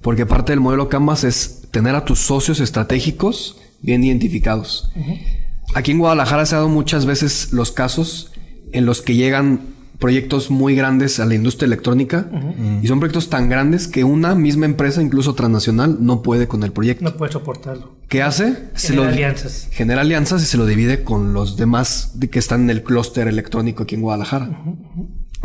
porque 0.02 0.26
parte 0.26 0.52
del 0.52 0.60
modelo 0.60 0.90
Canvas 0.90 1.24
es 1.24 1.62
tener 1.70 1.94
a 1.94 2.04
tus 2.04 2.18
socios 2.18 2.60
estratégicos 2.60 3.56
bien 3.80 4.04
identificados. 4.04 4.90
Aquí 5.74 5.92
en 5.92 5.98
Guadalajara 5.98 6.46
se 6.46 6.54
ha 6.54 6.58
dado 6.58 6.68
muchas 6.68 7.06
veces 7.06 7.52
los 7.52 7.72
casos 7.72 8.32
en 8.72 8.86
los 8.86 9.02
que 9.02 9.14
llegan 9.14 9.76
proyectos 9.98 10.50
muy 10.50 10.74
grandes 10.74 11.20
a 11.20 11.26
la 11.26 11.34
industria 11.34 11.66
electrónica 11.66 12.28
y 12.82 12.86
son 12.86 13.00
proyectos 13.00 13.30
tan 13.30 13.48
grandes 13.48 13.88
que 13.88 14.04
una 14.04 14.34
misma 14.34 14.66
empresa, 14.66 15.02
incluso 15.02 15.34
transnacional, 15.34 15.98
no 16.00 16.22
puede 16.22 16.48
con 16.48 16.62
el 16.62 16.72
proyecto. 16.72 17.04
No 17.04 17.16
puede 17.16 17.32
soportarlo. 17.32 17.96
¿Qué 18.08 18.22
hace? 18.22 18.70
Genera 18.74 19.08
alianzas. 19.08 19.68
Genera 19.70 20.02
alianzas 20.02 20.42
y 20.42 20.46
se 20.46 20.58
lo 20.58 20.66
divide 20.66 21.02
con 21.02 21.32
los 21.32 21.56
demás 21.56 22.12
que 22.30 22.38
están 22.38 22.62
en 22.62 22.70
el 22.70 22.82
clúster 22.82 23.26
electrónico 23.26 23.84
aquí 23.84 23.94
en 23.94 24.02
Guadalajara. 24.02 24.50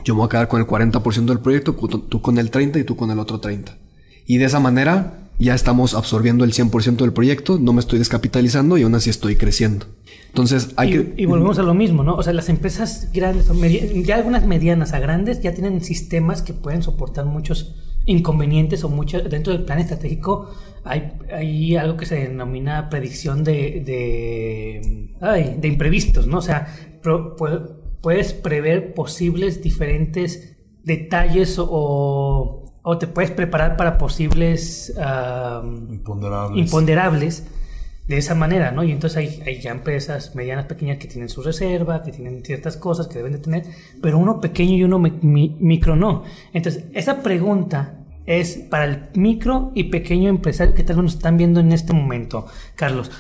Yo 0.04 0.16
me 0.16 0.20
voy 0.20 0.26
a 0.28 0.30
quedar 0.30 0.48
con 0.48 0.60
el 0.62 0.68
40% 0.68 1.26
del 1.26 1.40
proyecto, 1.40 1.74
tú 1.74 2.22
con 2.22 2.38
el 2.38 2.52
30% 2.52 2.80
y 2.80 2.84
tú 2.84 2.96
con 2.96 3.12
el 3.12 3.20
otro 3.20 3.40
30%. 3.40 3.78
Y 4.26 4.38
de 4.38 4.46
esa 4.46 4.60
manera 4.60 5.31
ya 5.42 5.56
estamos 5.56 5.94
absorbiendo 5.94 6.44
el 6.44 6.54
100% 6.54 6.98
del 6.98 7.14
proyecto, 7.14 7.58
no 7.60 7.74
me 7.74 7.80
estoy 7.80 8.00
descapitalizando 8.00 8.78
y 8.78 8.84
aún 8.84 8.94
así 8.96 9.10
estoy 9.10 9.36
creciendo. 9.36 9.88
Entonces 10.28 10.74
hay 10.78 10.90
y, 10.90 10.92
que... 10.92 11.14
Y 11.24 11.26
volvemos 11.26 11.58
a 11.58 11.64
lo 11.64 11.74
mismo, 11.74 12.04
¿no? 12.04 12.16
O 12.16 12.24
sea, 12.24 12.32
las 12.34 12.48
empresas 12.50 13.10
grandes, 13.12 13.50
ya 14.06 14.16
algunas 14.16 14.46
medianas 14.46 14.94
a 14.94 15.00
grandes, 15.00 15.42
ya 15.42 15.54
tienen 15.54 15.82
sistemas 15.82 16.42
que 16.42 16.54
pueden 16.54 16.84
soportar 16.84 17.26
muchos 17.26 17.76
inconvenientes 18.06 18.84
o 18.84 18.90
muchos... 18.90 19.30
Dentro 19.30 19.52
del 19.54 19.64
plan 19.64 19.80
estratégico 19.80 20.52
hay, 20.84 21.14
hay 21.34 21.76
algo 21.76 21.98
que 21.98 22.06
se 22.06 22.16
denomina 22.16 22.90
predicción 22.90 23.44
de, 23.44 23.82
de, 23.84 25.58
de 25.60 25.68
imprevistos, 25.68 26.28
¿no? 26.28 26.38
O 26.38 26.42
sea, 26.44 26.68
puedes 28.02 28.34
prever 28.34 28.94
posibles 28.94 29.62
diferentes 29.64 30.56
detalles 30.84 31.58
o 31.60 32.61
o 32.61 32.61
te 33.00 33.08
puedes 33.08 33.32
preparar 33.32 33.78
para 33.78 33.98
posibles 33.98 34.94
imponderables. 36.56 37.46
de 38.08 38.18
esa 38.18 38.36
manera, 38.36 38.72
¿no? 38.72 38.84
Y 38.84 38.92
entonces 38.92 39.18
hay, 39.18 39.42
hay, 39.46 39.62
ya 39.62 39.72
empresas 39.72 40.36
medianas, 40.36 40.66
pequeñas 40.66 40.98
que 40.98 41.08
tienen 41.08 41.30
su 41.30 41.42
reserva, 41.42 42.02
que 42.02 42.12
tienen 42.12 42.44
ciertas 42.44 42.76
cosas 42.76 43.08
que 43.08 43.20
deben 43.20 43.34
de 43.34 43.38
tener, 43.38 43.64
pero 44.02 44.18
uno 44.18 44.42
pequeño 44.42 44.76
y 44.76 44.84
uno 44.84 45.00
micro 45.00 45.96
no. 45.96 46.24
Entonces, 46.52 46.86
esa 46.94 47.22
pregunta 47.22 48.00
es 48.26 48.58
para 48.58 48.86
el 48.86 49.10
micro 49.14 49.72
y 49.76 49.86
pequeño 49.86 50.30
empresario 50.30 50.74
que 50.74 50.84
tal 50.84 50.98
vez 50.98 51.04
nos 51.04 51.14
están 51.16 51.38
viendo 51.38 51.60
en 51.60 51.72
este 51.72 51.94
momento, 51.94 52.48
Carlos. 52.76 53.12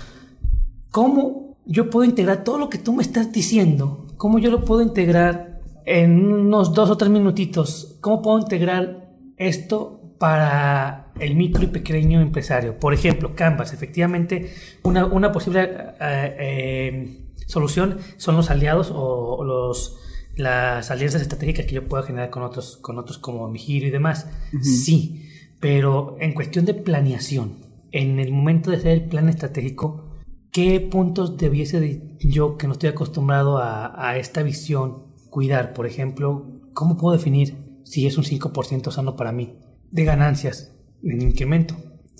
¿Cómo 0.89 1.57
yo 1.65 1.89
puedo 1.89 2.03
integrar 2.03 2.43
todo 2.43 2.57
lo 2.57 2.69
que 2.69 2.77
tú 2.77 2.91
me 2.93 3.03
estás 3.03 3.31
diciendo? 3.31 4.07
¿Cómo 4.17 4.39
yo 4.39 4.51
lo 4.51 4.65
puedo 4.65 4.81
integrar 4.81 5.61
en 5.85 6.31
unos 6.31 6.73
dos 6.73 6.89
o 6.89 6.97
tres 6.97 7.11
minutitos? 7.11 7.97
¿Cómo 8.01 8.21
puedo 8.21 8.39
integrar 8.39 9.00
esto 9.41 10.01
para 10.19 11.11
el 11.19 11.35
micro 11.35 11.63
y 11.63 11.67
pequeño 11.67 12.21
empresario. 12.21 12.79
Por 12.79 12.93
ejemplo, 12.93 13.35
Canvas, 13.35 13.73
efectivamente, 13.73 14.53
una, 14.83 15.31
posible 15.31 15.63
eh, 15.99 16.35
eh, 16.39 17.17
solución 17.47 17.97
son 18.17 18.35
los 18.35 18.51
aliados 18.51 18.91
o, 18.93 19.43
los, 19.43 19.97
las 20.35 20.91
alianzas 20.91 21.23
estratégicas 21.23 21.65
que 21.65 21.73
yo 21.73 21.87
pueda 21.87 22.03
generar 22.03 22.29
con 22.29 22.43
otros, 22.43 22.77
con 22.77 22.99
otros 22.99 23.17
como 23.17 23.47
mi 23.49 23.57
giro 23.57 23.87
y 23.87 23.89
demás. 23.89 24.27
Sí, 24.61 25.27
pero 25.59 26.17
en 26.19 26.33
cuestión 26.33 26.65
de 26.65 26.75
planeación, 26.75 27.57
en 27.91 28.19
el 28.19 28.31
momento 28.31 28.69
de 28.69 28.77
hacer 28.77 28.91
el 28.91 29.05
plan 29.05 29.27
estratégico, 29.27 30.19
¿qué 30.51 30.79
puntos 30.81 31.37
debiese 31.37 32.15
yo, 32.19 32.57
que 32.57 32.67
no 32.67 32.73
estoy 32.73 32.89
acostumbrado 32.89 33.57
a, 33.57 34.07
a 34.07 34.17
esta 34.17 34.43
visión, 34.43 35.07
cuidar? 35.31 35.73
Por 35.73 35.87
ejemplo, 35.87 36.45
¿cómo 36.73 36.95
puedo 36.95 37.17
definir 37.17 37.60
si 37.91 38.07
es 38.07 38.17
un 38.17 38.23
5% 38.23 38.89
sano 38.89 39.17
para 39.17 39.33
mí 39.33 39.53
de 39.91 40.05
ganancias 40.05 40.71
en 41.03 41.21
incremento. 41.21 41.75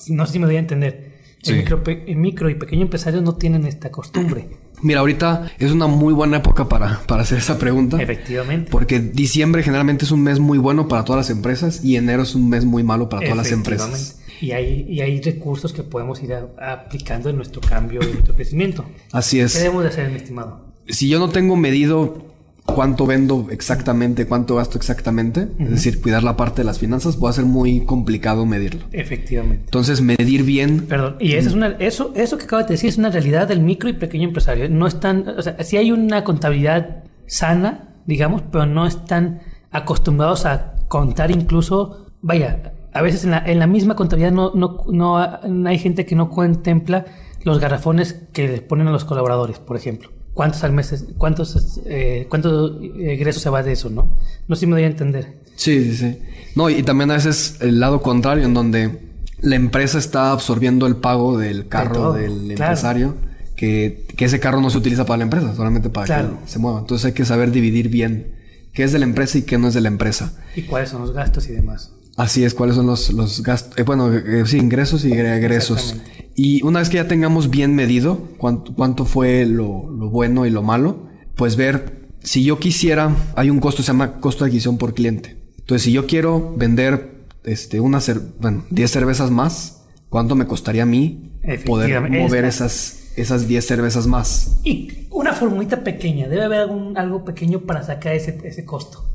No 0.10 0.26
sé 0.26 0.34
si 0.34 0.40
me 0.40 0.46
voy 0.46 0.58
a 0.58 0.60
entender. 0.60 1.12
El, 1.46 2.18
micro, 2.18 2.50
y 2.50 2.56
pequeño 2.56 2.84
empresario 2.84 3.22
no 3.22 3.36
tienen 3.36 3.66
esta 3.66 3.90
costumbre. 3.90 4.50
Mira, 4.84 5.00
ahorita 5.00 5.50
es 5.60 5.72
una 5.72 5.88
muy 5.88 6.14
buena 6.14 6.38
época 6.38 6.68
para, 6.68 7.00
para 7.08 7.22
hacer 7.22 7.38
esa 7.38 7.58
pregunta. 7.58 8.02
Efectivamente. 8.02 8.70
Porque 8.70 9.00
diciembre 9.00 9.64
generalmente 9.64 10.04
es 10.04 10.12
un 10.12 10.22
mes 10.22 10.40
muy 10.40 10.58
bueno 10.58 10.90
para 10.90 11.06
todas 11.06 11.26
las 11.26 11.30
empresas 11.36 11.84
y 11.86 11.96
enero 11.96 12.24
es 12.24 12.36
un 12.36 12.50
mes 12.50 12.66
muy 12.66 12.84
malo 12.84 13.08
para 13.08 13.22
todas 13.22 13.38
las 13.38 13.52
empresas. 13.54 14.20
Y 14.42 14.52
hay, 14.52 14.86
y 14.90 15.00
hay 15.00 15.22
recursos 15.22 15.72
que 15.72 15.84
podemos 15.84 16.22
ir 16.22 16.34
aplicando 16.34 17.30
en 17.30 17.38
nuestro 17.38 17.62
cambio 17.62 18.02
y 18.04 18.12
nuestro 18.12 18.36
crecimiento. 18.36 18.84
Así 19.14 19.40
es. 19.40 19.54
¿Qué 19.54 19.60
debemos 19.60 19.84
de 19.84 19.90
hacer, 19.90 20.10
mi 20.10 20.18
estimado? 20.18 20.74
Si 20.88 21.08
yo 21.08 21.18
no 21.20 21.30
tengo 21.30 21.56
medido 21.56 22.31
cuánto 22.66 23.06
vendo 23.06 23.48
exactamente, 23.52 24.26
cuánto 24.28 24.56
gasto 24.56 24.78
exactamente, 24.78 25.48
es 25.60 25.70
decir, 25.70 26.02
cuidar 26.02 26.24
la 26.24 26.38
parte 26.38 26.62
de 26.62 26.66
las 26.66 26.80
finanzas, 26.80 27.18
puede 27.18 27.34
ser 27.34 27.46
muy 27.46 27.86
complicado 27.86 28.46
medirlo. 28.46 28.86
Efectivamente. 28.92 29.64
Entonces, 29.66 30.02
medir 30.02 30.44
bien. 30.44 30.86
Perdón, 30.88 31.18
y 31.20 31.34
eso 31.34 31.50
es 31.50 31.56
una, 31.56 31.68
eso, 31.80 32.14
eso 32.16 32.38
que 32.38 32.46
acabas 32.46 32.68
de 32.68 32.74
decir 32.74 32.90
es 32.90 32.98
una 32.98 33.10
realidad 33.10 33.48
del 33.48 33.62
micro 33.62 33.90
y 33.90 33.94
pequeño 33.94 34.28
empresario. 34.28 34.70
No 34.70 34.88
están, 34.88 35.28
o 35.28 35.42
sea, 35.42 35.62
sí 35.64 35.78
hay 35.78 35.92
una 35.92 36.24
contabilidad 36.24 37.04
sana, 37.28 37.90
digamos, 38.06 38.44
pero 38.52 38.66
no 38.66 38.86
están 38.86 39.42
acostumbrados 39.72 40.46
a 40.46 40.76
contar 40.88 41.32
incluso, 41.32 42.08
vaya, 42.22 42.74
a 42.94 43.02
veces 43.02 43.24
en 43.24 43.32
la, 43.32 43.40
en 43.46 43.60
la 43.60 43.68
misma 43.68 43.96
contabilidad 43.96 44.32
no, 44.32 44.52
no, 44.54 44.86
no 44.92 45.70
hay 45.70 45.80
gente 45.80 46.06
que 46.06 46.16
no 46.16 46.30
contempla 46.30 47.06
los 47.44 47.60
garrafones 47.60 48.14
que 48.34 48.48
les 48.48 48.62
ponen 48.62 48.88
a 48.88 48.92
los 48.92 49.06
colaboradores, 49.06 49.60
por 49.60 49.78
ejemplo. 49.78 50.10
¿Cuántos 50.34 50.64
al 50.64 50.72
mes, 50.72 51.06
cuántos, 51.18 51.82
eh, 51.86 52.26
cuántos 52.30 52.82
egresos 52.82 53.44
se 53.44 53.50
va 53.50 53.64
de 53.64 53.74
eso, 53.74 53.90
no? 53.90 54.18
No 54.48 54.56
sé 54.56 54.62
si 54.62 54.68
me 54.68 54.74
doy 54.74 54.84
a 54.84 54.88
entender. 54.88 55.42
Sí, 55.56 55.84
sí, 55.84 55.96
sí. 55.98 56.20
No, 56.56 56.70
y 56.70 56.84
también 56.84 57.12
a 57.12 57.16
veces 57.16 57.58
el 57.60 57.80
lado 57.80 58.02
contrario, 58.02 58.46
en 58.46 58.54
donde 58.54 59.00
la 59.42 59.56
empresa 59.56 59.98
está 59.98 60.32
absorbiendo 60.32 60.88
el 60.88 60.96
pago 60.96 61.38
del 61.38 61.68
carro 61.68 62.14
del 62.14 62.52
empresario, 62.52 63.16
que, 63.56 64.08
que, 64.16 64.26
ese 64.26 64.40
carro 64.40 64.62
no 64.62 64.70
se 64.70 64.78
utiliza 64.78 65.06
para 65.06 65.18
la 65.18 65.24
empresa, 65.26 65.54
solamente 65.54 65.90
para 65.90 66.22
que 66.22 66.30
se 66.46 66.60
mueva. 66.60 66.80
Entonces 66.80 67.06
hay 67.06 67.14
que 67.14 67.26
saber 67.26 67.52
dividir 67.52 67.90
bien 67.90 68.36
qué 68.74 68.84
es 68.84 68.92
de 68.92 69.00
la 69.00 69.06
empresa 69.06 69.38
y 69.38 69.42
qué 69.44 69.58
no 69.58 69.68
es 69.68 69.74
de 69.74 69.82
la 69.82 69.90
empresa. 69.90 70.34
Y 70.56 70.64
cuáles 70.64 70.90
son 70.90 71.02
los 71.02 71.12
gastos 71.12 71.48
y 71.48 71.52
demás. 71.52 71.92
Así 72.18 72.44
es, 72.44 72.54
cuáles 72.54 72.76
son 72.76 72.88
los, 72.88 73.12
los 73.14 73.42
gastos, 73.42 73.78
eh, 73.78 73.84
bueno, 73.84 74.14
eh, 74.14 74.44
sí, 74.46 74.58
ingresos 74.58 75.06
y 75.06 75.14
egresos. 75.14 75.96
Y 76.36 76.64
una 76.64 76.80
vez 76.80 76.90
que 76.90 76.98
ya 76.98 77.08
tengamos 77.08 77.50
bien 77.50 77.76
medido 77.76 78.30
cuánto, 78.38 78.74
cuánto 78.74 79.06
fue 79.06 79.46
lo, 79.46 79.90
lo, 79.90 80.10
bueno 80.10 80.46
y 80.46 80.50
lo 80.50 80.62
malo, 80.62 81.08
pues 81.36 81.56
ver 81.56 82.10
si 82.20 82.44
yo 82.44 82.60
quisiera, 82.60 83.16
hay 83.36 83.50
un 83.50 83.60
costo, 83.60 83.82
se 83.82 83.88
llama 83.88 84.20
costo 84.20 84.44
de 84.44 84.50
adquisición 84.50 84.78
por 84.78 84.94
cliente. 84.94 85.38
Entonces, 85.60 85.84
si 85.84 85.92
yo 85.92 86.06
quiero 86.06 86.54
vender 86.58 87.26
este, 87.44 87.80
una 87.80 88.00
bueno, 88.40 88.66
10 88.70 88.92
cervezas 88.92 89.32
más, 89.32 89.84
¿cuánto 90.10 90.36
me 90.36 90.46
costaría 90.46 90.84
a 90.84 90.86
mí 90.86 91.32
poder 91.66 92.10
mover 92.10 92.46
esas, 92.46 93.12
esas 93.16 93.48
10 93.48 93.66
cervezas 93.66 94.06
más? 94.06 94.60
Y 94.64 95.08
una 95.10 95.34
formulita 95.34 95.84
pequeña, 95.84 96.28
debe 96.28 96.44
haber 96.44 96.60
algún, 96.60 96.98
algo 96.98 97.24
pequeño 97.24 97.62
para 97.62 97.84
sacar 97.84 98.14
ese, 98.14 98.38
ese 98.44 98.66
costo. 98.66 99.10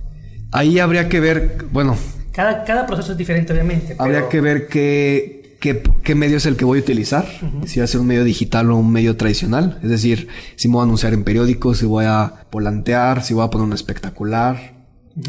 Ahí 0.53 0.79
habría 0.79 1.09
que 1.09 1.21
ver, 1.21 1.67
bueno. 1.73 1.97
Cada, 2.37 2.65
cada 2.65 2.87
proceso 2.87 3.13
es 3.13 3.19
diferente, 3.19 3.55
obviamente. 3.55 3.97
Habría 3.99 4.29
que 4.29 4.43
ver 4.43 4.69
qué, 4.69 5.57
qué, 5.59 6.15
medio 6.15 6.37
es 6.37 6.45
el 6.45 6.57
que 6.57 6.67
voy 6.67 6.81
a 6.81 6.83
utilizar, 6.83 7.27
si 7.65 7.81
va 7.81 7.85
a 7.85 7.87
ser 7.87 8.03
un 8.03 8.07
medio 8.07 8.25
digital 8.25 8.71
o 8.71 8.77
un 8.77 8.93
medio 8.93 9.17
tradicional, 9.17 9.79
es 9.83 9.89
decir, 9.89 10.29
si 10.55 10.69
me 10.69 10.75
voy 10.75 10.81
a 10.81 10.85
anunciar 10.85 11.15
en 11.15 11.25
periódicos, 11.25 11.79
si 11.79 11.87
voy 11.87 12.05
a 12.05 12.47
volantear, 12.53 13.25
si 13.25 13.33
voy 13.33 13.43
a 13.43 13.49
poner 13.49 13.67
un 13.67 13.73
espectacular, 13.73 14.75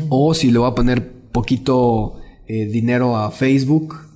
o 0.10 0.34
si 0.34 0.52
le 0.52 0.60
voy 0.60 0.70
a 0.70 0.76
poner 0.76 1.10
poquito 1.32 2.20
eh, 2.46 2.66
dinero 2.66 3.16
a 3.16 3.32
Facebook, 3.32 4.07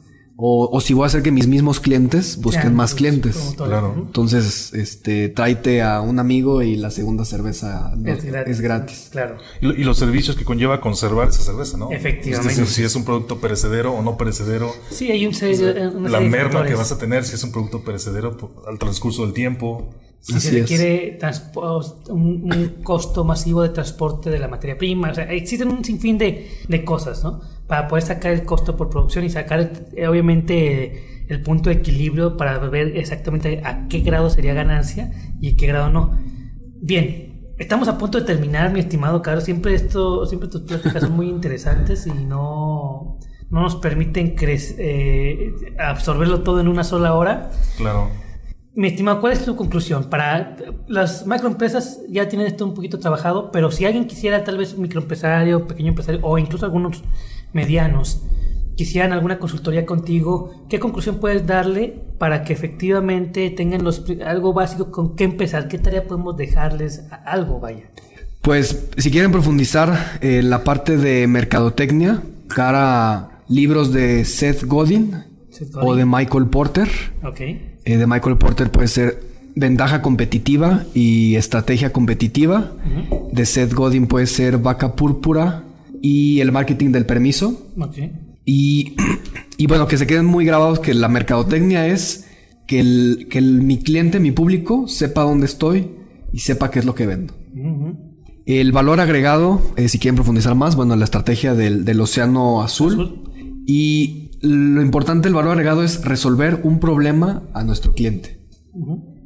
o, 0.43 0.81
si 0.81 0.95
voy 0.95 1.03
a 1.03 1.05
hacer 1.05 1.21
que 1.21 1.31
mis 1.31 1.45
mismos 1.45 1.79
clientes 1.79 2.37
busquen 2.37 2.73
más 2.73 2.95
clientes. 2.95 3.53
Claro. 3.55 3.93
Entonces, 3.95 4.73
este, 4.73 5.29
tráete 5.29 5.83
a 5.83 6.01
un 6.01 6.17
amigo 6.17 6.63
y 6.63 6.77
la 6.77 6.89
segunda 6.89 7.25
cerveza 7.25 7.93
es, 8.03 8.59
gratis. 8.59 9.09
Claro. 9.11 9.37
Y, 9.61 9.83
los 9.83 9.99
servicios 9.99 10.35
que 10.35 10.43
conlleva 10.43 10.81
conservar 10.81 11.29
esa 11.29 11.43
cerveza, 11.43 11.77
¿no? 11.77 11.91
Efectivamente. 11.91 12.65
si 12.65 12.83
es 12.83 12.95
un 12.95 13.05
producto 13.05 13.39
perecedero 13.39 13.93
o 13.93 14.01
no 14.01 14.17
perecedero. 14.17 14.73
Sí, 14.89 15.11
hay 15.11 15.27
un 15.27 16.11
La 16.11 16.19
merma 16.19 16.65
que 16.65 16.73
vas 16.73 16.91
a 16.91 16.97
tener 16.97 17.23
si 17.23 17.35
es 17.35 17.43
un 17.43 17.51
producto 17.51 17.83
perecedero 17.83 18.35
al 18.67 18.79
transcurso 18.79 19.23
del 19.23 19.33
tiempo. 19.33 19.93
Si 20.21 20.39
se 20.39 20.51
requiere 20.51 21.17
un, 22.09 22.75
costo 22.83 23.23
masivo 23.23 23.63
de 23.63 23.69
transporte 23.69 24.29
de 24.29 24.37
la 24.37 24.47
materia 24.47 24.77
prima, 24.77 25.09
o 25.09 25.15
sea, 25.15 25.23
existen 25.31 25.69
un 25.69 25.83
sinfín 25.83 26.19
de, 26.19 26.47
de 26.67 26.85
cosas, 26.85 27.23
¿no? 27.23 27.41
Para 27.65 27.87
poder 27.87 28.03
sacar 28.03 28.31
el 28.31 28.45
costo 28.45 28.77
por 28.77 28.89
producción 28.89 29.25
y 29.25 29.31
sacar, 29.31 29.71
eh, 29.95 30.07
obviamente, 30.07 31.25
el 31.27 31.41
punto 31.41 31.71
de 31.71 31.77
equilibrio 31.77 32.37
para 32.37 32.59
ver 32.59 32.97
exactamente 32.97 33.61
a 33.63 33.87
qué 33.87 34.01
grado 34.01 34.29
sería 34.29 34.53
ganancia 34.53 35.11
y 35.39 35.53
a 35.53 35.57
qué 35.57 35.65
grado 35.65 35.89
no. 35.89 36.19
Bien, 36.81 37.47
estamos 37.57 37.87
a 37.87 37.97
punto 37.97 38.19
de 38.19 38.25
terminar, 38.25 38.71
mi 38.71 38.79
estimado 38.79 39.23
Carlos. 39.23 39.45
Siempre 39.45 39.73
esto, 39.73 40.27
siempre 40.27 40.49
tus 40.49 40.61
pláticas 40.61 41.01
son 41.01 41.13
muy 41.13 41.29
interesantes 41.29 42.05
y 42.05 42.11
no, 42.11 43.17
no 43.49 43.61
nos 43.61 43.75
permiten 43.75 44.35
eh, 44.39 45.53
absorberlo 45.79 46.41
todo 46.43 46.59
en 46.59 46.67
una 46.67 46.83
sola 46.83 47.15
hora. 47.15 47.49
Claro. 47.77 48.11
Mi 48.73 48.87
estimado, 48.87 49.19
¿cuál 49.19 49.33
es 49.33 49.43
tu 49.43 49.55
conclusión? 49.57 50.05
Para 50.05 50.55
las 50.87 51.27
macroempresas 51.27 51.99
ya 52.07 52.29
tienen 52.29 52.47
esto 52.47 52.65
un 52.65 52.73
poquito 52.73 52.99
trabajado, 52.99 53.51
pero 53.51 53.69
si 53.69 53.85
alguien 53.85 54.07
quisiera, 54.07 54.45
tal 54.45 54.57
vez 54.57 54.73
un 54.73 54.83
microempresario, 54.83 55.67
pequeño 55.67 55.89
empresario 55.89 56.21
o 56.23 56.37
incluso 56.37 56.65
algunos 56.65 57.03
medianos, 57.51 58.23
quisieran 58.77 59.11
alguna 59.11 59.39
consultoría 59.39 59.85
contigo, 59.85 60.65
¿qué 60.69 60.79
conclusión 60.79 61.19
puedes 61.19 61.45
darle 61.45 62.01
para 62.17 62.43
que 62.43 62.53
efectivamente 62.53 63.49
tengan 63.49 63.83
los, 63.83 64.05
algo 64.25 64.53
básico 64.53 64.89
con 64.89 65.17
qué 65.17 65.25
empezar? 65.25 65.67
¿Qué 65.67 65.77
tarea 65.77 66.07
podemos 66.07 66.37
dejarles? 66.37 67.03
Algo, 67.25 67.59
vaya. 67.59 67.91
Pues 68.41 68.89
si 68.95 69.11
quieren 69.11 69.33
profundizar 69.33 70.17
en 70.21 70.49
la 70.49 70.63
parte 70.63 70.95
de 70.95 71.27
mercadotecnia, 71.27 72.23
cara 72.47 73.43
libros 73.49 73.91
de 73.91 74.23
Seth 74.23 74.63
Godin, 74.63 75.25
o 75.75 75.93
de 75.95 76.05
Michael 76.05 76.47
Porter. 76.47 76.89
Okay. 77.23 77.70
Eh, 77.85 77.97
de 77.97 78.07
Michael 78.07 78.37
Porter 78.37 78.71
puede 78.71 78.87
ser 78.87 79.31
Ventaja 79.55 80.01
competitiva 80.01 80.85
y 80.93 81.35
estrategia 81.35 81.91
competitiva. 81.91 82.71
De 83.33 83.45
Seth 83.45 83.73
Godin 83.73 84.07
puede 84.07 84.25
ser 84.25 84.57
Vaca 84.57 84.95
Púrpura 84.95 85.65
y 86.01 86.39
el 86.39 86.51
marketing 86.51 86.91
del 86.91 87.05
permiso. 87.05 87.67
Y, 88.45 88.95
y, 89.57 89.67
bueno, 89.67 89.87
que 89.87 89.97
se 89.97 90.07
queden 90.07 90.25
muy 90.25 90.45
grabados 90.45 90.79
que 90.79 90.93
la 90.93 91.09
mercadotecnia 91.09 91.87
es 91.87 92.27
que, 92.65 92.79
el, 92.79 93.27
que 93.29 93.41
mi 93.41 93.79
cliente, 93.79 94.19
mi 94.19 94.31
público, 94.31 94.87
sepa 94.87 95.23
dónde 95.23 95.47
estoy 95.47 95.91
y 96.31 96.39
sepa 96.39 96.71
qué 96.71 96.79
es 96.79 96.85
lo 96.85 96.95
que 96.95 97.05
vendo. 97.05 97.33
El 98.45 98.71
valor 98.71 99.01
agregado, 99.01 99.61
eh, 99.75 99.89
si 99.89 99.99
quieren 99.99 100.15
profundizar 100.15 100.55
más, 100.55 100.75
bueno, 100.75 100.95
la 100.95 101.03
estrategia 101.03 101.53
del, 101.53 101.99
océano 101.99 102.61
azul. 102.61 103.23
Y 103.67 104.30
lo 104.41 104.81
importante 104.81 105.27
del 105.27 105.35
valor 105.35 105.51
agregado 105.51 105.83
es 105.83 106.03
resolver 106.03 106.61
un 106.63 106.79
problema 106.79 107.43
a 107.53 107.63
nuestro 107.63 107.93
cliente. 107.93 108.39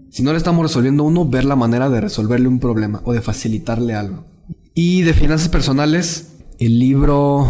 Si 0.10 0.24
no 0.24 0.32
le 0.32 0.38
estamos 0.38 0.64
resolviendo 0.64 1.04
uno, 1.04 1.28
ver 1.28 1.46
la 1.46 1.56
manera 1.56 1.90
de 1.90 2.02
resolverle 2.02 2.48
un 2.48 2.60
problema 2.60 3.02
o 3.06 3.14
de 3.14 3.22
facilitarle 3.22 3.94
algo. 3.94 4.26
Y 4.74 5.02
de 5.02 5.14
finanzas 5.14 5.50
personales, 5.50 6.36
el 6.60 6.80
libro, 6.80 7.50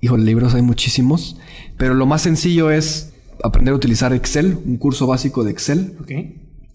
hijo, 0.00 0.16
libros 0.16 0.54
hay 0.54 0.62
muchísimos, 0.62 1.36
pero 1.76 1.94
lo 1.94 2.06
más 2.06 2.22
sencillo 2.22 2.70
es 2.70 3.12
aprender 3.42 3.72
a 3.72 3.76
utilizar 3.76 4.12
Excel, 4.12 4.58
un 4.64 4.76
curso 4.76 5.06
básico 5.06 5.44
de 5.44 5.50
Excel. 5.52 5.96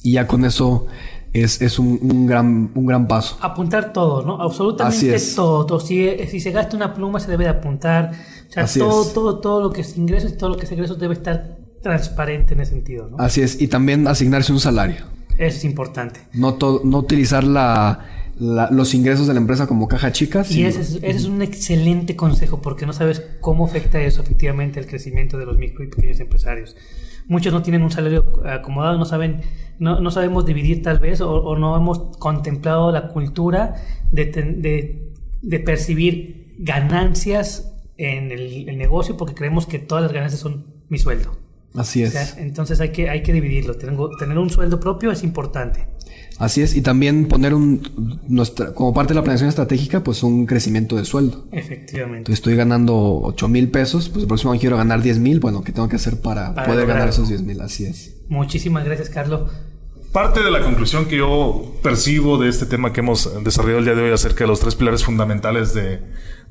Y 0.04 0.14
ya 0.14 0.28
con 0.28 0.46
eso 0.46 0.88
es, 1.34 1.80
un, 1.80 2.26
gran, 2.28 2.72
un 2.76 2.86
gran 2.86 3.08
paso. 3.08 3.38
Apuntar 3.42 3.94
todo, 3.94 4.26
¿no? 4.26 4.42
Absolutamente 4.42 5.18
todo. 5.36 5.80
Si, 5.80 6.10
si 6.28 6.40
se 6.40 6.52
gasta 6.52 6.76
una 6.76 6.94
pluma, 6.94 7.20
se 7.20 7.32
debe 7.32 7.46
de 7.46 7.52
apuntar 7.52 8.12
o 8.50 8.54
sea, 8.54 8.66
todo, 8.66 9.06
todo, 9.06 9.40
todo 9.40 9.62
lo 9.62 9.72
que 9.72 9.82
es 9.82 9.98
ingresos 9.98 10.34
y 10.34 10.38
todo 10.38 10.50
lo 10.50 10.58
que 10.58 10.66
es 10.66 10.72
egresos 10.72 11.00
debe 11.00 11.14
estar 11.14 11.58
transparente 11.82 12.54
en 12.54 12.62
ese 12.62 12.72
sentido. 12.72 13.08
¿no? 13.10 13.18
Así 13.18 13.42
es, 13.42 13.62
y 13.62 13.68
también 13.68 14.08
asignarse 14.08 14.52
un 14.52 14.60
salario. 14.60 15.06
Eso 15.38 15.58
es 15.58 15.66
importante. 15.66 16.20
No, 16.34 16.58
no 16.84 16.98
utilizar 16.98 17.44
la, 17.44 18.06
los 18.42 18.94
ingresos 18.94 19.28
de 19.28 19.34
la 19.34 19.40
empresa 19.40 19.68
como 19.68 19.88
caja 19.88 20.12
chica. 20.12 20.44
Y 20.50 20.64
ese 20.64 20.82
es, 20.82 20.96
ese 20.96 21.10
es, 21.10 21.26
un 21.26 21.42
excelente 21.42 22.16
consejo 22.16 22.62
porque 22.62 22.86
no 22.86 22.94
sabes 22.94 23.24
cómo 23.40 23.66
afecta 23.66 24.02
eso 24.02 24.22
efectivamente 24.22 24.80
el 24.80 24.88
crecimiento 24.88 25.38
de 25.38 25.46
los 25.46 25.58
micro 25.58 25.84
y 25.84 25.88
pequeños 25.88 26.20
empresarios. 26.20 26.76
Muchos 27.28 27.54
no 27.54 27.62
tienen 27.62 27.84
un 27.84 27.92
salario 27.92 28.42
acomodado, 28.46 28.98
no 28.98 29.06
saben, 29.06 29.42
no, 29.80 30.00
no 30.00 30.12
sabemos 30.12 30.46
dividir 30.46 30.82
tal 30.82 31.00
vez 31.00 31.22
o, 31.22 31.32
o, 31.32 31.58
no 31.58 31.76
hemos 31.76 32.18
contemplado 32.18 32.92
la 32.92 33.08
cultura 33.08 33.76
de, 34.12 34.26
de, 34.26 35.14
de 35.42 35.60
percibir 35.60 36.56
ganancias 36.60 37.74
en 37.98 38.32
el, 38.32 38.78
negocio 38.78 39.18
porque 39.18 39.36
creemos 39.36 39.68
que 39.68 39.80
todas 39.80 40.04
las 40.04 40.12
ganancias 40.12 40.42
son 40.42 40.66
mi 40.90 40.98
sueldo. 40.98 41.38
Así 41.76 42.04
es. 42.04 42.38
entonces 42.38 42.82
hay 42.82 42.92
que, 42.92 43.10
hay 43.10 43.24
que 43.24 43.34
dividirlo. 43.34 43.76
Tengo, 43.76 44.10
tener 44.18 44.38
un 44.38 44.50
sueldo 44.50 44.80
propio 44.80 45.12
es 45.12 45.24
importante. 45.24 45.88
Así 46.38 46.62
es, 46.62 46.76
y 46.76 46.82
también 46.82 47.28
poner 47.28 47.54
un, 47.54 48.20
nuestra, 48.28 48.74
como 48.74 48.94
parte 48.96 49.14
de 49.14 49.16
la 49.16 49.22
planeación 49.22 49.48
estratégica, 49.48 50.04
pues 50.04 50.24
un 50.24 50.48
crecimiento 50.48 50.96
de 50.96 51.06
sueldo. 51.06 51.46
Efectivamente. 51.52 52.18
Entonces 52.18 52.40
estoy 52.40 52.56
ganando 52.56 53.22
8 53.22 53.48
mil 53.48 53.70
pesos, 53.70 54.10
pues 54.10 54.24
el 54.24 54.28
próximo 54.28 54.52
año 54.52 54.60
quiero 54.60 54.76
ganar 54.76 55.04
10 55.04 55.20
mil, 55.20 55.40
bueno, 55.40 55.64
¿qué 55.64 55.72
tengo 55.72 55.88
que 55.88 55.98
hacer 55.98 56.20
para, 56.20 56.56
poder 56.66 56.88
ganar 56.88 57.10
esos 57.10 57.30
10 57.30 57.44
mil? 57.44 57.62
Así 57.62 57.86
es. 57.86 58.16
Muchísimas 58.28 58.84
gracias, 58.86 59.10
Carlos. 59.10 59.52
Parte 60.12 60.42
de 60.42 60.50
la 60.50 60.62
conclusión 60.62 61.06
que 61.06 61.18
yo 61.18 61.76
percibo 61.84 62.38
de 62.40 62.50
este 62.50 62.66
tema 62.66 62.92
que 62.92 63.02
hemos 63.02 63.44
desarrollado 63.44 63.80
el 63.80 63.86
día 63.86 63.94
de 63.94 64.02
hoy 64.02 64.12
acerca 64.12 64.44
de 64.44 64.48
los 64.48 64.60
tres 64.60 64.74
pilares 64.76 65.04
fundamentales 65.04 65.76
de, 65.76 66.00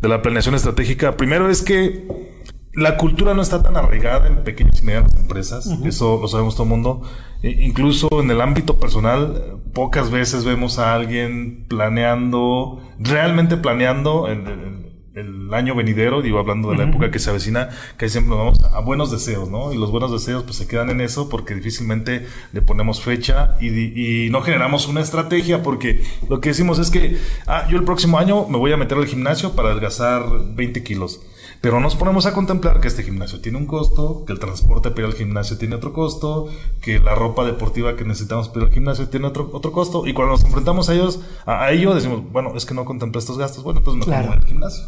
de 0.01 0.09
la 0.09 0.23
planeación 0.23 0.55
estratégica, 0.55 1.17
primero 1.17 1.51
es 1.51 1.63
que 1.63 2.30
la 2.73 2.97
cultura 2.97 3.35
no 3.35 3.43
está 3.43 3.63
tan 3.63 3.77
arraigada 3.77 4.29
en 4.29 4.45
pequeñas 4.45 4.81
y 4.81 4.85
medianas 4.85 5.15
empresas, 5.17 5.67
eso 5.85 6.19
lo 6.21 6.29
sabemos 6.29 6.55
todo 6.55 6.65
el 6.65 6.71
mundo. 6.71 7.03
E 7.43 7.51
incluso 7.65 8.09
en 8.21 8.31
el 8.31 8.41
ámbito 8.41 8.79
personal, 8.79 9.59
pocas 9.73 10.11
veces 10.11 10.45
vemos 10.45 10.79
a 10.79 10.95
alguien 10.95 11.65
planeando, 11.69 12.81
realmente 12.99 13.57
planeando 13.57 14.29
en, 14.29 14.89
el 15.13 15.53
año 15.53 15.75
venidero, 15.75 16.23
digo, 16.23 16.39
hablando 16.39 16.71
de 16.71 16.77
la 16.77 16.85
época 16.85 17.11
que 17.11 17.19
se 17.19 17.31
avecina, 17.31 17.69
que 17.99 18.09
siempre 18.09 18.31
nos 18.31 18.39
vamos 18.39 18.63
a, 18.73 18.79
buenos 18.79 19.11
deseos, 19.11 19.51
¿no? 19.51 19.73
Y 19.73 19.77
los 19.77 19.91
buenos 19.91 20.13
deseos 20.13 20.45
pues 20.45 20.57
se 20.57 20.69
quedan 20.69 20.89
en 20.89 21.01
eso 21.01 21.29
porque 21.29 21.55
difícilmente 21.57 22.27
le 22.53 22.63
ponemos 22.63 23.03
fecha 23.03 23.57
y, 23.61 23.69
y 23.69 24.31
no 24.31 24.41
generamos 24.41 24.87
una 24.87 25.01
estrategia 25.01 25.65
porque 25.65 26.05
lo 26.29 26.41
que 26.41 26.51
decimos 26.51 26.79
es 26.79 26.91
que, 26.91 27.19
ah, 27.49 27.67
yo 27.69 27.77
el 27.77 27.85
próximo 27.85 28.19
año 28.19 28.47
me 28.47 28.57
voy 28.57 28.73
a 28.73 28.77
meter 28.77 28.97
al 28.97 29.07
gimnasio 29.07 29.57
para 29.57 29.71
adelgazar 29.71 30.23
20 30.55 30.85
kilos. 30.85 31.21
Pero 31.61 31.79
nos 31.79 31.95
ponemos 31.95 32.25
a 32.25 32.33
contemplar 32.33 32.81
que 32.81 32.89
este 32.89 33.03
gimnasio 33.03 33.41
tiene 33.41 33.59
un 33.59 33.67
costo, 33.67 34.25
que 34.27 34.33
el 34.33 34.39
transporte 34.39 34.91
para 34.91 35.03
ir 35.03 35.07
al 35.09 35.13
gimnasio 35.13 35.59
tiene 35.59 35.75
otro 35.75 35.93
costo, 35.93 36.49
que 36.81 36.99
la 36.99 37.15
ropa 37.15 37.45
deportiva 37.45 37.97
que 37.97 38.05
necesitamos 38.05 38.49
para 38.49 38.63
ir 38.63 38.69
al 38.69 38.73
gimnasio 38.73 39.09
tiene 39.09 39.27
otro, 39.27 39.51
otro 39.53 39.71
costo. 39.71 40.07
Y 40.07 40.15
cuando 40.15 40.33
nos 40.33 40.45
enfrentamos 40.45 40.89
a 40.89 40.95
ellos, 40.95 41.21
a, 41.45 41.71
ello, 41.71 41.95
decimos, 41.95 42.23
bueno, 42.33 42.53
es 42.57 42.65
que 42.65 42.73
no 42.73 42.87
contemplé 42.87 43.19
estos 43.19 43.37
gastos. 43.37 43.63
Bueno, 43.63 43.83
pues 43.83 43.95
me 43.95 44.05
claro. 44.05 44.33
al 44.33 44.45
gimnasio. 44.45 44.85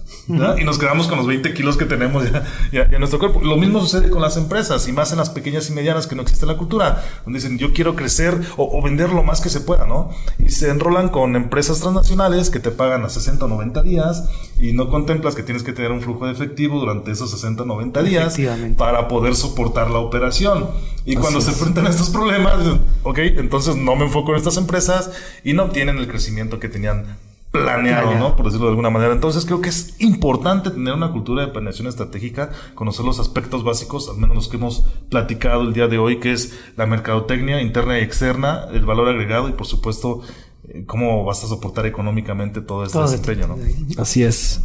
Y 0.59 0.65
nos 0.65 0.79
quedamos 0.79 1.09
con 1.09 1.19
los 1.19 1.27
20 1.27 1.53
kilos 1.53 1.77
que 1.77 1.85
tenemos 1.85 2.25
ya, 2.73 2.83
en 2.83 2.99
nuestro 2.99 3.19
cuerpo. 3.19 3.43
Lo 3.43 3.59
mismo 3.59 3.81
sucede 3.81 4.09
con 4.09 4.23
las 4.23 4.39
empresas 4.39 4.89
y 4.89 4.93
más 4.93 5.13
en 5.13 5.19
las 5.19 5.29
pequeñas 5.29 5.69
y 5.69 5.75
medianas 5.75 6.07
que 6.07 6.15
no 6.15 6.23
existe 6.23 6.47
la 6.47 6.57
cultura, 6.57 7.05
donde 7.27 7.39
dicen, 7.39 7.59
yo 7.59 7.75
quiero 7.75 7.97
crecer 7.97 8.41
o, 8.57 8.79
o 8.79 8.83
vender 8.83 9.11
lo 9.11 9.23
más 9.23 9.43
que 9.43 9.51
se 9.51 9.61
pueda, 9.61 9.87
¿no? 9.87 10.09
Y 10.39 10.49
se 10.49 10.71
enrolan 10.71 11.11
con 11.11 11.37
empresas 11.37 11.81
transnacionales 11.81 12.49
que 12.49 12.61
te 12.61 12.71
pagan 12.71 13.05
a 13.05 13.11
60 13.11 13.45
o 13.45 13.49
90 13.49 13.83
días 13.83 14.25
y 14.59 14.73
no 14.73 14.89
contemplas 14.89 15.35
que 15.35 15.43
tienes 15.43 15.63
que 15.63 15.75
tener 15.75 15.93
un 15.93 16.01
flujo 16.01 16.25
de 16.25 16.33
efectivo 16.33 16.62
durante 16.67 17.11
esos 17.11 17.31
60, 17.31 17.65
90 17.65 18.03
días 18.03 18.37
para 18.77 19.09
poder 19.09 19.35
soportar 19.35 19.91
la 19.91 19.99
operación. 19.99 20.69
Y 21.05 21.17
cuando 21.17 21.41
se 21.41 21.51
enfrentan 21.51 21.87
a 21.87 21.91
estos 21.91 22.11
problemas, 22.11 22.55
ok, 23.03 23.19
entonces 23.19 23.77
no 23.77 23.97
me 23.97 24.05
enfoco 24.05 24.33
en 24.33 24.39
estas 24.39 24.57
empresas 24.57 25.11
y 25.45 25.53
no 25.53 25.65
obtienen 25.65 25.99
el 25.99 26.09
crecimiento 26.09 26.59
que 26.59 26.69
tenían 26.69 27.17
planeado, 27.53 28.15
¿no? 28.15 28.35
Por 28.35 28.47
decirlo 28.47 28.67
de 28.67 28.71
alguna 28.71 28.91
manera. 28.91 29.13
Entonces 29.13 29.45
creo 29.45 29.61
que 29.61 29.69
es 29.69 29.95
importante 30.01 30.71
tener 30.71 30.95
una 30.95 31.13
cultura 31.13 31.47
de 31.47 31.53
planeación 31.53 31.87
estratégica, 31.87 32.51
conocer 32.75 33.05
los 33.05 33.21
aspectos 33.21 33.63
básicos, 33.63 34.09
al 34.09 34.17
menos 34.17 34.35
los 34.35 34.49
que 34.49 34.57
hemos 34.57 34.87
platicado 35.11 35.63
el 35.63 35.75
día 35.75 35.87
de 35.87 35.99
hoy, 35.99 36.19
que 36.19 36.33
es 36.33 36.59
la 36.77 36.87
mercadotecnia 36.87 37.61
interna 37.61 37.99
y 38.01 38.03
externa, 38.03 38.67
el 38.73 38.87
valor 38.87 39.09
agregado 39.09 39.49
y 39.49 39.53
por 39.53 39.67
supuesto 39.67 40.23
eh, 40.69 40.85
cómo 40.87 41.25
vas 41.25 41.45
a 41.45 41.47
soportar 41.47 41.85
económicamente 41.85 42.63
todo 42.63 42.85
este 42.85 42.99
desempeño, 42.99 43.47
¿no? 43.49 43.59
Así 43.99 44.25
es. 44.25 44.63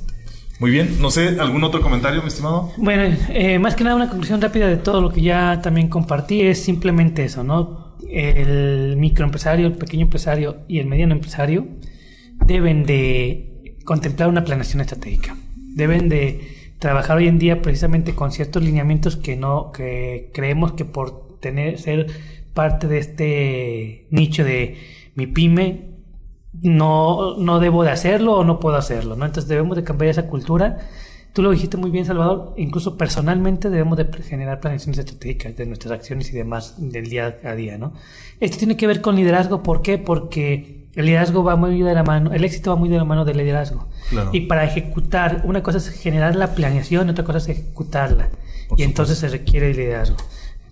Muy 0.59 0.71
bien, 0.71 0.99
no 0.99 1.11
sé, 1.11 1.39
¿algún 1.39 1.63
otro 1.63 1.81
comentario, 1.81 2.21
mi 2.21 2.29
estimado? 2.29 2.71
Bueno, 2.77 3.15
eh, 3.29 3.59
más 3.59 3.75
que 3.75 3.83
nada 3.83 3.95
una 3.95 4.09
conclusión 4.09 4.41
rápida 4.41 4.67
de 4.67 4.77
todo 4.77 5.01
lo 5.01 5.11
que 5.11 5.21
ya 5.21 5.61
también 5.61 5.87
compartí 5.87 6.41
es 6.41 6.63
simplemente 6.63 7.23
eso, 7.23 7.43
¿no? 7.43 7.95
El 8.09 8.95
microempresario, 8.97 9.67
el 9.67 9.73
pequeño 9.73 10.03
empresario 10.03 10.57
y 10.67 10.79
el 10.79 10.87
mediano 10.87 11.13
empresario 11.13 11.67
deben 12.45 12.85
de 12.85 13.75
contemplar 13.85 14.29
una 14.29 14.43
planeación 14.43 14.81
estratégica. 14.81 15.35
Deben 15.55 16.09
de 16.09 16.73
trabajar 16.79 17.17
hoy 17.17 17.27
en 17.27 17.37
día 17.37 17.61
precisamente 17.61 18.15
con 18.15 18.31
ciertos 18.31 18.63
lineamientos 18.63 19.15
que 19.15 19.35
no, 19.35 19.71
que 19.71 20.31
creemos 20.33 20.73
que 20.73 20.85
por 20.85 21.37
tener, 21.39 21.77
ser 21.77 22.07
parte 22.53 22.87
de 22.87 22.97
este 22.97 24.07
nicho 24.09 24.43
de 24.43 24.77
mi 25.13 25.27
pyme, 25.27 25.96
no, 26.61 27.37
no 27.37 27.59
debo 27.59 27.83
de 27.83 27.91
hacerlo 27.91 28.33
o 28.33 28.43
no 28.43 28.59
puedo 28.59 28.75
hacerlo, 28.75 29.15
¿no? 29.15 29.25
Entonces 29.25 29.47
debemos 29.47 29.75
de 29.75 29.83
cambiar 29.83 30.09
esa 30.09 30.27
cultura. 30.27 30.77
Tú 31.33 31.43
lo 31.43 31.51
dijiste 31.51 31.77
muy 31.77 31.91
bien, 31.91 32.05
Salvador, 32.05 32.53
incluso 32.57 32.97
personalmente 32.97 33.69
debemos 33.69 33.97
de 33.97 34.07
generar 34.23 34.59
planeaciones 34.59 34.97
estratégicas 34.97 35.55
de 35.55 35.65
nuestras 35.67 35.91
acciones 35.91 36.31
y 36.31 36.35
demás 36.35 36.75
del 36.77 37.09
día 37.09 37.37
a 37.43 37.53
día, 37.53 37.77
¿no? 37.77 37.93
Esto 38.39 38.57
tiene 38.57 38.75
que 38.75 38.87
ver 38.87 39.01
con 39.01 39.15
liderazgo, 39.15 39.61
¿por 39.61 39.81
qué? 39.81 39.99
Porque 39.99 40.87
el 40.95 41.05
liderazgo 41.05 41.43
va 41.43 41.55
muy 41.55 41.79
de 41.79 41.93
la 41.93 42.03
mano, 42.03 42.33
el 42.33 42.43
éxito 42.43 42.71
va 42.71 42.75
muy 42.75 42.89
de 42.89 42.97
la 42.97 43.05
mano 43.05 43.23
del 43.23 43.37
liderazgo. 43.37 43.87
Y 44.31 44.41
para 44.41 44.63
ejecutar, 44.63 45.43
una 45.45 45.61
cosa 45.61 45.77
es 45.77 45.89
generar 45.89 46.35
la 46.35 46.55
planeación, 46.55 47.07
otra 47.09 47.23
cosa 47.23 47.37
es 47.37 47.49
ejecutarla. 47.49 48.29
y 48.75 48.81
entonces 48.81 49.19
se 49.19 49.29
requiere 49.29 49.69
el 49.69 49.77
liderazgo. 49.77 50.17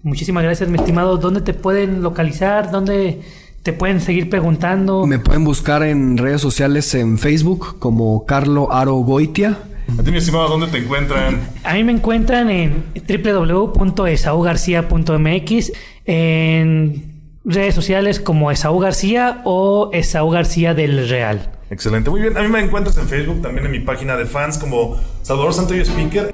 Muchísimas 0.02 0.44
gracias, 0.44 0.68
mi 0.70 0.78
estimado. 0.78 1.18
¿Dónde 1.18 1.42
te 1.42 1.54
pueden 1.54 2.02
localizar? 2.02 2.72
¿Dónde 2.72 3.22
te 3.66 3.74
pueden 3.74 3.99
seguir 3.99 4.30
preguntando. 4.30 5.05
Me 5.07 5.18
pueden 5.18 5.43
buscar 5.43 5.82
en 5.82 6.20
redes 6.20 6.39
sociales 6.39 6.93
en 6.93 7.18
Facebook 7.18 7.80
como 7.80 8.24
Carlo 8.28 8.72
Aro 8.72 8.93
Goitia. 8.97 9.57
A 9.97 10.03
ti, 10.03 10.11
mi 10.11 10.20
estimado, 10.20 10.49
¿dónde 10.49 10.68
te 10.68 10.78
encuentran? 10.78 11.39
A 11.63 11.74
mí 11.74 11.84
me 11.84 11.91
encuentran 11.91 12.51
en 12.51 12.84
www.esaugarcia.mx, 12.93 15.72
en 16.05 17.22
redes 17.43 17.74
sociales 17.74 18.20
como 18.20 18.51
Esaú 18.51 18.78
García 18.78 19.41
o 19.45 19.89
Esaú 19.93 20.30
García 20.30 20.76
del 20.76 21.09
Real. 21.09 21.49
Excelente, 21.72 22.11
muy 22.11 22.22
bien. 22.22 22.38
A 22.38 22.43
mí 22.43 22.47
me 22.47 22.59
encuentras 22.59 22.95
en 22.97 23.07
Facebook, 23.07 23.41
también 23.41 23.66
en 23.66 23.72
mi 23.72 23.80
página 23.80 24.16
de 24.16 24.28
fans 24.28 24.59
como 24.59 24.97
Salvador 25.24 25.55
Santoyo 25.55 25.82
Speaker. 25.82 26.30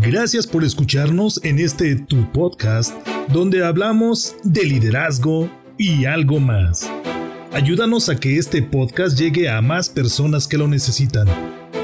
Gracias 0.00 0.46
por 0.46 0.62
escucharnos 0.62 1.40
en 1.42 1.58
este 1.58 1.96
Tu 1.96 2.30
Podcast, 2.30 2.94
donde 3.32 3.64
hablamos 3.64 4.36
de 4.44 4.62
liderazgo 4.62 5.50
y 5.78 6.04
algo 6.04 6.40
más. 6.40 6.90
Ayúdanos 7.52 8.08
a 8.08 8.16
que 8.16 8.38
este 8.38 8.62
podcast 8.62 9.18
llegue 9.18 9.48
a 9.48 9.60
más 9.60 9.88
personas 9.88 10.48
que 10.48 10.56
lo 10.56 10.68
necesitan. 10.68 11.28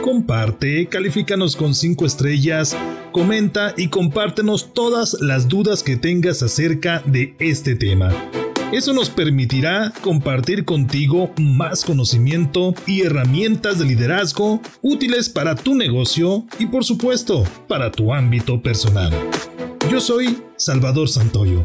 Comparte, 0.03 0.87
califícanos 0.87 1.57
con 1.57 1.75
5 1.75 2.07
estrellas, 2.07 2.77
comenta 3.13 3.75
y 3.77 3.89
compártenos 3.89 4.73
todas 4.73 5.17
las 5.21 5.49
dudas 5.49 5.83
que 5.83 5.97
tengas 5.97 6.43
acerca 6.43 7.03
de 7.05 7.35
este 7.39 7.75
tema. 7.75 8.11
Eso 8.73 8.93
nos 8.93 9.09
permitirá 9.09 9.93
compartir 10.03 10.67
contigo 10.67 11.33
más 11.39 11.85
conocimiento 11.85 12.75
y 12.87 13.01
herramientas 13.01 13.79
de 13.79 13.87
liderazgo 13.87 14.61
útiles 14.83 15.31
para 15.31 15.55
tu 15.55 15.75
negocio 15.75 16.47
y 16.59 16.67
por 16.67 16.85
supuesto 16.85 17.45
para 17.67 17.91
tu 17.91 18.13
ámbito 18.13 18.63
personal. 18.63 19.11
Yo 19.91 20.01
soy 20.01 20.39
Salvador 20.57 21.09
Santoyo. 21.09 21.65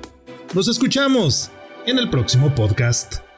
Nos 0.53 0.69
escuchamos 0.69 1.51
en 1.85 1.99
el 1.99 2.09
próximo 2.09 2.53
podcast. 2.55 3.32